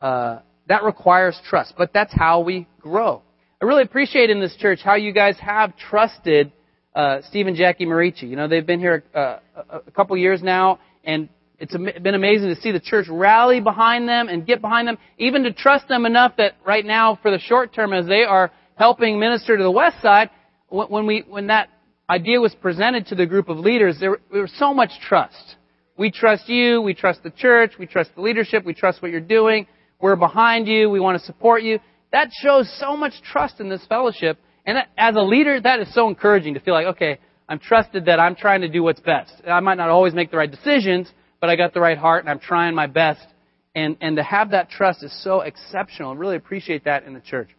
Uh, 0.00 0.38
that 0.68 0.84
requires 0.84 1.38
trust, 1.48 1.74
but 1.76 1.92
that's 1.92 2.12
how 2.14 2.40
we 2.40 2.66
grow. 2.80 3.22
I 3.60 3.64
really 3.64 3.82
appreciate 3.82 4.30
in 4.30 4.40
this 4.40 4.56
church 4.56 4.80
how 4.82 4.94
you 4.94 5.12
guys 5.12 5.36
have 5.40 5.76
trusted 5.76 6.52
uh, 6.94 7.18
Steve 7.28 7.48
and 7.48 7.56
Jackie 7.56 7.86
Marici. 7.86 8.22
You 8.22 8.36
know, 8.36 8.48
they've 8.48 8.64
been 8.64 8.80
here 8.80 9.04
uh, 9.14 9.40
a 9.68 9.90
couple 9.90 10.16
years 10.16 10.42
now, 10.42 10.78
and 11.04 11.28
it's 11.58 11.76
been 11.76 12.14
amazing 12.14 12.54
to 12.54 12.60
see 12.60 12.70
the 12.70 12.80
church 12.80 13.06
rally 13.08 13.60
behind 13.60 14.08
them 14.08 14.28
and 14.28 14.46
get 14.46 14.60
behind 14.60 14.86
them, 14.86 14.96
even 15.18 15.42
to 15.42 15.52
trust 15.52 15.88
them 15.88 16.06
enough 16.06 16.36
that 16.36 16.52
right 16.64 16.84
now, 16.84 17.18
for 17.20 17.30
the 17.30 17.38
short 17.38 17.74
term, 17.74 17.92
as 17.92 18.06
they 18.06 18.22
are 18.22 18.52
helping 18.76 19.18
minister 19.18 19.56
to 19.56 19.62
the 19.62 19.70
west 19.70 20.00
side, 20.00 20.30
when 20.68 21.06
we 21.06 21.24
when 21.28 21.48
that 21.48 21.68
idea 22.08 22.40
was 22.40 22.54
presented 22.54 23.06
to 23.06 23.14
the 23.14 23.26
group 23.26 23.48
of 23.48 23.58
leaders, 23.58 23.98
there, 23.98 24.18
there 24.32 24.42
was 24.42 24.52
so 24.56 24.72
much 24.72 24.90
trust. 25.00 25.56
We 25.96 26.12
trust 26.12 26.48
you, 26.48 26.80
we 26.80 26.94
trust 26.94 27.22
the 27.24 27.30
church, 27.30 27.72
we 27.78 27.86
trust 27.86 28.10
the 28.14 28.22
leadership, 28.22 28.64
we 28.64 28.72
trust 28.72 29.02
what 29.02 29.10
you're 29.10 29.20
doing, 29.20 29.66
we're 30.00 30.16
behind 30.16 30.68
you, 30.68 30.88
we 30.88 31.00
want 31.00 31.18
to 31.18 31.24
support 31.26 31.62
you. 31.64 31.80
that 32.12 32.30
shows 32.40 32.72
so 32.78 32.96
much 32.96 33.14
trust 33.32 33.58
in 33.58 33.68
this 33.68 33.84
fellowship. 33.88 34.38
And 34.64 34.78
as 34.96 35.16
a 35.16 35.22
leader, 35.22 35.60
that 35.60 35.80
is 35.80 35.92
so 35.92 36.08
encouraging 36.08 36.54
to 36.54 36.60
feel 36.60 36.74
like, 36.74 36.86
okay, 36.86 37.18
I'm 37.48 37.58
trusted 37.58 38.04
that 38.04 38.20
I'm 38.20 38.36
trying 38.36 38.60
to 38.60 38.68
do 38.68 38.82
what's 38.82 39.00
best. 39.00 39.32
I 39.46 39.60
might 39.60 39.76
not 39.76 39.88
always 39.88 40.14
make 40.14 40.30
the 40.30 40.36
right 40.36 40.50
decisions, 40.50 41.10
but 41.40 41.50
I 41.50 41.56
got 41.56 41.74
the 41.74 41.80
right 41.80 41.98
heart 41.98 42.24
and 42.24 42.30
I'm 42.30 42.38
trying 42.38 42.74
my 42.74 42.86
best. 42.86 43.26
And, 43.74 43.96
and 44.00 44.16
to 44.16 44.22
have 44.22 44.50
that 44.50 44.70
trust 44.70 45.02
is 45.02 45.12
so 45.22 45.40
exceptional. 45.40 46.12
I 46.12 46.14
really 46.16 46.36
appreciate 46.36 46.84
that 46.84 47.04
in 47.04 47.14
the 47.14 47.20
church. 47.20 47.50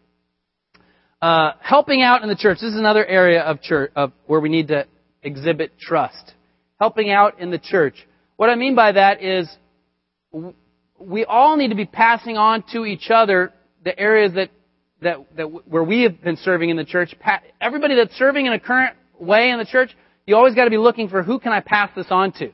Uh, 1.22 1.52
helping 1.60 2.02
out 2.02 2.22
in 2.22 2.28
the 2.28 2.36
church. 2.36 2.58
This 2.60 2.72
is 2.72 2.78
another 2.78 3.04
area 3.04 3.42
of 3.42 3.60
church 3.60 3.92
of 3.94 4.12
where 4.26 4.40
we 4.40 4.48
need 4.48 4.68
to 4.68 4.86
exhibit 5.22 5.78
trust. 5.78 6.34
Helping 6.78 7.10
out 7.10 7.40
in 7.40 7.50
the 7.50 7.58
church. 7.58 7.94
What 8.36 8.50
I 8.50 8.54
mean 8.54 8.74
by 8.74 8.92
that 8.92 9.22
is 9.22 9.48
we 10.98 11.24
all 11.24 11.56
need 11.56 11.68
to 11.68 11.74
be 11.74 11.86
passing 11.86 12.36
on 12.36 12.64
to 12.72 12.84
each 12.84 13.10
other 13.10 13.52
the 13.84 13.98
areas 13.98 14.32
that 14.34 14.50
that, 15.02 15.18
that 15.36 15.46
where 15.46 15.82
we 15.82 16.02
have 16.02 16.22
been 16.22 16.36
serving 16.36 16.70
in 16.70 16.76
the 16.76 16.84
church. 16.84 17.14
Everybody 17.60 17.96
that's 17.96 18.14
serving 18.16 18.46
in 18.46 18.52
a 18.52 18.60
current 18.60 18.96
way 19.18 19.50
in 19.50 19.58
the 19.58 19.64
church, 19.64 19.96
you 20.26 20.36
always 20.36 20.54
got 20.54 20.64
to 20.64 20.70
be 20.70 20.78
looking 20.78 21.08
for 21.08 21.22
who 21.22 21.38
can 21.38 21.52
I 21.52 21.60
pass 21.60 21.90
this 21.96 22.06
on 22.10 22.32
to. 22.32 22.50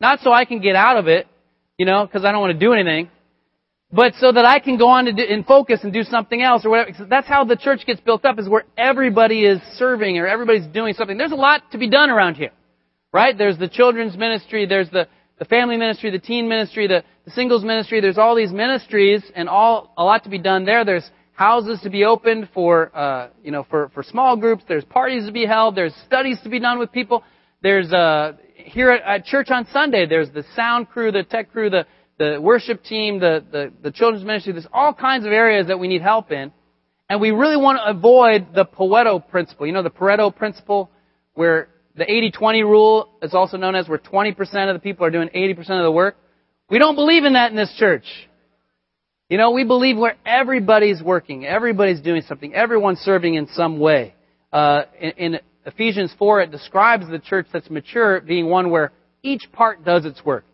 Not 0.00 0.20
so 0.20 0.32
I 0.32 0.44
can 0.44 0.60
get 0.60 0.76
out 0.76 0.96
of 0.98 1.08
it, 1.08 1.26
you 1.78 1.86
know, 1.86 2.06
because 2.06 2.24
I 2.24 2.32
don't 2.32 2.40
want 2.40 2.52
to 2.52 2.58
do 2.58 2.72
anything, 2.72 3.10
but 3.92 4.14
so 4.18 4.32
that 4.32 4.44
I 4.44 4.58
can 4.58 4.78
go 4.78 4.88
on 4.88 5.06
to 5.06 5.12
do, 5.12 5.22
and 5.22 5.44
focus 5.46 5.80
and 5.82 5.92
do 5.92 6.02
something 6.02 6.42
else 6.42 6.64
or 6.64 6.70
whatever. 6.70 7.06
That's 7.08 7.26
how 7.26 7.44
the 7.44 7.56
church 7.56 7.86
gets 7.86 8.00
built 8.00 8.24
up 8.24 8.38
is 8.38 8.48
where 8.48 8.64
everybody 8.76 9.44
is 9.44 9.60
serving 9.74 10.18
or 10.18 10.26
everybody's 10.26 10.66
doing 10.66 10.94
something. 10.94 11.16
There's 11.16 11.32
a 11.32 11.36
lot 11.36 11.62
to 11.72 11.78
be 11.78 11.88
done 11.88 12.10
around 12.10 12.34
here, 12.34 12.50
right? 13.12 13.36
There's 13.36 13.58
the 13.58 13.68
children's 13.68 14.16
ministry, 14.16 14.66
there's 14.66 14.90
the 14.90 15.08
the 15.38 15.44
family 15.44 15.76
ministry, 15.76 16.10
the 16.10 16.18
teen 16.18 16.48
ministry, 16.48 16.86
the, 16.86 17.04
the 17.26 17.30
singles 17.30 17.62
ministry. 17.62 18.00
There's 18.00 18.16
all 18.16 18.34
these 18.34 18.52
ministries 18.52 19.22
and 19.34 19.48
all 19.48 19.92
a 19.98 20.02
lot 20.02 20.24
to 20.24 20.30
be 20.30 20.38
done 20.38 20.64
there. 20.64 20.84
There's 20.84 21.08
houses 21.32 21.78
to 21.82 21.90
be 21.90 22.04
opened 22.04 22.48
for 22.54 22.90
uh, 22.96 23.28
you 23.42 23.50
know 23.50 23.66
for 23.68 23.90
for 23.94 24.02
small 24.02 24.36
groups. 24.36 24.64
There's 24.66 24.84
parties 24.84 25.26
to 25.26 25.32
be 25.32 25.44
held. 25.44 25.74
There's 25.74 25.94
studies 26.06 26.38
to 26.42 26.48
be 26.48 26.58
done 26.58 26.78
with 26.78 26.90
people. 26.90 27.22
There's 27.62 27.92
uh, 27.92 28.32
here 28.66 28.90
at, 28.90 29.02
at 29.02 29.24
church 29.24 29.50
on 29.50 29.66
Sunday. 29.72 30.06
There's 30.06 30.30
the 30.30 30.44
sound 30.54 30.88
crew, 30.88 31.12
the 31.12 31.22
tech 31.22 31.52
crew, 31.52 31.70
the 31.70 31.86
the 32.18 32.38
worship 32.40 32.82
team, 32.82 33.20
the, 33.20 33.44
the 33.50 33.72
the 33.82 33.90
children's 33.90 34.24
ministry. 34.24 34.52
There's 34.52 34.66
all 34.72 34.92
kinds 34.92 35.24
of 35.24 35.32
areas 35.32 35.68
that 35.68 35.78
we 35.78 35.88
need 35.88 36.02
help 36.02 36.32
in, 36.32 36.52
and 37.08 37.20
we 37.20 37.30
really 37.30 37.56
want 37.56 37.78
to 37.78 37.90
avoid 37.90 38.54
the 38.54 38.64
Pareto 38.64 39.26
principle. 39.28 39.66
You 39.66 39.72
know 39.72 39.82
the 39.82 39.90
Pareto 39.90 40.34
principle, 40.34 40.90
where 41.34 41.68
the 41.96 42.04
80-20 42.04 42.62
rule 42.62 43.08
is 43.22 43.32
also 43.32 43.56
known 43.56 43.74
as 43.74 43.88
where 43.88 43.98
20% 43.98 44.36
of 44.68 44.74
the 44.74 44.80
people 44.80 45.06
are 45.06 45.10
doing 45.10 45.30
80% 45.34 45.58
of 45.58 45.84
the 45.84 45.90
work. 45.90 46.16
We 46.68 46.78
don't 46.78 46.94
believe 46.94 47.24
in 47.24 47.32
that 47.32 47.50
in 47.50 47.56
this 47.56 47.74
church. 47.78 48.04
You 49.30 49.38
know, 49.38 49.52
we 49.52 49.64
believe 49.64 49.96
where 49.96 50.16
everybody's 50.24 51.02
working, 51.02 51.46
everybody's 51.46 52.00
doing 52.00 52.22
something, 52.28 52.54
everyone's 52.54 52.98
serving 52.98 53.34
in 53.34 53.48
some 53.48 53.78
way. 53.78 54.14
Uh, 54.52 54.82
in, 55.00 55.10
in 55.12 55.40
Ephesians 55.66 56.14
4, 56.18 56.42
it 56.42 56.50
describes 56.52 57.08
the 57.08 57.18
church 57.18 57.46
that's 57.52 57.68
mature 57.68 58.20
being 58.20 58.48
one 58.48 58.70
where 58.70 58.92
each 59.22 59.50
part 59.52 59.84
does 59.84 60.04
its 60.04 60.24
work. 60.24 60.44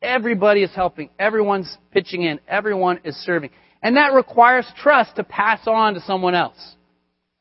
Everybody 0.00 0.62
is 0.62 0.74
helping, 0.74 1.10
everyone's 1.18 1.76
pitching 1.92 2.22
in, 2.22 2.40
everyone 2.48 3.00
is 3.04 3.14
serving. 3.16 3.50
And 3.82 3.96
that 3.98 4.14
requires 4.14 4.66
trust 4.78 5.16
to 5.16 5.24
pass 5.24 5.60
on 5.66 5.94
to 5.94 6.00
someone 6.00 6.34
else. 6.34 6.76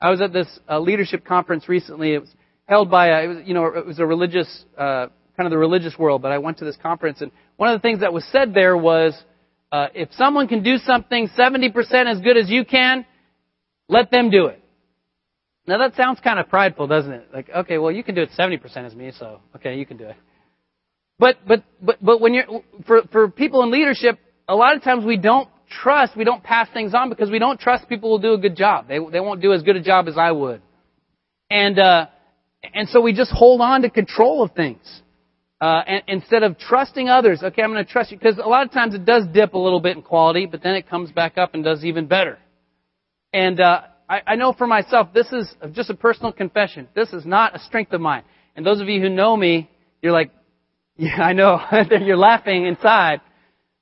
I 0.01 0.09
was 0.09 0.21
at 0.21 0.33
this 0.33 0.47
uh, 0.69 0.79
leadership 0.79 1.25
conference 1.25 1.69
recently. 1.69 2.13
It 2.13 2.19
was 2.19 2.29
held 2.65 2.91
by 2.91 3.07
a, 3.07 3.23
it 3.23 3.27
was, 3.27 3.37
you 3.45 3.53
know, 3.53 3.65
it 3.67 3.85
was 3.85 3.99
a 3.99 4.05
religious, 4.05 4.65
uh, 4.77 5.07
kind 5.37 5.47
of 5.47 5.51
the 5.51 5.57
religious 5.57 5.97
world, 5.97 6.21
but 6.21 6.31
I 6.33 6.39
went 6.39 6.57
to 6.57 6.65
this 6.65 6.77
conference 6.81 7.21
and 7.21 7.31
one 7.55 7.69
of 7.69 7.81
the 7.81 7.81
things 7.81 8.01
that 8.01 8.11
was 8.11 8.25
said 8.31 8.53
there 8.53 8.75
was, 8.75 9.13
uh, 9.71 9.87
if 9.93 10.09
someone 10.13 10.47
can 10.47 10.63
do 10.63 10.77
something 10.77 11.29
70% 11.37 11.73
as 12.11 12.19
good 12.19 12.37
as 12.37 12.49
you 12.49 12.65
can, 12.65 13.05
let 13.87 14.11
them 14.11 14.29
do 14.29 14.47
it. 14.47 14.62
Now 15.65 15.77
that 15.77 15.95
sounds 15.95 16.19
kind 16.19 16.39
of 16.39 16.49
prideful, 16.49 16.87
doesn't 16.87 17.11
it? 17.11 17.29
Like, 17.33 17.49
okay, 17.49 17.77
well 17.77 17.91
you 17.91 18.03
can 18.03 18.15
do 18.15 18.21
it 18.21 18.29
70% 18.37 18.85
as 18.85 18.95
me, 18.95 19.11
so 19.17 19.39
okay, 19.55 19.77
you 19.77 19.85
can 19.85 19.97
do 19.97 20.05
it. 20.05 20.15
But, 21.19 21.37
but, 21.47 21.63
but, 21.81 21.97
but 22.03 22.19
when 22.19 22.33
you're, 22.33 22.45
for, 22.85 23.03
for 23.11 23.29
people 23.29 23.63
in 23.63 23.71
leadership, 23.71 24.19
a 24.47 24.55
lot 24.55 24.75
of 24.75 24.83
times 24.83 25.05
we 25.05 25.17
don't 25.17 25.47
trust, 25.69 26.17
we 26.17 26.23
don't 26.23 26.43
pass 26.43 26.67
things 26.73 26.93
on 26.93 27.09
because 27.09 27.29
we 27.29 27.39
don't 27.39 27.59
trust 27.59 27.87
people 27.87 28.09
will 28.09 28.19
do 28.19 28.33
a 28.33 28.37
good 28.37 28.55
job. 28.55 28.87
They, 28.87 28.99
they 29.11 29.19
won't 29.19 29.41
do 29.41 29.53
as 29.53 29.63
good 29.63 29.75
a 29.75 29.81
job 29.81 30.07
as 30.07 30.17
I 30.17 30.31
would. 30.31 30.61
And, 31.49 31.79
uh, 31.79 32.07
and 32.73 32.89
so 32.89 33.01
we 33.01 33.13
just 33.13 33.31
hold 33.31 33.61
on 33.61 33.83
to 33.83 33.89
control 33.89 34.43
of 34.43 34.51
things. 34.51 35.01
Uh, 35.61 35.81
and, 35.87 36.03
instead 36.07 36.43
of 36.43 36.57
trusting 36.57 37.07
others, 37.07 37.41
okay, 37.41 37.61
I'm 37.61 37.71
going 37.71 37.85
to 37.85 37.89
trust 37.89 38.11
you, 38.11 38.17
because 38.17 38.37
a 38.37 38.47
lot 38.47 38.65
of 38.65 38.73
times 38.73 38.95
it 38.95 39.05
does 39.05 39.23
dip 39.33 39.53
a 39.53 39.57
little 39.57 39.79
bit 39.79 39.95
in 39.95 40.03
quality, 40.03 40.45
but 40.45 40.61
then 40.61 40.73
it 40.73 40.89
comes 40.89 41.11
back 41.11 41.37
up 41.37 41.53
and 41.53 41.63
does 41.63 41.85
even 41.85 42.07
better. 42.07 42.37
And 43.31 43.59
uh, 43.61 43.83
I, 44.13 44.33
I 44.33 44.35
know 44.35 44.53
for 44.53 44.67
myself, 44.67 45.09
this 45.11 45.31
is 45.31 45.51
just 45.71 45.89
a 45.89 45.95
personal 45.95 46.31
confession. 46.31 46.87
This 46.93 47.11
is 47.13 47.25
not 47.25 47.55
a 47.55 47.59
strength 47.59 47.93
of 47.93 48.01
mine. 48.01 48.21
And 48.55 48.63
those 48.63 48.79
of 48.79 48.87
you 48.87 49.01
who 49.01 49.09
know 49.09 49.35
me, 49.35 49.71
you're 50.03 50.11
like, 50.11 50.29
yeah, 50.97 51.19
I 51.19 51.33
know. 51.33 51.59
you're 51.99 52.15
laughing 52.15 52.67
inside 52.67 53.21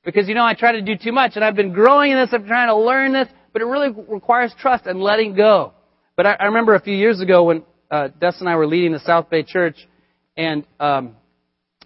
because 0.06 0.30
you 0.30 0.36
know 0.36 0.46
I 0.46 0.54
try 0.54 0.72
to 0.72 0.82
do 0.82 0.96
too 0.96 1.12
much, 1.12 1.34
and 1.36 1.44
I've 1.44 1.58
been 1.58 1.74
growing 1.74 2.14
in 2.14 2.18
this. 2.18 2.30
I'm 2.32 2.46
trying 2.46 2.70
to 2.70 2.78
learn 2.78 3.12
this, 3.12 3.28
but 3.52 3.62
it 3.62 3.66
really 3.66 3.90
requires 4.08 4.54
trust 4.58 4.86
and 4.86 5.02
letting 5.02 5.36
go. 5.36 5.74
But 6.16 6.26
I, 6.26 6.34
I 6.40 6.46
remember 6.46 6.76
a 6.76 6.82
few 6.82 6.96
years 6.96 7.20
ago 7.20 7.44
when 7.44 7.64
uh, 7.90 8.08
Des 8.08 8.36
and 8.40 8.48
I 8.48 8.56
were 8.56 8.68
leading 8.68 8.94
the 8.94 9.00
South 9.00 9.30
Bay 9.30 9.44
Church, 9.44 9.76
and 10.38 10.66
um, 10.80 11.18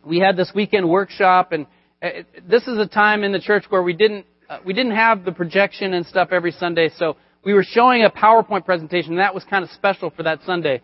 we 0.06 0.20
had 0.20 0.38
this 0.38 0.52
weekend 0.54 0.88
workshop. 0.88 1.52
And 1.52 1.66
uh, 2.00 2.10
this 2.48 2.68
is 2.68 2.78
a 2.78 2.86
time 2.86 3.24
in 3.24 3.32
the 3.32 3.40
church 3.40 3.66
where 3.70 3.82
we 3.82 3.94
didn't 3.94 4.28
uh, 4.48 4.60
we 4.64 4.74
didn't 4.74 4.96
have 4.96 5.26
the 5.26 5.32
projection 5.32 5.96
and 5.96 6.06
stuff 6.06 6.28
every 6.32 6.52
Sunday, 6.52 6.92
so 6.96 7.18
we 7.46 7.54
were 7.54 7.64
showing 7.64 8.04
a 8.04 8.10
PowerPoint 8.10 8.66
presentation. 8.66 9.12
And 9.12 9.20
that 9.20 9.34
was 9.34 9.44
kind 9.46 9.64
of 9.64 9.70
special 9.72 10.10
for 10.10 10.24
that 10.24 10.40
Sunday. 10.46 10.82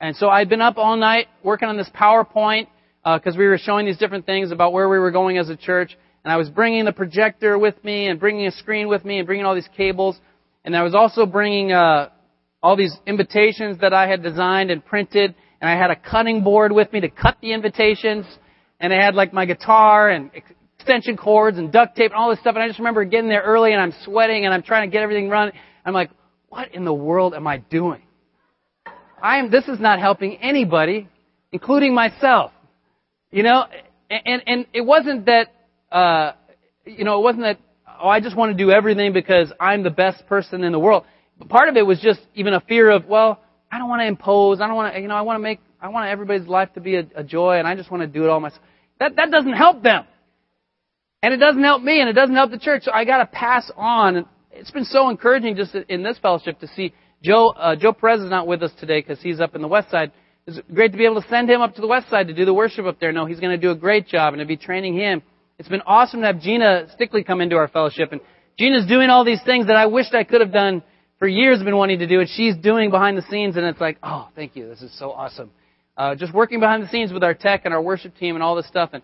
And 0.00 0.16
so 0.16 0.28
I'd 0.28 0.48
been 0.48 0.60
up 0.60 0.76
all 0.76 0.96
night 0.96 1.28
working 1.44 1.68
on 1.68 1.76
this 1.76 1.88
PowerPoint 1.94 2.66
because 3.04 3.36
uh, 3.36 3.38
we 3.38 3.46
were 3.46 3.58
showing 3.58 3.86
these 3.86 3.98
different 3.98 4.26
things 4.26 4.50
about 4.50 4.72
where 4.72 4.88
we 4.88 4.98
were 4.98 5.12
going 5.12 5.38
as 5.38 5.48
a 5.48 5.56
church. 5.56 5.96
And 6.24 6.32
I 6.32 6.36
was 6.36 6.50
bringing 6.50 6.84
the 6.84 6.92
projector 6.92 7.58
with 7.58 7.82
me 7.84 8.08
and 8.08 8.18
bringing 8.18 8.46
a 8.46 8.52
screen 8.52 8.88
with 8.88 9.04
me 9.04 9.18
and 9.18 9.26
bringing 9.26 9.46
all 9.46 9.54
these 9.54 9.68
cables. 9.76 10.18
And 10.64 10.76
I 10.76 10.82
was 10.82 10.94
also 10.94 11.24
bringing 11.24 11.72
uh, 11.72 12.10
all 12.62 12.76
these 12.76 12.96
invitations 13.06 13.80
that 13.80 13.92
I 13.92 14.08
had 14.08 14.22
designed 14.22 14.70
and 14.70 14.84
printed, 14.84 15.34
and 15.60 15.70
I 15.70 15.76
had 15.76 15.90
a 15.90 15.96
cutting 15.96 16.42
board 16.44 16.70
with 16.70 16.92
me 16.92 17.00
to 17.00 17.08
cut 17.08 17.38
the 17.40 17.52
invitations, 17.52 18.24
and 18.78 18.92
I 18.92 19.04
had 19.04 19.16
like 19.16 19.32
my 19.32 19.46
guitar 19.46 20.08
and 20.08 20.30
extension 20.78 21.16
cords 21.16 21.58
and 21.58 21.72
duct 21.72 21.96
tape 21.96 22.12
and 22.12 22.14
all 22.14 22.30
this 22.30 22.38
stuff, 22.38 22.54
and 22.54 22.62
I 22.62 22.68
just 22.68 22.78
remember 22.78 23.04
getting 23.04 23.28
there 23.28 23.42
early 23.42 23.72
and 23.72 23.80
I'm 23.80 23.92
sweating 24.04 24.44
and 24.44 24.54
I'm 24.54 24.62
trying 24.62 24.88
to 24.88 24.92
get 24.92 25.02
everything 25.02 25.28
running. 25.28 25.54
I'm 25.84 25.94
like, 25.94 26.10
what 26.48 26.74
in 26.74 26.84
the 26.84 26.94
world 26.94 27.34
am 27.34 27.46
I 27.46 27.58
doing? 27.58 28.02
I 29.22 29.38
am, 29.38 29.50
this 29.50 29.68
is 29.68 29.78
not 29.78 30.00
helping 30.00 30.36
anybody, 30.36 31.08
including 31.52 31.94
myself. 31.94 32.52
You 33.30 33.42
know, 33.42 33.64
and, 34.10 34.42
and 34.46 34.66
it 34.72 34.82
wasn't 34.82 35.26
that, 35.26 35.52
uh, 35.90 36.32
you 36.84 37.04
know, 37.04 37.18
it 37.18 37.22
wasn't 37.22 37.44
that, 37.44 37.58
oh, 38.00 38.08
I 38.08 38.20
just 38.20 38.36
want 38.36 38.56
to 38.56 38.62
do 38.62 38.70
everything 38.70 39.12
because 39.12 39.52
I'm 39.58 39.82
the 39.82 39.90
best 39.90 40.26
person 40.26 40.64
in 40.64 40.72
the 40.72 40.78
world 40.78 41.04
part 41.44 41.68
of 41.68 41.76
it 41.76 41.86
was 41.86 42.00
just 42.00 42.20
even 42.34 42.54
a 42.54 42.60
fear 42.60 42.90
of, 42.90 43.06
well, 43.06 43.40
I 43.70 43.78
don't 43.78 43.88
want 43.88 44.00
to 44.00 44.06
impose. 44.06 44.60
I 44.60 44.66
don't 44.66 44.76
want 44.76 44.94
to, 44.94 45.00
you 45.00 45.08
know, 45.08 45.14
I 45.14 45.22
want 45.22 45.36
to 45.36 45.42
make, 45.42 45.60
I 45.80 45.88
want 45.88 46.08
everybody's 46.08 46.46
life 46.46 46.72
to 46.74 46.80
be 46.80 46.96
a, 46.96 47.06
a 47.16 47.24
joy, 47.24 47.58
and 47.58 47.66
I 47.66 47.74
just 47.74 47.90
want 47.90 48.02
to 48.02 48.06
do 48.06 48.24
it 48.24 48.30
all 48.30 48.40
myself. 48.40 48.62
That 49.00 49.16
that 49.16 49.30
doesn't 49.30 49.54
help 49.54 49.82
them, 49.82 50.04
and 51.22 51.34
it 51.34 51.38
doesn't 51.38 51.62
help 51.62 51.82
me, 51.82 52.00
and 52.00 52.08
it 52.08 52.12
doesn't 52.12 52.34
help 52.34 52.50
the 52.50 52.58
church. 52.58 52.84
So 52.84 52.92
I 52.92 53.04
got 53.04 53.18
to 53.18 53.26
pass 53.26 53.70
on. 53.76 54.26
It's 54.52 54.70
been 54.70 54.84
so 54.84 55.08
encouraging 55.08 55.56
just 55.56 55.74
in 55.74 56.02
this 56.02 56.18
fellowship 56.18 56.60
to 56.60 56.68
see 56.68 56.92
Joe. 57.22 57.48
Uh, 57.50 57.74
Joe 57.74 57.92
Perez 57.92 58.20
is 58.20 58.30
not 58.30 58.46
with 58.46 58.62
us 58.62 58.70
today 58.78 59.00
because 59.00 59.20
he's 59.20 59.40
up 59.40 59.54
in 59.54 59.62
the 59.62 59.68
west 59.68 59.90
side. 59.90 60.12
It's 60.46 60.58
great 60.72 60.92
to 60.92 60.98
be 60.98 61.04
able 61.04 61.22
to 61.22 61.28
send 61.28 61.48
him 61.48 61.62
up 61.62 61.74
to 61.76 61.80
the 61.80 61.86
west 61.86 62.10
side 62.10 62.28
to 62.28 62.34
do 62.34 62.44
the 62.44 62.52
worship 62.52 62.84
up 62.84 63.00
there. 63.00 63.12
No, 63.12 63.26
he's 63.26 63.40
going 63.40 63.58
to 63.58 63.60
do 63.60 63.70
a 63.70 63.74
great 63.74 64.06
job, 64.06 64.34
and 64.34 64.40
to 64.40 64.46
be 64.46 64.56
training 64.56 64.94
him. 64.94 65.22
It's 65.58 65.68
been 65.68 65.82
awesome 65.86 66.20
to 66.20 66.26
have 66.26 66.40
Gina 66.40 66.88
Stickley 66.98 67.24
come 67.24 67.40
into 67.40 67.56
our 67.56 67.68
fellowship, 67.68 68.12
and 68.12 68.20
Gina's 68.58 68.86
doing 68.86 69.08
all 69.08 69.24
these 69.24 69.42
things 69.44 69.68
that 69.68 69.76
I 69.76 69.86
wished 69.86 70.14
I 70.14 70.24
could 70.24 70.40
have 70.40 70.52
done 70.52 70.82
for 71.18 71.28
years 71.28 71.62
been 71.62 71.76
wanting 71.76 72.00
to 72.00 72.06
do 72.08 72.18
and 72.18 72.28
She's 72.28 72.56
doing 72.56 72.90
behind 72.90 73.16
the 73.16 73.22
scenes, 73.22 73.56
and 73.56 73.64
it's 73.64 73.80
like, 73.80 73.98
oh, 74.02 74.28
thank 74.34 74.56
you. 74.56 74.68
This 74.68 74.82
is 74.82 74.96
so 74.98 75.12
awesome. 75.12 75.50
Uh, 75.96 76.16
just 76.16 76.34
working 76.34 76.58
behind 76.58 76.82
the 76.82 76.88
scenes 76.88 77.12
with 77.12 77.22
our 77.22 77.34
tech 77.34 77.62
and 77.64 77.72
our 77.72 77.80
worship 77.80 78.16
team 78.16 78.34
and 78.34 78.42
all 78.42 78.56
this 78.56 78.66
stuff. 78.66 78.90
And 78.92 79.02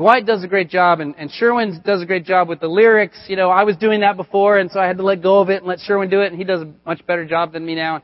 Dwight 0.00 0.24
does 0.24 0.42
a 0.42 0.48
great 0.48 0.70
job, 0.70 1.00
and, 1.00 1.14
and 1.18 1.30
Sherwin 1.30 1.82
does 1.84 2.00
a 2.00 2.06
great 2.06 2.24
job 2.24 2.48
with 2.48 2.58
the 2.58 2.68
lyrics. 2.68 3.18
You 3.28 3.36
know, 3.36 3.50
I 3.50 3.64
was 3.64 3.76
doing 3.76 4.00
that 4.00 4.16
before, 4.16 4.56
and 4.56 4.70
so 4.70 4.80
I 4.80 4.86
had 4.86 4.96
to 4.96 5.02
let 5.02 5.22
go 5.22 5.40
of 5.40 5.50
it 5.50 5.58
and 5.58 5.66
let 5.66 5.78
Sherwin 5.80 6.08
do 6.08 6.22
it, 6.22 6.32
and 6.32 6.38
he 6.38 6.44
does 6.44 6.62
a 6.62 6.72
much 6.86 7.06
better 7.06 7.26
job 7.26 7.52
than 7.52 7.66
me 7.66 7.74
now. 7.74 8.00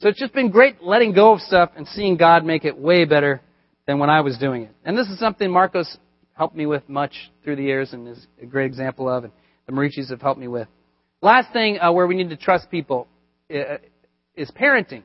So 0.00 0.10
it's 0.10 0.20
just 0.20 0.34
been 0.34 0.50
great 0.50 0.82
letting 0.82 1.14
go 1.14 1.32
of 1.32 1.40
stuff 1.40 1.70
and 1.74 1.88
seeing 1.88 2.18
God 2.18 2.44
make 2.44 2.66
it 2.66 2.76
way 2.76 3.06
better 3.06 3.40
than 3.86 3.98
when 3.98 4.10
I 4.10 4.20
was 4.20 4.36
doing 4.36 4.64
it. 4.64 4.74
And 4.84 4.94
this 4.94 5.06
is 5.06 5.18
something 5.18 5.50
Marcos 5.50 5.96
helped 6.34 6.54
me 6.54 6.66
with 6.66 6.86
much 6.86 7.14
through 7.42 7.56
the 7.56 7.62
years 7.62 7.94
and 7.94 8.06
is 8.06 8.26
a 8.42 8.44
great 8.44 8.66
example 8.66 9.08
of, 9.08 9.24
and 9.24 9.32
the 9.64 9.72
Marichis 9.72 10.10
have 10.10 10.20
helped 10.20 10.38
me 10.38 10.48
with. 10.48 10.68
Last 11.22 11.50
thing 11.54 11.80
uh, 11.80 11.90
where 11.92 12.06
we 12.06 12.14
need 12.14 12.28
to 12.28 12.36
trust 12.36 12.70
people 12.70 13.08
uh, 13.50 13.78
is 14.34 14.50
parenting. 14.50 15.02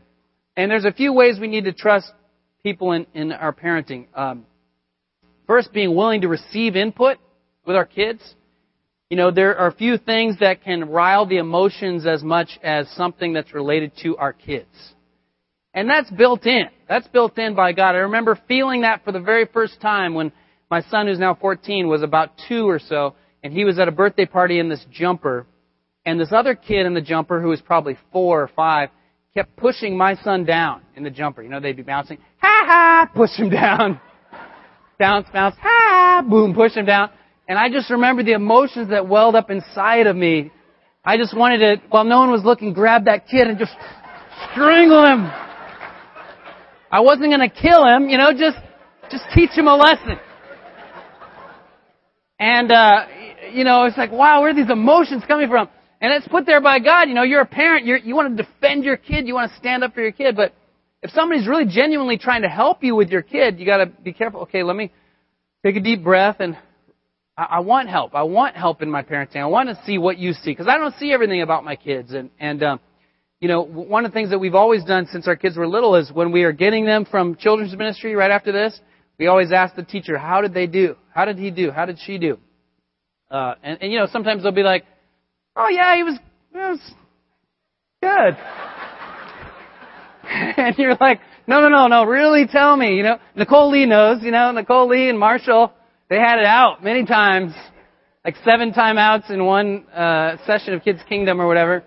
And 0.57 0.69
there's 0.69 0.83
a 0.83 0.91
few 0.91 1.13
ways 1.13 1.39
we 1.39 1.47
need 1.47 1.63
to 1.63 1.73
trust 1.73 2.11
people 2.63 2.91
in, 2.91 3.07
in 3.13 3.31
our 3.31 3.53
parenting. 3.53 4.07
Um, 4.13 4.45
first, 5.47 5.73
being 5.73 5.95
willing 5.95 6.21
to 6.21 6.27
receive 6.27 6.75
input 6.75 7.17
with 7.65 7.75
our 7.75 7.85
kids. 7.85 8.21
you 9.09 9.17
know, 9.17 9.29
there 9.29 9.55
are 9.57 9.67
a 9.67 9.75
few 9.75 9.97
things 9.97 10.39
that 10.39 10.63
can 10.63 10.89
rile 10.89 11.25
the 11.27 11.37
emotions 11.37 12.07
as 12.07 12.23
much 12.23 12.49
as 12.63 12.89
something 12.95 13.33
that's 13.33 13.53
related 13.53 13.91
to 14.01 14.17
our 14.17 14.33
kids. 14.33 14.93
And 15.73 15.89
that's 15.89 16.09
built 16.11 16.45
in. 16.45 16.65
That's 16.87 17.07
built 17.07 17.37
in 17.37 17.55
by 17.55 17.73
God. 17.73 17.95
I 17.95 17.99
remember 17.99 18.39
feeling 18.47 18.81
that 18.81 19.03
for 19.03 19.11
the 19.11 19.19
very 19.19 19.45
first 19.45 19.79
time 19.81 20.13
when 20.13 20.31
my 20.69 20.81
son, 20.83 21.07
who's 21.07 21.19
now 21.19 21.35
14, 21.35 21.87
was 21.87 22.01
about 22.01 22.31
two 22.47 22.67
or 22.67 22.79
so, 22.79 23.15
and 23.43 23.53
he 23.53 23.65
was 23.65 23.77
at 23.77 23.87
a 23.87 23.91
birthday 23.91 24.25
party 24.25 24.59
in 24.59 24.69
this 24.69 24.83
jumper, 24.91 25.45
and 26.05 26.19
this 26.19 26.31
other 26.31 26.55
kid 26.55 26.85
in 26.85 26.93
the 26.93 27.01
jumper, 27.01 27.41
who 27.41 27.49
was 27.49 27.61
probably 27.61 27.97
four 28.11 28.41
or 28.41 28.47
five, 28.47 28.89
kept 29.33 29.55
pushing 29.55 29.97
my 29.97 30.15
son 30.15 30.45
down 30.45 30.81
in 30.95 31.03
the 31.03 31.09
jumper. 31.09 31.41
You 31.43 31.49
know, 31.49 31.59
they'd 31.59 31.77
be 31.77 31.83
bouncing, 31.83 32.17
ha 32.39 32.63
ha, 32.65 33.11
push 33.13 33.31
him 33.35 33.49
down, 33.51 33.99
bounce, 35.03 35.27
bounce, 35.33 35.55
ha, 35.61 36.23
boom, 36.25 36.53
push 36.53 36.73
him 36.75 36.85
down. 36.85 37.09
And 37.49 37.59
I 37.59 37.67
just 37.69 37.89
remember 37.89 38.23
the 38.23 38.31
emotions 38.31 38.89
that 38.89 39.05
welled 39.05 39.35
up 39.35 39.51
inside 39.51 40.07
of 40.07 40.15
me. 40.15 40.49
I 41.03 41.17
just 41.17 41.35
wanted 41.35 41.57
to, 41.57 41.81
while 41.89 42.05
no 42.05 42.19
one 42.19 42.31
was 42.31 42.45
looking, 42.45 42.71
grab 42.71 43.03
that 43.05 43.27
kid 43.27 43.47
and 43.49 43.59
just 43.59 43.73
strangle 44.49 45.05
him. 45.05 45.29
I 46.89 47.01
wasn't 47.01 47.31
gonna 47.31 47.49
kill 47.49 47.85
him, 47.85 48.07
you 48.07 48.17
know, 48.17 48.31
just, 48.31 48.55
just 49.11 49.25
teach 49.35 49.49
him 49.49 49.67
a 49.67 49.75
lesson. 49.75 50.17
And, 52.39 52.71
uh, 52.71 53.05
you 53.51 53.65
know, 53.65 53.83
it's 53.83 53.97
like, 53.97 54.11
wow, 54.13 54.39
where 54.39 54.51
are 54.51 54.53
these 54.53 54.71
emotions 54.71 55.23
coming 55.27 55.49
from? 55.49 55.67
And 55.99 56.13
it's 56.13 56.27
put 56.29 56.45
there 56.45 56.61
by 56.61 56.79
God. 56.79 57.09
You 57.09 57.13
know, 57.13 57.23
you're 57.23 57.41
a 57.41 57.45
parent. 57.45 57.85
You're, 57.85 57.97
you 57.97 58.15
want 58.15 58.37
to 58.37 58.43
defend 58.43 58.85
your 58.85 58.95
kid. 58.95 59.27
You 59.27 59.33
want 59.33 59.51
to 59.51 59.57
stand 59.57 59.83
up 59.83 59.93
for 59.93 60.01
your 60.01 60.11
kid. 60.13 60.37
But 60.37 60.53
if 61.03 61.11
somebody's 61.11 61.47
really 61.47 61.65
genuinely 61.65 62.17
trying 62.17 62.43
to 62.43 62.49
help 62.49 62.83
you 62.83 62.95
with 62.95 63.09
your 63.09 63.21
kid, 63.21 63.59
you 63.59 63.65
got 63.65 63.77
to 63.77 63.85
be 63.85 64.13
careful. 64.13 64.41
Okay, 64.41 64.63
let 64.63 64.75
me 64.75 64.91
take 65.63 65.75
a 65.75 65.81
deep 65.81 66.03
breath 66.03 66.37
and 66.39 66.57
I, 67.37 67.43
I 67.43 67.59
want 67.59 67.89
help. 67.89 68.15
I 68.15 68.23
want 68.23 68.55
help 68.55 68.81
in 68.81 68.89
my 68.89 69.03
parenting. 69.03 69.37
I 69.37 69.45
want 69.45 69.69
to 69.69 69.79
see 69.85 69.97
what 69.97 70.17
you 70.17 70.31
see 70.31 70.51
because 70.51 70.67
I 70.67 70.77
don't 70.77 70.95
see 70.95 71.11
everything 71.11 71.41
about 71.41 71.65
my 71.65 71.75
kids. 71.75 72.13
And 72.13 72.29
and 72.39 72.63
um, 72.63 72.79
you 73.41 73.49
know, 73.49 73.61
one 73.61 74.05
of 74.05 74.11
the 74.11 74.15
things 74.15 74.29
that 74.29 74.39
we've 74.39 74.55
always 74.55 74.85
done 74.85 75.05
since 75.11 75.27
our 75.27 75.35
kids 75.35 75.57
were 75.57 75.67
little 75.67 75.95
is 75.95 76.09
when 76.09 76.31
we 76.31 76.43
are 76.43 76.53
getting 76.53 76.85
them 76.85 77.03
from 77.03 77.35
children's 77.35 77.75
ministry 77.75 78.15
right 78.15 78.31
after 78.31 78.53
this, 78.53 78.79
we 79.19 79.27
always 79.27 79.51
ask 79.51 79.75
the 79.75 79.83
teacher, 79.83 80.17
how 80.17 80.39
did 80.39 80.53
they 80.53 80.65
do? 80.65 80.95
How 81.13 81.25
did 81.25 81.37
he 81.37 81.51
do? 81.51 81.69
How 81.69 81.85
did 81.85 81.99
she 81.99 82.17
do? 82.17 82.39
Uh, 83.29 83.55
and, 83.61 83.79
and, 83.81 83.91
you 83.91 83.99
know, 83.99 84.07
sometimes 84.09 84.43
they'll 84.43 84.53
be 84.53 84.63
like, 84.63 84.85
oh 85.57 85.67
yeah, 85.69 85.95
he 85.97 86.03
was, 86.03 86.17
he 86.51 86.57
was 86.57 86.79
good. 88.01 88.37
and 90.57 90.75
you're 90.77 90.97
like, 90.99 91.21
no, 91.47 91.61
no, 91.61 91.69
no, 91.69 91.87
no, 91.87 92.03
really 92.05 92.47
tell 92.47 92.75
me, 92.75 92.95
you 92.95 93.03
know. 93.03 93.17
Nicole 93.35 93.69
Lee 93.69 93.85
knows, 93.85 94.23
you 94.23 94.31
know, 94.31 94.51
Nicole 94.51 94.87
Lee 94.87 95.09
and 95.09 95.19
Marshall, 95.19 95.71
they 96.09 96.17
had 96.17 96.39
it 96.39 96.45
out 96.45 96.83
many 96.83 97.05
times, 97.05 97.53
like 98.25 98.35
seven 98.43 98.71
timeouts 98.71 99.29
in 99.29 99.45
one 99.45 99.87
uh, 99.89 100.37
session 100.47 100.73
of 100.73 100.83
Kids 100.83 100.99
Kingdom 101.07 101.39
or 101.39 101.47
whatever. 101.47 101.83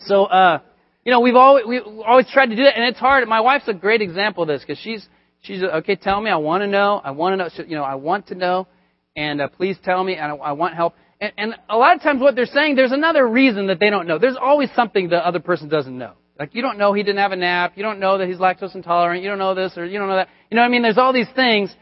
So, 0.00 0.24
uh, 0.24 0.60
you 1.04 1.12
know, 1.12 1.20
we've 1.20 1.36
always 1.36 1.64
we 1.66 1.78
always 1.80 2.28
tried 2.30 2.46
to 2.46 2.56
do 2.56 2.64
that, 2.64 2.76
and 2.76 2.84
it's 2.88 2.98
hard. 2.98 3.26
My 3.28 3.40
wife's 3.40 3.68
a 3.68 3.74
great 3.74 4.02
example 4.02 4.42
of 4.42 4.48
this 4.48 4.62
because 4.62 4.78
she's 4.78 5.06
she's 5.42 5.62
okay. 5.62 5.96
Tell 5.96 6.20
me, 6.20 6.30
I 6.30 6.36
want 6.36 6.62
to 6.62 6.66
know. 6.66 7.00
I 7.02 7.12
want 7.12 7.34
to 7.34 7.36
know. 7.36 7.64
You 7.68 7.76
know, 7.76 7.84
I 7.84 7.96
want 7.96 8.28
to 8.28 8.34
know, 8.34 8.66
and 9.16 9.40
uh, 9.40 9.48
please 9.48 9.76
tell 9.84 10.02
me, 10.02 10.16
and 10.16 10.32
I, 10.32 10.36
I 10.36 10.52
want 10.52 10.74
help. 10.74 10.94
And, 11.20 11.32
and 11.36 11.54
a 11.68 11.76
lot 11.76 11.94
of 11.96 12.02
times, 12.02 12.20
what 12.20 12.34
they're 12.34 12.46
saying, 12.46 12.76
there's 12.76 12.92
another 12.92 13.26
reason 13.26 13.68
that 13.68 13.78
they 13.78 13.90
don't 13.90 14.08
know. 14.08 14.18
There's 14.18 14.38
always 14.40 14.70
something 14.74 15.08
the 15.08 15.24
other 15.24 15.40
person 15.40 15.68
doesn't 15.68 15.96
know. 15.96 16.14
Like 16.38 16.54
you 16.54 16.62
don't 16.62 16.78
know 16.78 16.92
he 16.92 17.02
didn't 17.02 17.18
have 17.18 17.32
a 17.32 17.36
nap. 17.36 17.74
You 17.76 17.82
don't 17.82 18.00
know 18.00 18.18
that 18.18 18.28
he's 18.28 18.38
lactose 18.38 18.74
intolerant. 18.74 19.22
You 19.22 19.28
don't 19.28 19.38
know 19.38 19.54
this 19.54 19.76
or 19.76 19.84
you 19.84 19.98
don't 19.98 20.08
know 20.08 20.16
that. 20.16 20.28
You 20.50 20.56
know 20.56 20.62
what 20.62 20.66
I 20.66 20.70
mean? 20.70 20.82
There's 20.82 20.98
all 20.98 21.12
these 21.12 21.28
things, 21.34 21.74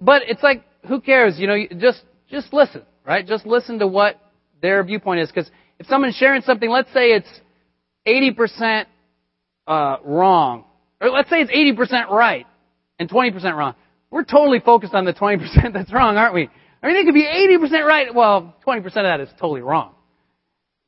but 0.00 0.22
it's 0.26 0.42
like 0.42 0.64
who 0.88 1.00
cares? 1.00 1.38
You 1.38 1.46
know, 1.46 1.56
just 1.78 2.02
just 2.30 2.52
listen, 2.52 2.82
right? 3.04 3.26
Just 3.26 3.46
listen 3.46 3.78
to 3.78 3.86
what 3.86 4.20
their 4.60 4.82
viewpoint 4.84 5.20
is. 5.20 5.28
Because 5.28 5.50
if 5.78 5.86
someone's 5.86 6.16
sharing 6.16 6.42
something, 6.42 6.68
let's 6.68 6.92
say 6.92 7.12
it's 7.12 7.28
80% 8.06 8.86
uh, 9.66 9.96
wrong, 10.04 10.64
or 11.00 11.10
let's 11.10 11.30
say 11.30 11.36
it's 11.40 11.80
80% 11.80 12.10
right 12.10 12.46
and 12.98 13.08
20% 13.08 13.56
wrong. 13.56 13.74
We're 14.10 14.24
totally 14.24 14.60
focused 14.60 14.94
on 14.94 15.04
the 15.04 15.12
20% 15.12 15.40
that's 15.72 15.92
wrong, 15.92 16.16
aren't 16.16 16.34
we? 16.34 16.48
I 16.82 16.86
mean, 16.86 16.96
it 16.96 17.04
could 17.04 17.14
be 17.14 17.24
80% 17.24 17.84
right. 17.86 18.14
Well, 18.14 18.54
20% 18.66 18.84
of 18.84 18.92
that 18.94 19.20
is 19.20 19.28
totally 19.40 19.62
wrong. 19.62 19.94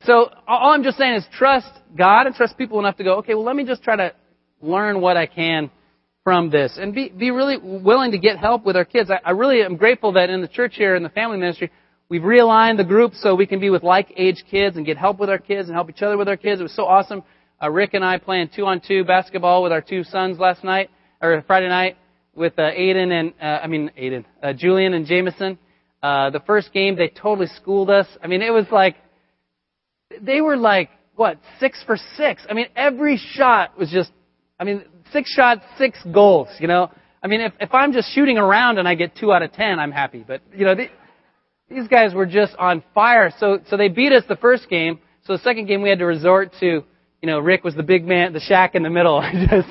So 0.07 0.31
all 0.47 0.71
I'm 0.71 0.85
just 0.85 0.99
saying 0.99 1.15
is 1.17 1.27
trust 1.33 1.67
God 1.97 2.27
and 2.27 2.35
trust 2.35 2.57
people 2.57 2.79
enough 2.79 2.97
to 2.99 3.05
go, 3.05 3.17
okay, 3.17 3.35
well, 3.35 3.43
let 3.43 3.57
me 3.57 3.65
just 3.65 3.83
try 3.83 3.97
to 3.97 4.13
learn 4.63 5.01
what 5.01 5.17
I 5.17 5.27
can 5.27 5.69
from 6.23 6.49
this 6.49 6.79
and 6.81 6.95
be, 6.95 7.09
be 7.09 7.33
really 7.33 7.57
willing 7.61 8.13
to 8.13 8.19
get 8.19 8.39
help 8.39 8.65
with 8.65 8.77
our 8.77 8.85
kids. 8.85 9.11
I, 9.11 9.19
I 9.25 9.33
really 9.33 9.63
am 9.63 9.77
grateful 9.77 10.13
that 10.13 10.31
in 10.31 10.43
the 10.43 10.49
church 10.49 10.75
here 10.77 10.95
in 10.95 11.03
the 11.03 11.09
family 11.09 11.39
ministry, 11.39 11.73
we've 12.09 12.23
realigned 12.23 12.77
the 12.77 12.85
groups 12.85 13.21
so 13.21 13.35
we 13.35 13.47
can 13.47 13.59
be 13.59 13.69
with 13.69 13.83
like 13.83 14.13
age 14.17 14.45
kids 14.49 14.77
and 14.77 14.87
get 14.87 14.97
help 14.97 15.19
with 15.19 15.29
our 15.29 15.39
kids 15.39 15.69
and 15.69 15.75
help 15.75 15.91
each 15.91 16.03
other 16.03 16.17
with 16.17 16.29
our 16.29 16.37
kids. 16.37 16.61
It 16.61 16.65
was 16.65 16.77
so 16.77 16.85
awesome. 16.85 17.25
Uh, 17.61 17.71
Rick 17.71 17.95
and 17.95 18.05
I 18.05 18.19
playing 18.19 18.51
two 18.55 18.65
on 18.65 18.81
two 18.87 19.03
basketball 19.03 19.63
with 19.65 19.73
our 19.73 19.81
two 19.81 20.05
sons 20.05 20.39
last 20.39 20.63
night 20.63 20.89
or 21.21 21.43
Friday 21.49 21.69
night 21.69 21.97
with 22.33 22.57
uh, 22.59 22.63
Aiden 22.63 23.11
and 23.11 23.33
uh, 23.43 23.61
I 23.63 23.67
mean 23.67 23.91
Aiden, 23.99 24.25
uh, 24.41 24.53
Julian 24.53 24.95
and 24.95 25.05
Jameson. 25.05 25.59
Uh, 26.01 26.31
the 26.31 26.41
first 26.41 26.73
game 26.73 26.95
they 26.95 27.09
totally 27.09 27.49
schooled 27.57 27.91
us. 27.91 28.07
I 28.23 28.29
mean 28.29 28.43
it 28.43 28.51
was 28.51 28.67
like 28.71 28.97
they 30.21 30.41
were 30.41 30.57
like 30.57 30.91
what 31.15 31.39
six 31.61 31.83
for 31.85 31.97
six. 32.17 32.43
I 32.49 32.55
mean 32.55 32.67
every 32.77 33.17
shot 33.17 33.79
was 33.79 33.91
just 33.91 34.11
I 34.59 34.65
mean 34.65 34.85
six 35.13 35.31
shots, 35.31 35.63
six 35.79 35.99
goals. 36.13 36.49
You 36.59 36.69
know 36.69 36.91
I 37.23 37.27
mean 37.27 37.41
if 37.41 37.53
if 37.61 37.75
I'm 37.75 37.93
just 37.93 38.13
shooting 38.15 38.39
around 38.39 38.79
and 38.79 38.87
I 38.87 38.95
get 38.95 39.17
two 39.17 39.33
out 39.33 39.43
of 39.43 39.53
ten, 39.53 39.79
I'm 39.79 39.93
happy. 39.93 40.25
But 40.27 40.43
you 40.55 40.65
know 40.65 40.75
they, 40.75 40.91
these 41.69 41.89
guys 41.89 42.15
were 42.15 42.27
just 42.27 42.55
on 42.57 42.83
fire. 42.95 43.33
So 43.39 43.61
so 43.69 43.77
they 43.77 43.89
beat 43.89 44.13
us 44.13 44.25
the 44.29 44.37
first 44.37 44.69
game. 44.69 45.01
So 45.25 45.33
the 45.33 45.43
second 45.43 45.67
game 45.67 45.83
we 45.83 45.89
had 45.89 45.99
to 45.99 46.07
resort 46.07 46.53
to 46.61 46.67
you 46.67 47.27
know 47.27 47.39
Rick 47.39 47.65
was 47.65 47.75
the 47.75 47.83
big 47.83 48.07
man, 48.07 48.33
the 48.33 48.41
Shaq 48.41 48.75
in 48.75 48.83
the 48.83 48.91
middle. 48.91 49.21
just 49.51 49.69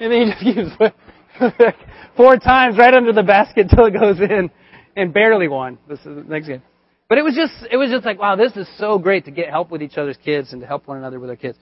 and 0.00 0.12
he 0.12 0.54
just 0.54 0.78
keeps 0.78 0.94
four 2.16 2.36
times 2.36 2.76
right 2.76 2.94
under 2.94 3.12
the 3.12 3.22
basket 3.22 3.68
till 3.74 3.86
it 3.86 3.92
goes 3.92 4.20
in, 4.20 4.50
and 4.96 5.12
barely 5.12 5.48
won. 5.48 5.78
This 5.88 5.98
is 6.00 6.04
the 6.04 6.24
next 6.26 6.48
game. 6.48 6.62
But 7.08 7.18
it 7.18 7.22
was 7.22 7.34
just, 7.34 7.54
it 7.70 7.76
was 7.76 7.90
just 7.90 8.04
like, 8.04 8.18
wow, 8.18 8.36
this 8.36 8.54
is 8.56 8.68
so 8.76 8.98
great 8.98 9.24
to 9.24 9.30
get 9.30 9.48
help 9.48 9.70
with 9.70 9.82
each 9.82 9.96
other's 9.96 10.18
kids 10.22 10.52
and 10.52 10.60
to 10.60 10.66
help 10.66 10.86
one 10.86 10.98
another 10.98 11.18
with 11.18 11.30
our 11.30 11.36
kids. 11.36 11.56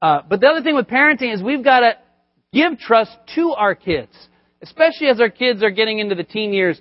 Uh, 0.00 0.22
but 0.26 0.40
the 0.40 0.46
other 0.46 0.62
thing 0.62 0.74
with 0.74 0.86
parenting 0.86 1.34
is 1.34 1.42
we've 1.42 1.64
got 1.64 1.80
to 1.80 1.92
give 2.52 2.78
trust 2.78 3.10
to 3.34 3.52
our 3.52 3.74
kids, 3.74 4.12
especially 4.62 5.08
as 5.08 5.20
our 5.20 5.28
kids 5.28 5.62
are 5.62 5.70
getting 5.70 5.98
into 5.98 6.14
the 6.14 6.24
teen 6.24 6.52
years. 6.52 6.80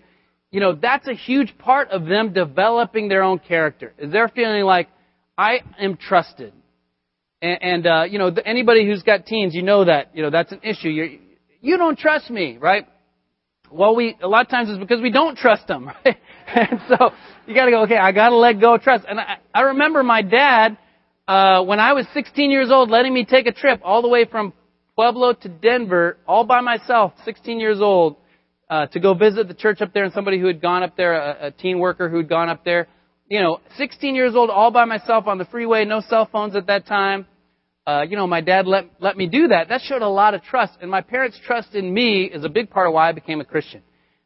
You 0.51 0.61
know, 0.61 0.73
that's 0.73 1.07
a 1.07 1.13
huge 1.13 1.57
part 1.57 1.89
of 1.89 2.05
them 2.05 2.31
developing 2.31 3.09
their 3.09 3.23
own 3.23 3.39
character. 3.39 3.93
Is 3.97 4.11
they're 4.11 4.29
feeling 4.29 4.63
like, 4.63 4.87
I 5.37 5.59
am 5.77 5.97
trusted. 5.97 6.53
And, 7.41 7.61
and 7.61 7.87
uh, 7.87 8.03
you 8.03 8.19
know, 8.19 8.33
anybody 8.45 8.85
who's 8.85 9.03
got 9.03 9.25
teens, 9.25 9.53
you 9.53 9.63
know 9.63 9.83
that, 9.83 10.15
you 10.15 10.23
know, 10.23 10.29
that's 10.29 10.53
an 10.53 10.61
issue. 10.63 10.89
You're, 10.89 11.09
you 11.59 11.77
don't 11.77 11.99
trust 11.99 12.29
me, 12.29 12.57
right? 12.57 12.87
Well, 13.69 13.95
we 13.95 14.15
a 14.21 14.27
lot 14.27 14.45
of 14.45 14.49
times 14.49 14.69
it's 14.69 14.79
because 14.79 15.01
we 15.01 15.11
don't 15.11 15.37
trust 15.37 15.67
them, 15.67 15.91
right? 16.05 16.17
And 16.55 16.79
so 16.87 17.11
you 17.45 17.53
got 17.53 17.65
to 17.65 17.71
go. 17.71 17.83
Okay, 17.83 17.97
I 17.97 18.11
got 18.11 18.29
to 18.29 18.37
let 18.37 18.59
go 18.59 18.75
of 18.75 18.81
trust. 18.81 19.05
And 19.07 19.19
I, 19.19 19.37
I 19.53 19.61
remember 19.61 20.01
my 20.01 20.21
dad 20.21 20.77
uh, 21.27 21.63
when 21.63 21.79
I 21.79 21.93
was 21.93 22.05
16 22.13 22.49
years 22.49 22.69
old, 22.71 22.89
letting 22.89 23.13
me 23.13 23.25
take 23.25 23.47
a 23.47 23.51
trip 23.51 23.81
all 23.83 24.01
the 24.01 24.07
way 24.07 24.25
from 24.25 24.53
Pueblo 24.95 25.33
to 25.33 25.49
Denver, 25.49 26.17
all 26.25 26.45
by 26.45 26.61
myself, 26.61 27.13
16 27.25 27.59
years 27.59 27.81
old, 27.81 28.15
uh, 28.69 28.87
to 28.87 28.99
go 28.99 29.13
visit 29.13 29.49
the 29.49 29.53
church 29.53 29.81
up 29.81 29.93
there 29.93 30.05
and 30.05 30.13
somebody 30.13 30.39
who 30.39 30.47
had 30.47 30.61
gone 30.61 30.83
up 30.83 30.95
there, 30.95 31.13
a, 31.13 31.47
a 31.47 31.51
teen 31.51 31.79
worker 31.79 32.09
who 32.09 32.17
had 32.17 32.29
gone 32.29 32.49
up 32.49 32.63
there. 32.63 32.87
You 33.29 33.41
know, 33.41 33.59
16 33.75 34.15
years 34.15 34.33
old, 34.35 34.49
all 34.49 34.71
by 34.71 34.85
myself 34.85 35.27
on 35.27 35.37
the 35.37 35.45
freeway, 35.45 35.83
no 35.83 35.99
cell 35.99 36.29
phones 36.31 36.55
at 36.55 36.67
that 36.67 36.87
time 36.87 37.27
uh, 37.87 38.01
you 38.01 38.17
know, 38.17 38.27
my 38.27 38.41
dad 38.41 38.67
let, 38.67 38.85
let 38.99 39.15
me 39.15 39.27
do 39.27 39.47
that. 39.47 39.69
That 39.69 39.79
showed 39.81 40.01
a 40.01 40.09
lot 40.09 40.33
of 40.33 40.43
trust. 40.43 40.73
And 40.81 40.91
my 40.91 40.99
parents' 40.99 41.39
trust 41.45 41.73
in 41.73 41.91
me 41.91 42.25
is 42.25 42.43
a 42.43 42.49
big 42.49 42.69
part 42.69 42.85
of 42.87 42.93
why 42.93 43.07
I 43.07 43.13
became 43.13 43.39
a 43.39 43.45
Christian. 43.45 43.81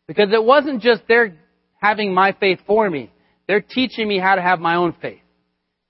Because 0.08 0.34
it 0.34 0.44
wasn't 0.44 0.82
just 0.82 1.04
their 1.08 1.38
having 1.82 2.14
my 2.14 2.34
faith 2.34 2.60
for 2.68 2.90
me. 2.90 3.12
They're 3.48 3.62
teaching 3.62 4.08
me 4.08 4.20
how 4.20 4.36
to 4.36 4.42
have 4.42 4.60
my 4.60 4.76
own 4.76 4.96
faith. 5.02 5.20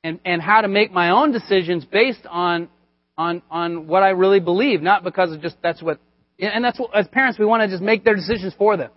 And, 0.04 0.20
and 0.26 0.42
how 0.42 0.62
to 0.62 0.68
make 0.68 0.92
my 0.92 1.12
own 1.12 1.32
decisions 1.32 1.86
based 1.86 2.26
on, 2.28 2.70
on, 3.18 3.44
on 3.52 3.88
what 3.88 4.02
I 4.02 4.10
really 4.10 4.40
believe. 4.40 4.82
Not 4.82 5.04
because 5.04 5.32
of 5.32 5.42
just, 5.42 5.58
that's 5.62 5.82
what, 5.82 6.00
and 6.40 6.66
that's 6.66 6.80
what, 6.80 6.96
as 6.96 7.08
parents, 7.08 7.38
we 7.38 7.46
want 7.46 7.62
to 7.62 7.68
just 7.68 7.84
make 7.84 8.04
their 8.04 8.16
decisions 8.16 8.56
for 8.58 8.78
them. 8.78 8.90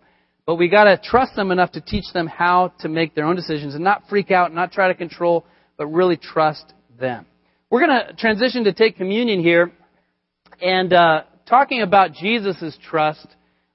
But 0.47 0.55
we 0.55 0.68
gotta 0.68 0.99
trust 1.03 1.36
them 1.36 1.51
enough 1.51 1.72
to 1.72 1.82
teach 1.82 2.05
them 2.14 2.26
how 2.26 2.72
to 2.80 2.88
make 2.88 3.14
their 3.14 3.26
own 3.26 3.36
decisions 3.36 3.74
and 3.74 3.84
not 3.84 4.05
freak 4.09 4.30
out, 4.30 4.55
not 4.55 4.72
try 4.72 4.88
to 4.88 4.95
control, 4.95 5.45
but 5.76 5.86
really 5.88 6.16
trust 6.16 6.72
them. 6.99 7.26
We're 7.70 7.86
going 7.86 8.07
to 8.07 8.12
transition 8.14 8.64
to 8.64 8.72
take 8.72 8.97
communion 8.97 9.40
here 9.40 9.72
and 10.62 10.92
uh, 10.92 11.22
talking 11.49 11.82
about 11.82 12.12
Jesus' 12.12 12.78
trust. 12.88 13.26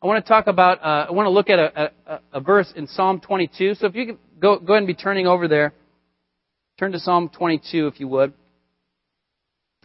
I 0.02 0.08
want 0.08 0.24
to 0.24 0.30
talk 0.30 0.48
about, 0.48 0.82
uh, 0.82 1.08
I 1.10 1.12
want 1.12 1.26
to 1.26 1.32
look 1.32 1.50
at 1.50 1.60
a, 1.60 1.92
a, 2.06 2.20
a, 2.34 2.40
verse 2.40 2.72
in 2.74 2.88
Psalm 2.88 3.20
22. 3.20 3.76
So 3.76 3.88
if 3.88 3.96
you 3.96 4.06
could 4.06 4.18
go, 4.40 4.58
go 4.58 4.74
ahead 4.74 4.84
and 4.84 4.88
be 4.88 4.94
turning 4.94 5.28
over 5.28 5.50
there. 5.50 5.74
Turn 6.80 6.94
to 6.94 7.00
Psalm 7.00 7.30
22 7.30 7.88
if 7.88 8.00
you 8.00 8.08
would. 8.08 8.34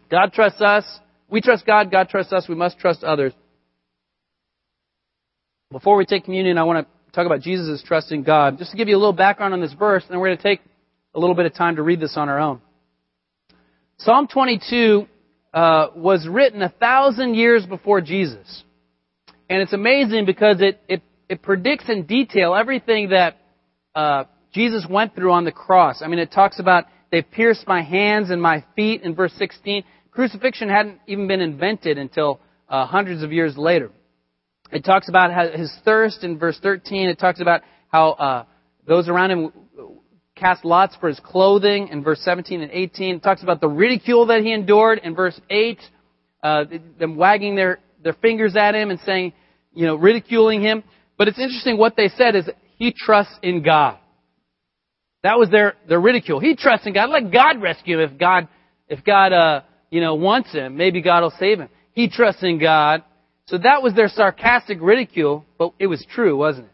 God 0.09 0.31
trusts 0.31 0.61
us. 0.61 0.85
We 1.29 1.41
trust 1.41 1.65
God. 1.65 1.91
God 1.91 2.07
trusts 2.07 2.31
us. 2.31 2.47
We 2.47 2.55
must 2.55 2.79
trust 2.79 3.03
others. 3.03 3.33
Before 5.69 5.97
we 5.97 6.05
take 6.05 6.23
communion, 6.23 6.57
I 6.57 6.63
want 6.63 6.87
to 6.87 7.11
talk 7.11 7.25
about 7.25 7.41
Jesus' 7.41 7.83
trust 7.85 8.13
in 8.13 8.23
God. 8.23 8.57
Just 8.57 8.71
to 8.71 8.77
give 8.77 8.87
you 8.87 8.95
a 8.95 8.99
little 8.99 9.11
background 9.11 9.53
on 9.53 9.59
this 9.59 9.73
verse, 9.73 10.03
and 10.03 10.11
then 10.11 10.19
we're 10.19 10.27
going 10.27 10.37
to 10.37 10.43
take 10.43 10.61
a 11.13 11.19
little 11.19 11.35
bit 11.35 11.45
of 11.45 11.53
time 11.53 11.75
to 11.75 11.81
read 11.81 11.99
this 11.99 12.15
on 12.15 12.29
our 12.29 12.39
own. 12.39 12.61
Psalm 13.97 14.27
22 14.27 15.07
uh, 15.53 15.87
was 15.95 16.25
written 16.29 16.61
a 16.61 16.69
thousand 16.69 17.33
years 17.33 17.65
before 17.65 17.99
Jesus. 17.99 18.63
And 19.49 19.61
it's 19.61 19.73
amazing 19.73 20.25
because 20.25 20.57
it, 20.59 20.81
it, 20.87 21.01
it 21.29 21.41
predicts 21.41 21.89
in 21.89 22.05
detail 22.05 22.55
everything 22.55 23.09
that 23.09 23.37
uh, 23.93 24.25
Jesus 24.53 24.85
went 24.89 25.15
through 25.15 25.31
on 25.31 25.45
the 25.45 25.51
cross. 25.51 26.01
I 26.01 26.07
mean, 26.07 26.19
it 26.19 26.31
talks 26.31 26.59
about 26.59 26.85
they 27.11 27.21
pierced 27.21 27.67
my 27.67 27.81
hands 27.81 28.29
and 28.29 28.41
my 28.41 28.63
feet 28.75 29.01
in 29.01 29.15
verse 29.15 29.33
16. 29.37 29.83
Crucifixion 30.11 30.69
hadn't 30.69 30.99
even 31.07 31.27
been 31.27 31.41
invented 31.41 31.97
until 31.97 32.39
uh, 32.69 32.85
hundreds 32.85 33.21
of 33.21 33.31
years 33.31 33.57
later. 33.57 33.91
It 34.71 34.83
talks 34.83 35.09
about 35.09 35.53
his 35.53 35.71
thirst 35.85 36.23
in 36.23 36.39
verse 36.39 36.59
13. 36.61 37.07
It 37.07 37.19
talks 37.19 37.39
about 37.39 37.61
how 37.89 38.11
uh, 38.11 38.45
those 38.87 39.07
around 39.07 39.31
him 39.31 39.51
cast 40.35 40.65
lots 40.65 40.95
for 40.97 41.07
his 41.07 41.19
clothing 41.19 41.87
in 41.89 42.03
verse 42.03 42.19
17 42.21 42.61
and 42.61 42.71
18. 42.71 43.15
It 43.15 43.23
talks 43.23 43.43
about 43.43 43.61
the 43.61 43.69
ridicule 43.69 44.25
that 44.27 44.41
he 44.41 44.51
endured 44.53 44.99
in 45.03 45.15
verse 45.15 45.39
8, 45.49 45.79
uh, 46.43 46.65
them 46.99 47.15
wagging 47.15 47.55
their, 47.55 47.79
their 48.05 48.13
fingers 48.13 48.55
at 48.55 48.75
him 48.75 48.91
and 48.91 48.99
saying, 49.01 49.33
you 49.73 49.85
know, 49.85 49.95
ridiculing 49.95 50.61
him. 50.61 50.83
But 51.17 51.27
it's 51.27 51.39
interesting 51.39 51.77
what 51.77 51.97
they 51.97 52.07
said 52.09 52.35
is 52.35 52.47
he 52.77 52.93
trusts 52.95 53.37
in 53.41 53.63
God. 53.63 53.97
That 55.23 55.39
was 55.39 55.49
their, 55.49 55.73
their 55.89 55.99
ridicule. 55.99 56.39
He 56.39 56.55
trusts 56.55 56.85
in 56.85 56.93
God. 56.93 57.09
Let 57.09 57.31
God 57.33 57.61
rescue 57.61 57.99
him 57.99 58.11
if 58.11 58.19
God, 58.19 58.47
if 58.87 59.03
God, 59.03 59.33
uh, 59.33 59.61
you 59.89 60.01
know, 60.01 60.13
wants 60.13 60.53
him. 60.53 60.77
Maybe 60.77 61.01
God 61.01 61.23
will 61.23 61.33
save 61.39 61.59
him. 61.59 61.69
He 61.93 62.07
trusts 62.07 62.43
in 62.43 62.59
God. 62.59 63.03
So 63.47 63.57
that 63.57 63.81
was 63.81 63.95
their 63.95 64.07
sarcastic 64.07 64.77
ridicule, 64.81 65.43
but 65.57 65.73
it 65.79 65.87
was 65.87 66.05
true, 66.13 66.37
wasn't 66.37 66.67
it? 66.67 66.71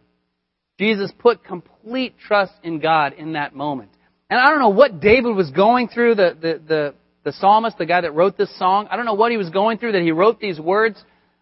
Jesus 0.79 1.11
put 1.17 1.45
complete 1.45 2.15
trust 2.27 2.53
in 2.61 2.79
God 2.79 3.13
in 3.13 3.33
that 3.33 3.55
moment. 3.55 3.91
And 4.29 4.37
I 4.37 4.49
don't 4.49 4.59
know 4.59 4.69
what 4.69 4.99
David 4.99 5.33
was 5.33 5.49
going 5.51 5.87
through, 5.87 6.15
the, 6.15 6.35
the, 6.41 6.61
the, 6.67 6.93
the 7.23 7.31
psalmist, 7.33 7.77
the 7.77 7.85
guy 7.85 8.01
that 8.01 8.13
wrote 8.13 8.37
this 8.37 8.57
song. 8.57 8.87
I 8.89 8.97
don't 8.97 9.05
know 9.05 9.13
what 9.13 9.31
he 9.31 9.37
was 9.37 9.49
going 9.49 9.77
through 9.77 9.93
that 9.93 10.01
he 10.01 10.11
wrote 10.11 10.39
these 10.41 10.59
words, 10.59 11.01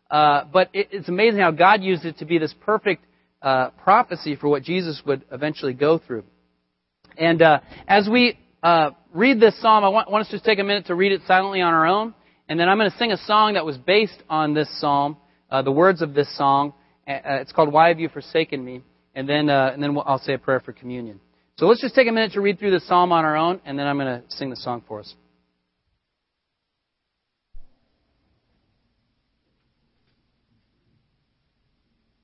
uh, 0.09 0.45
but 0.51 0.69
it, 0.73 0.89
it's 0.91 1.09
amazing 1.09 1.39
how 1.39 1.51
God 1.51 1.81
used 1.81 2.05
it 2.05 2.17
to 2.19 2.25
be 2.25 2.37
this 2.37 2.53
perfect 2.65 3.05
uh, 3.41 3.69
prophecy 3.83 4.35
for 4.35 4.49
what 4.49 4.63
Jesus 4.63 5.01
would 5.05 5.23
eventually 5.31 5.73
go 5.73 5.97
through. 5.97 6.23
And 7.17 7.41
uh, 7.41 7.59
as 7.87 8.07
we 8.09 8.37
uh, 8.63 8.91
read 9.13 9.39
this 9.39 9.59
psalm, 9.61 9.83
I 9.83 9.89
want, 9.89 10.11
want 10.11 10.25
us 10.25 10.31
to 10.31 10.39
take 10.39 10.59
a 10.59 10.63
minute 10.63 10.87
to 10.87 10.95
read 10.95 11.11
it 11.11 11.21
silently 11.27 11.61
on 11.61 11.73
our 11.73 11.85
own. 11.87 12.13
And 12.47 12.59
then 12.59 12.67
I'm 12.67 12.77
going 12.77 12.89
to 12.91 12.97
sing 12.97 13.11
a 13.11 13.17
song 13.17 13.53
that 13.53 13.65
was 13.65 13.77
based 13.77 14.21
on 14.29 14.53
this 14.53 14.67
psalm, 14.79 15.17
uh, 15.51 15.61
the 15.61 15.71
words 15.71 16.01
of 16.01 16.13
this 16.13 16.35
song. 16.37 16.73
It's 17.05 17.51
called 17.51 17.71
Why 17.71 17.89
Have 17.89 17.99
You 17.99 18.09
Forsaken 18.09 18.63
Me? 18.63 18.83
and 19.15 19.27
then 19.27 19.49
and 19.49 19.81
then 19.81 19.97
I'll 20.05 20.19
say 20.19 20.33
a 20.33 20.37
prayer 20.37 20.59
for 20.59 20.71
communion. 20.71 21.19
So 21.57 21.67
let's 21.67 21.81
just 21.81 21.93
take 21.93 22.07
a 22.07 22.11
minute 22.11 22.33
to 22.33 22.41
read 22.41 22.57
through 22.57 22.71
the 22.71 22.79
psalm 22.79 23.11
on 23.11 23.25
our 23.25 23.35
own, 23.35 23.59
and 23.65 23.77
then 23.77 23.85
I'm 23.85 23.97
going 23.97 24.21
to 24.21 24.23
sing 24.29 24.49
the 24.49 24.55
song 24.55 24.81
for 24.87 25.01
us. 25.01 25.13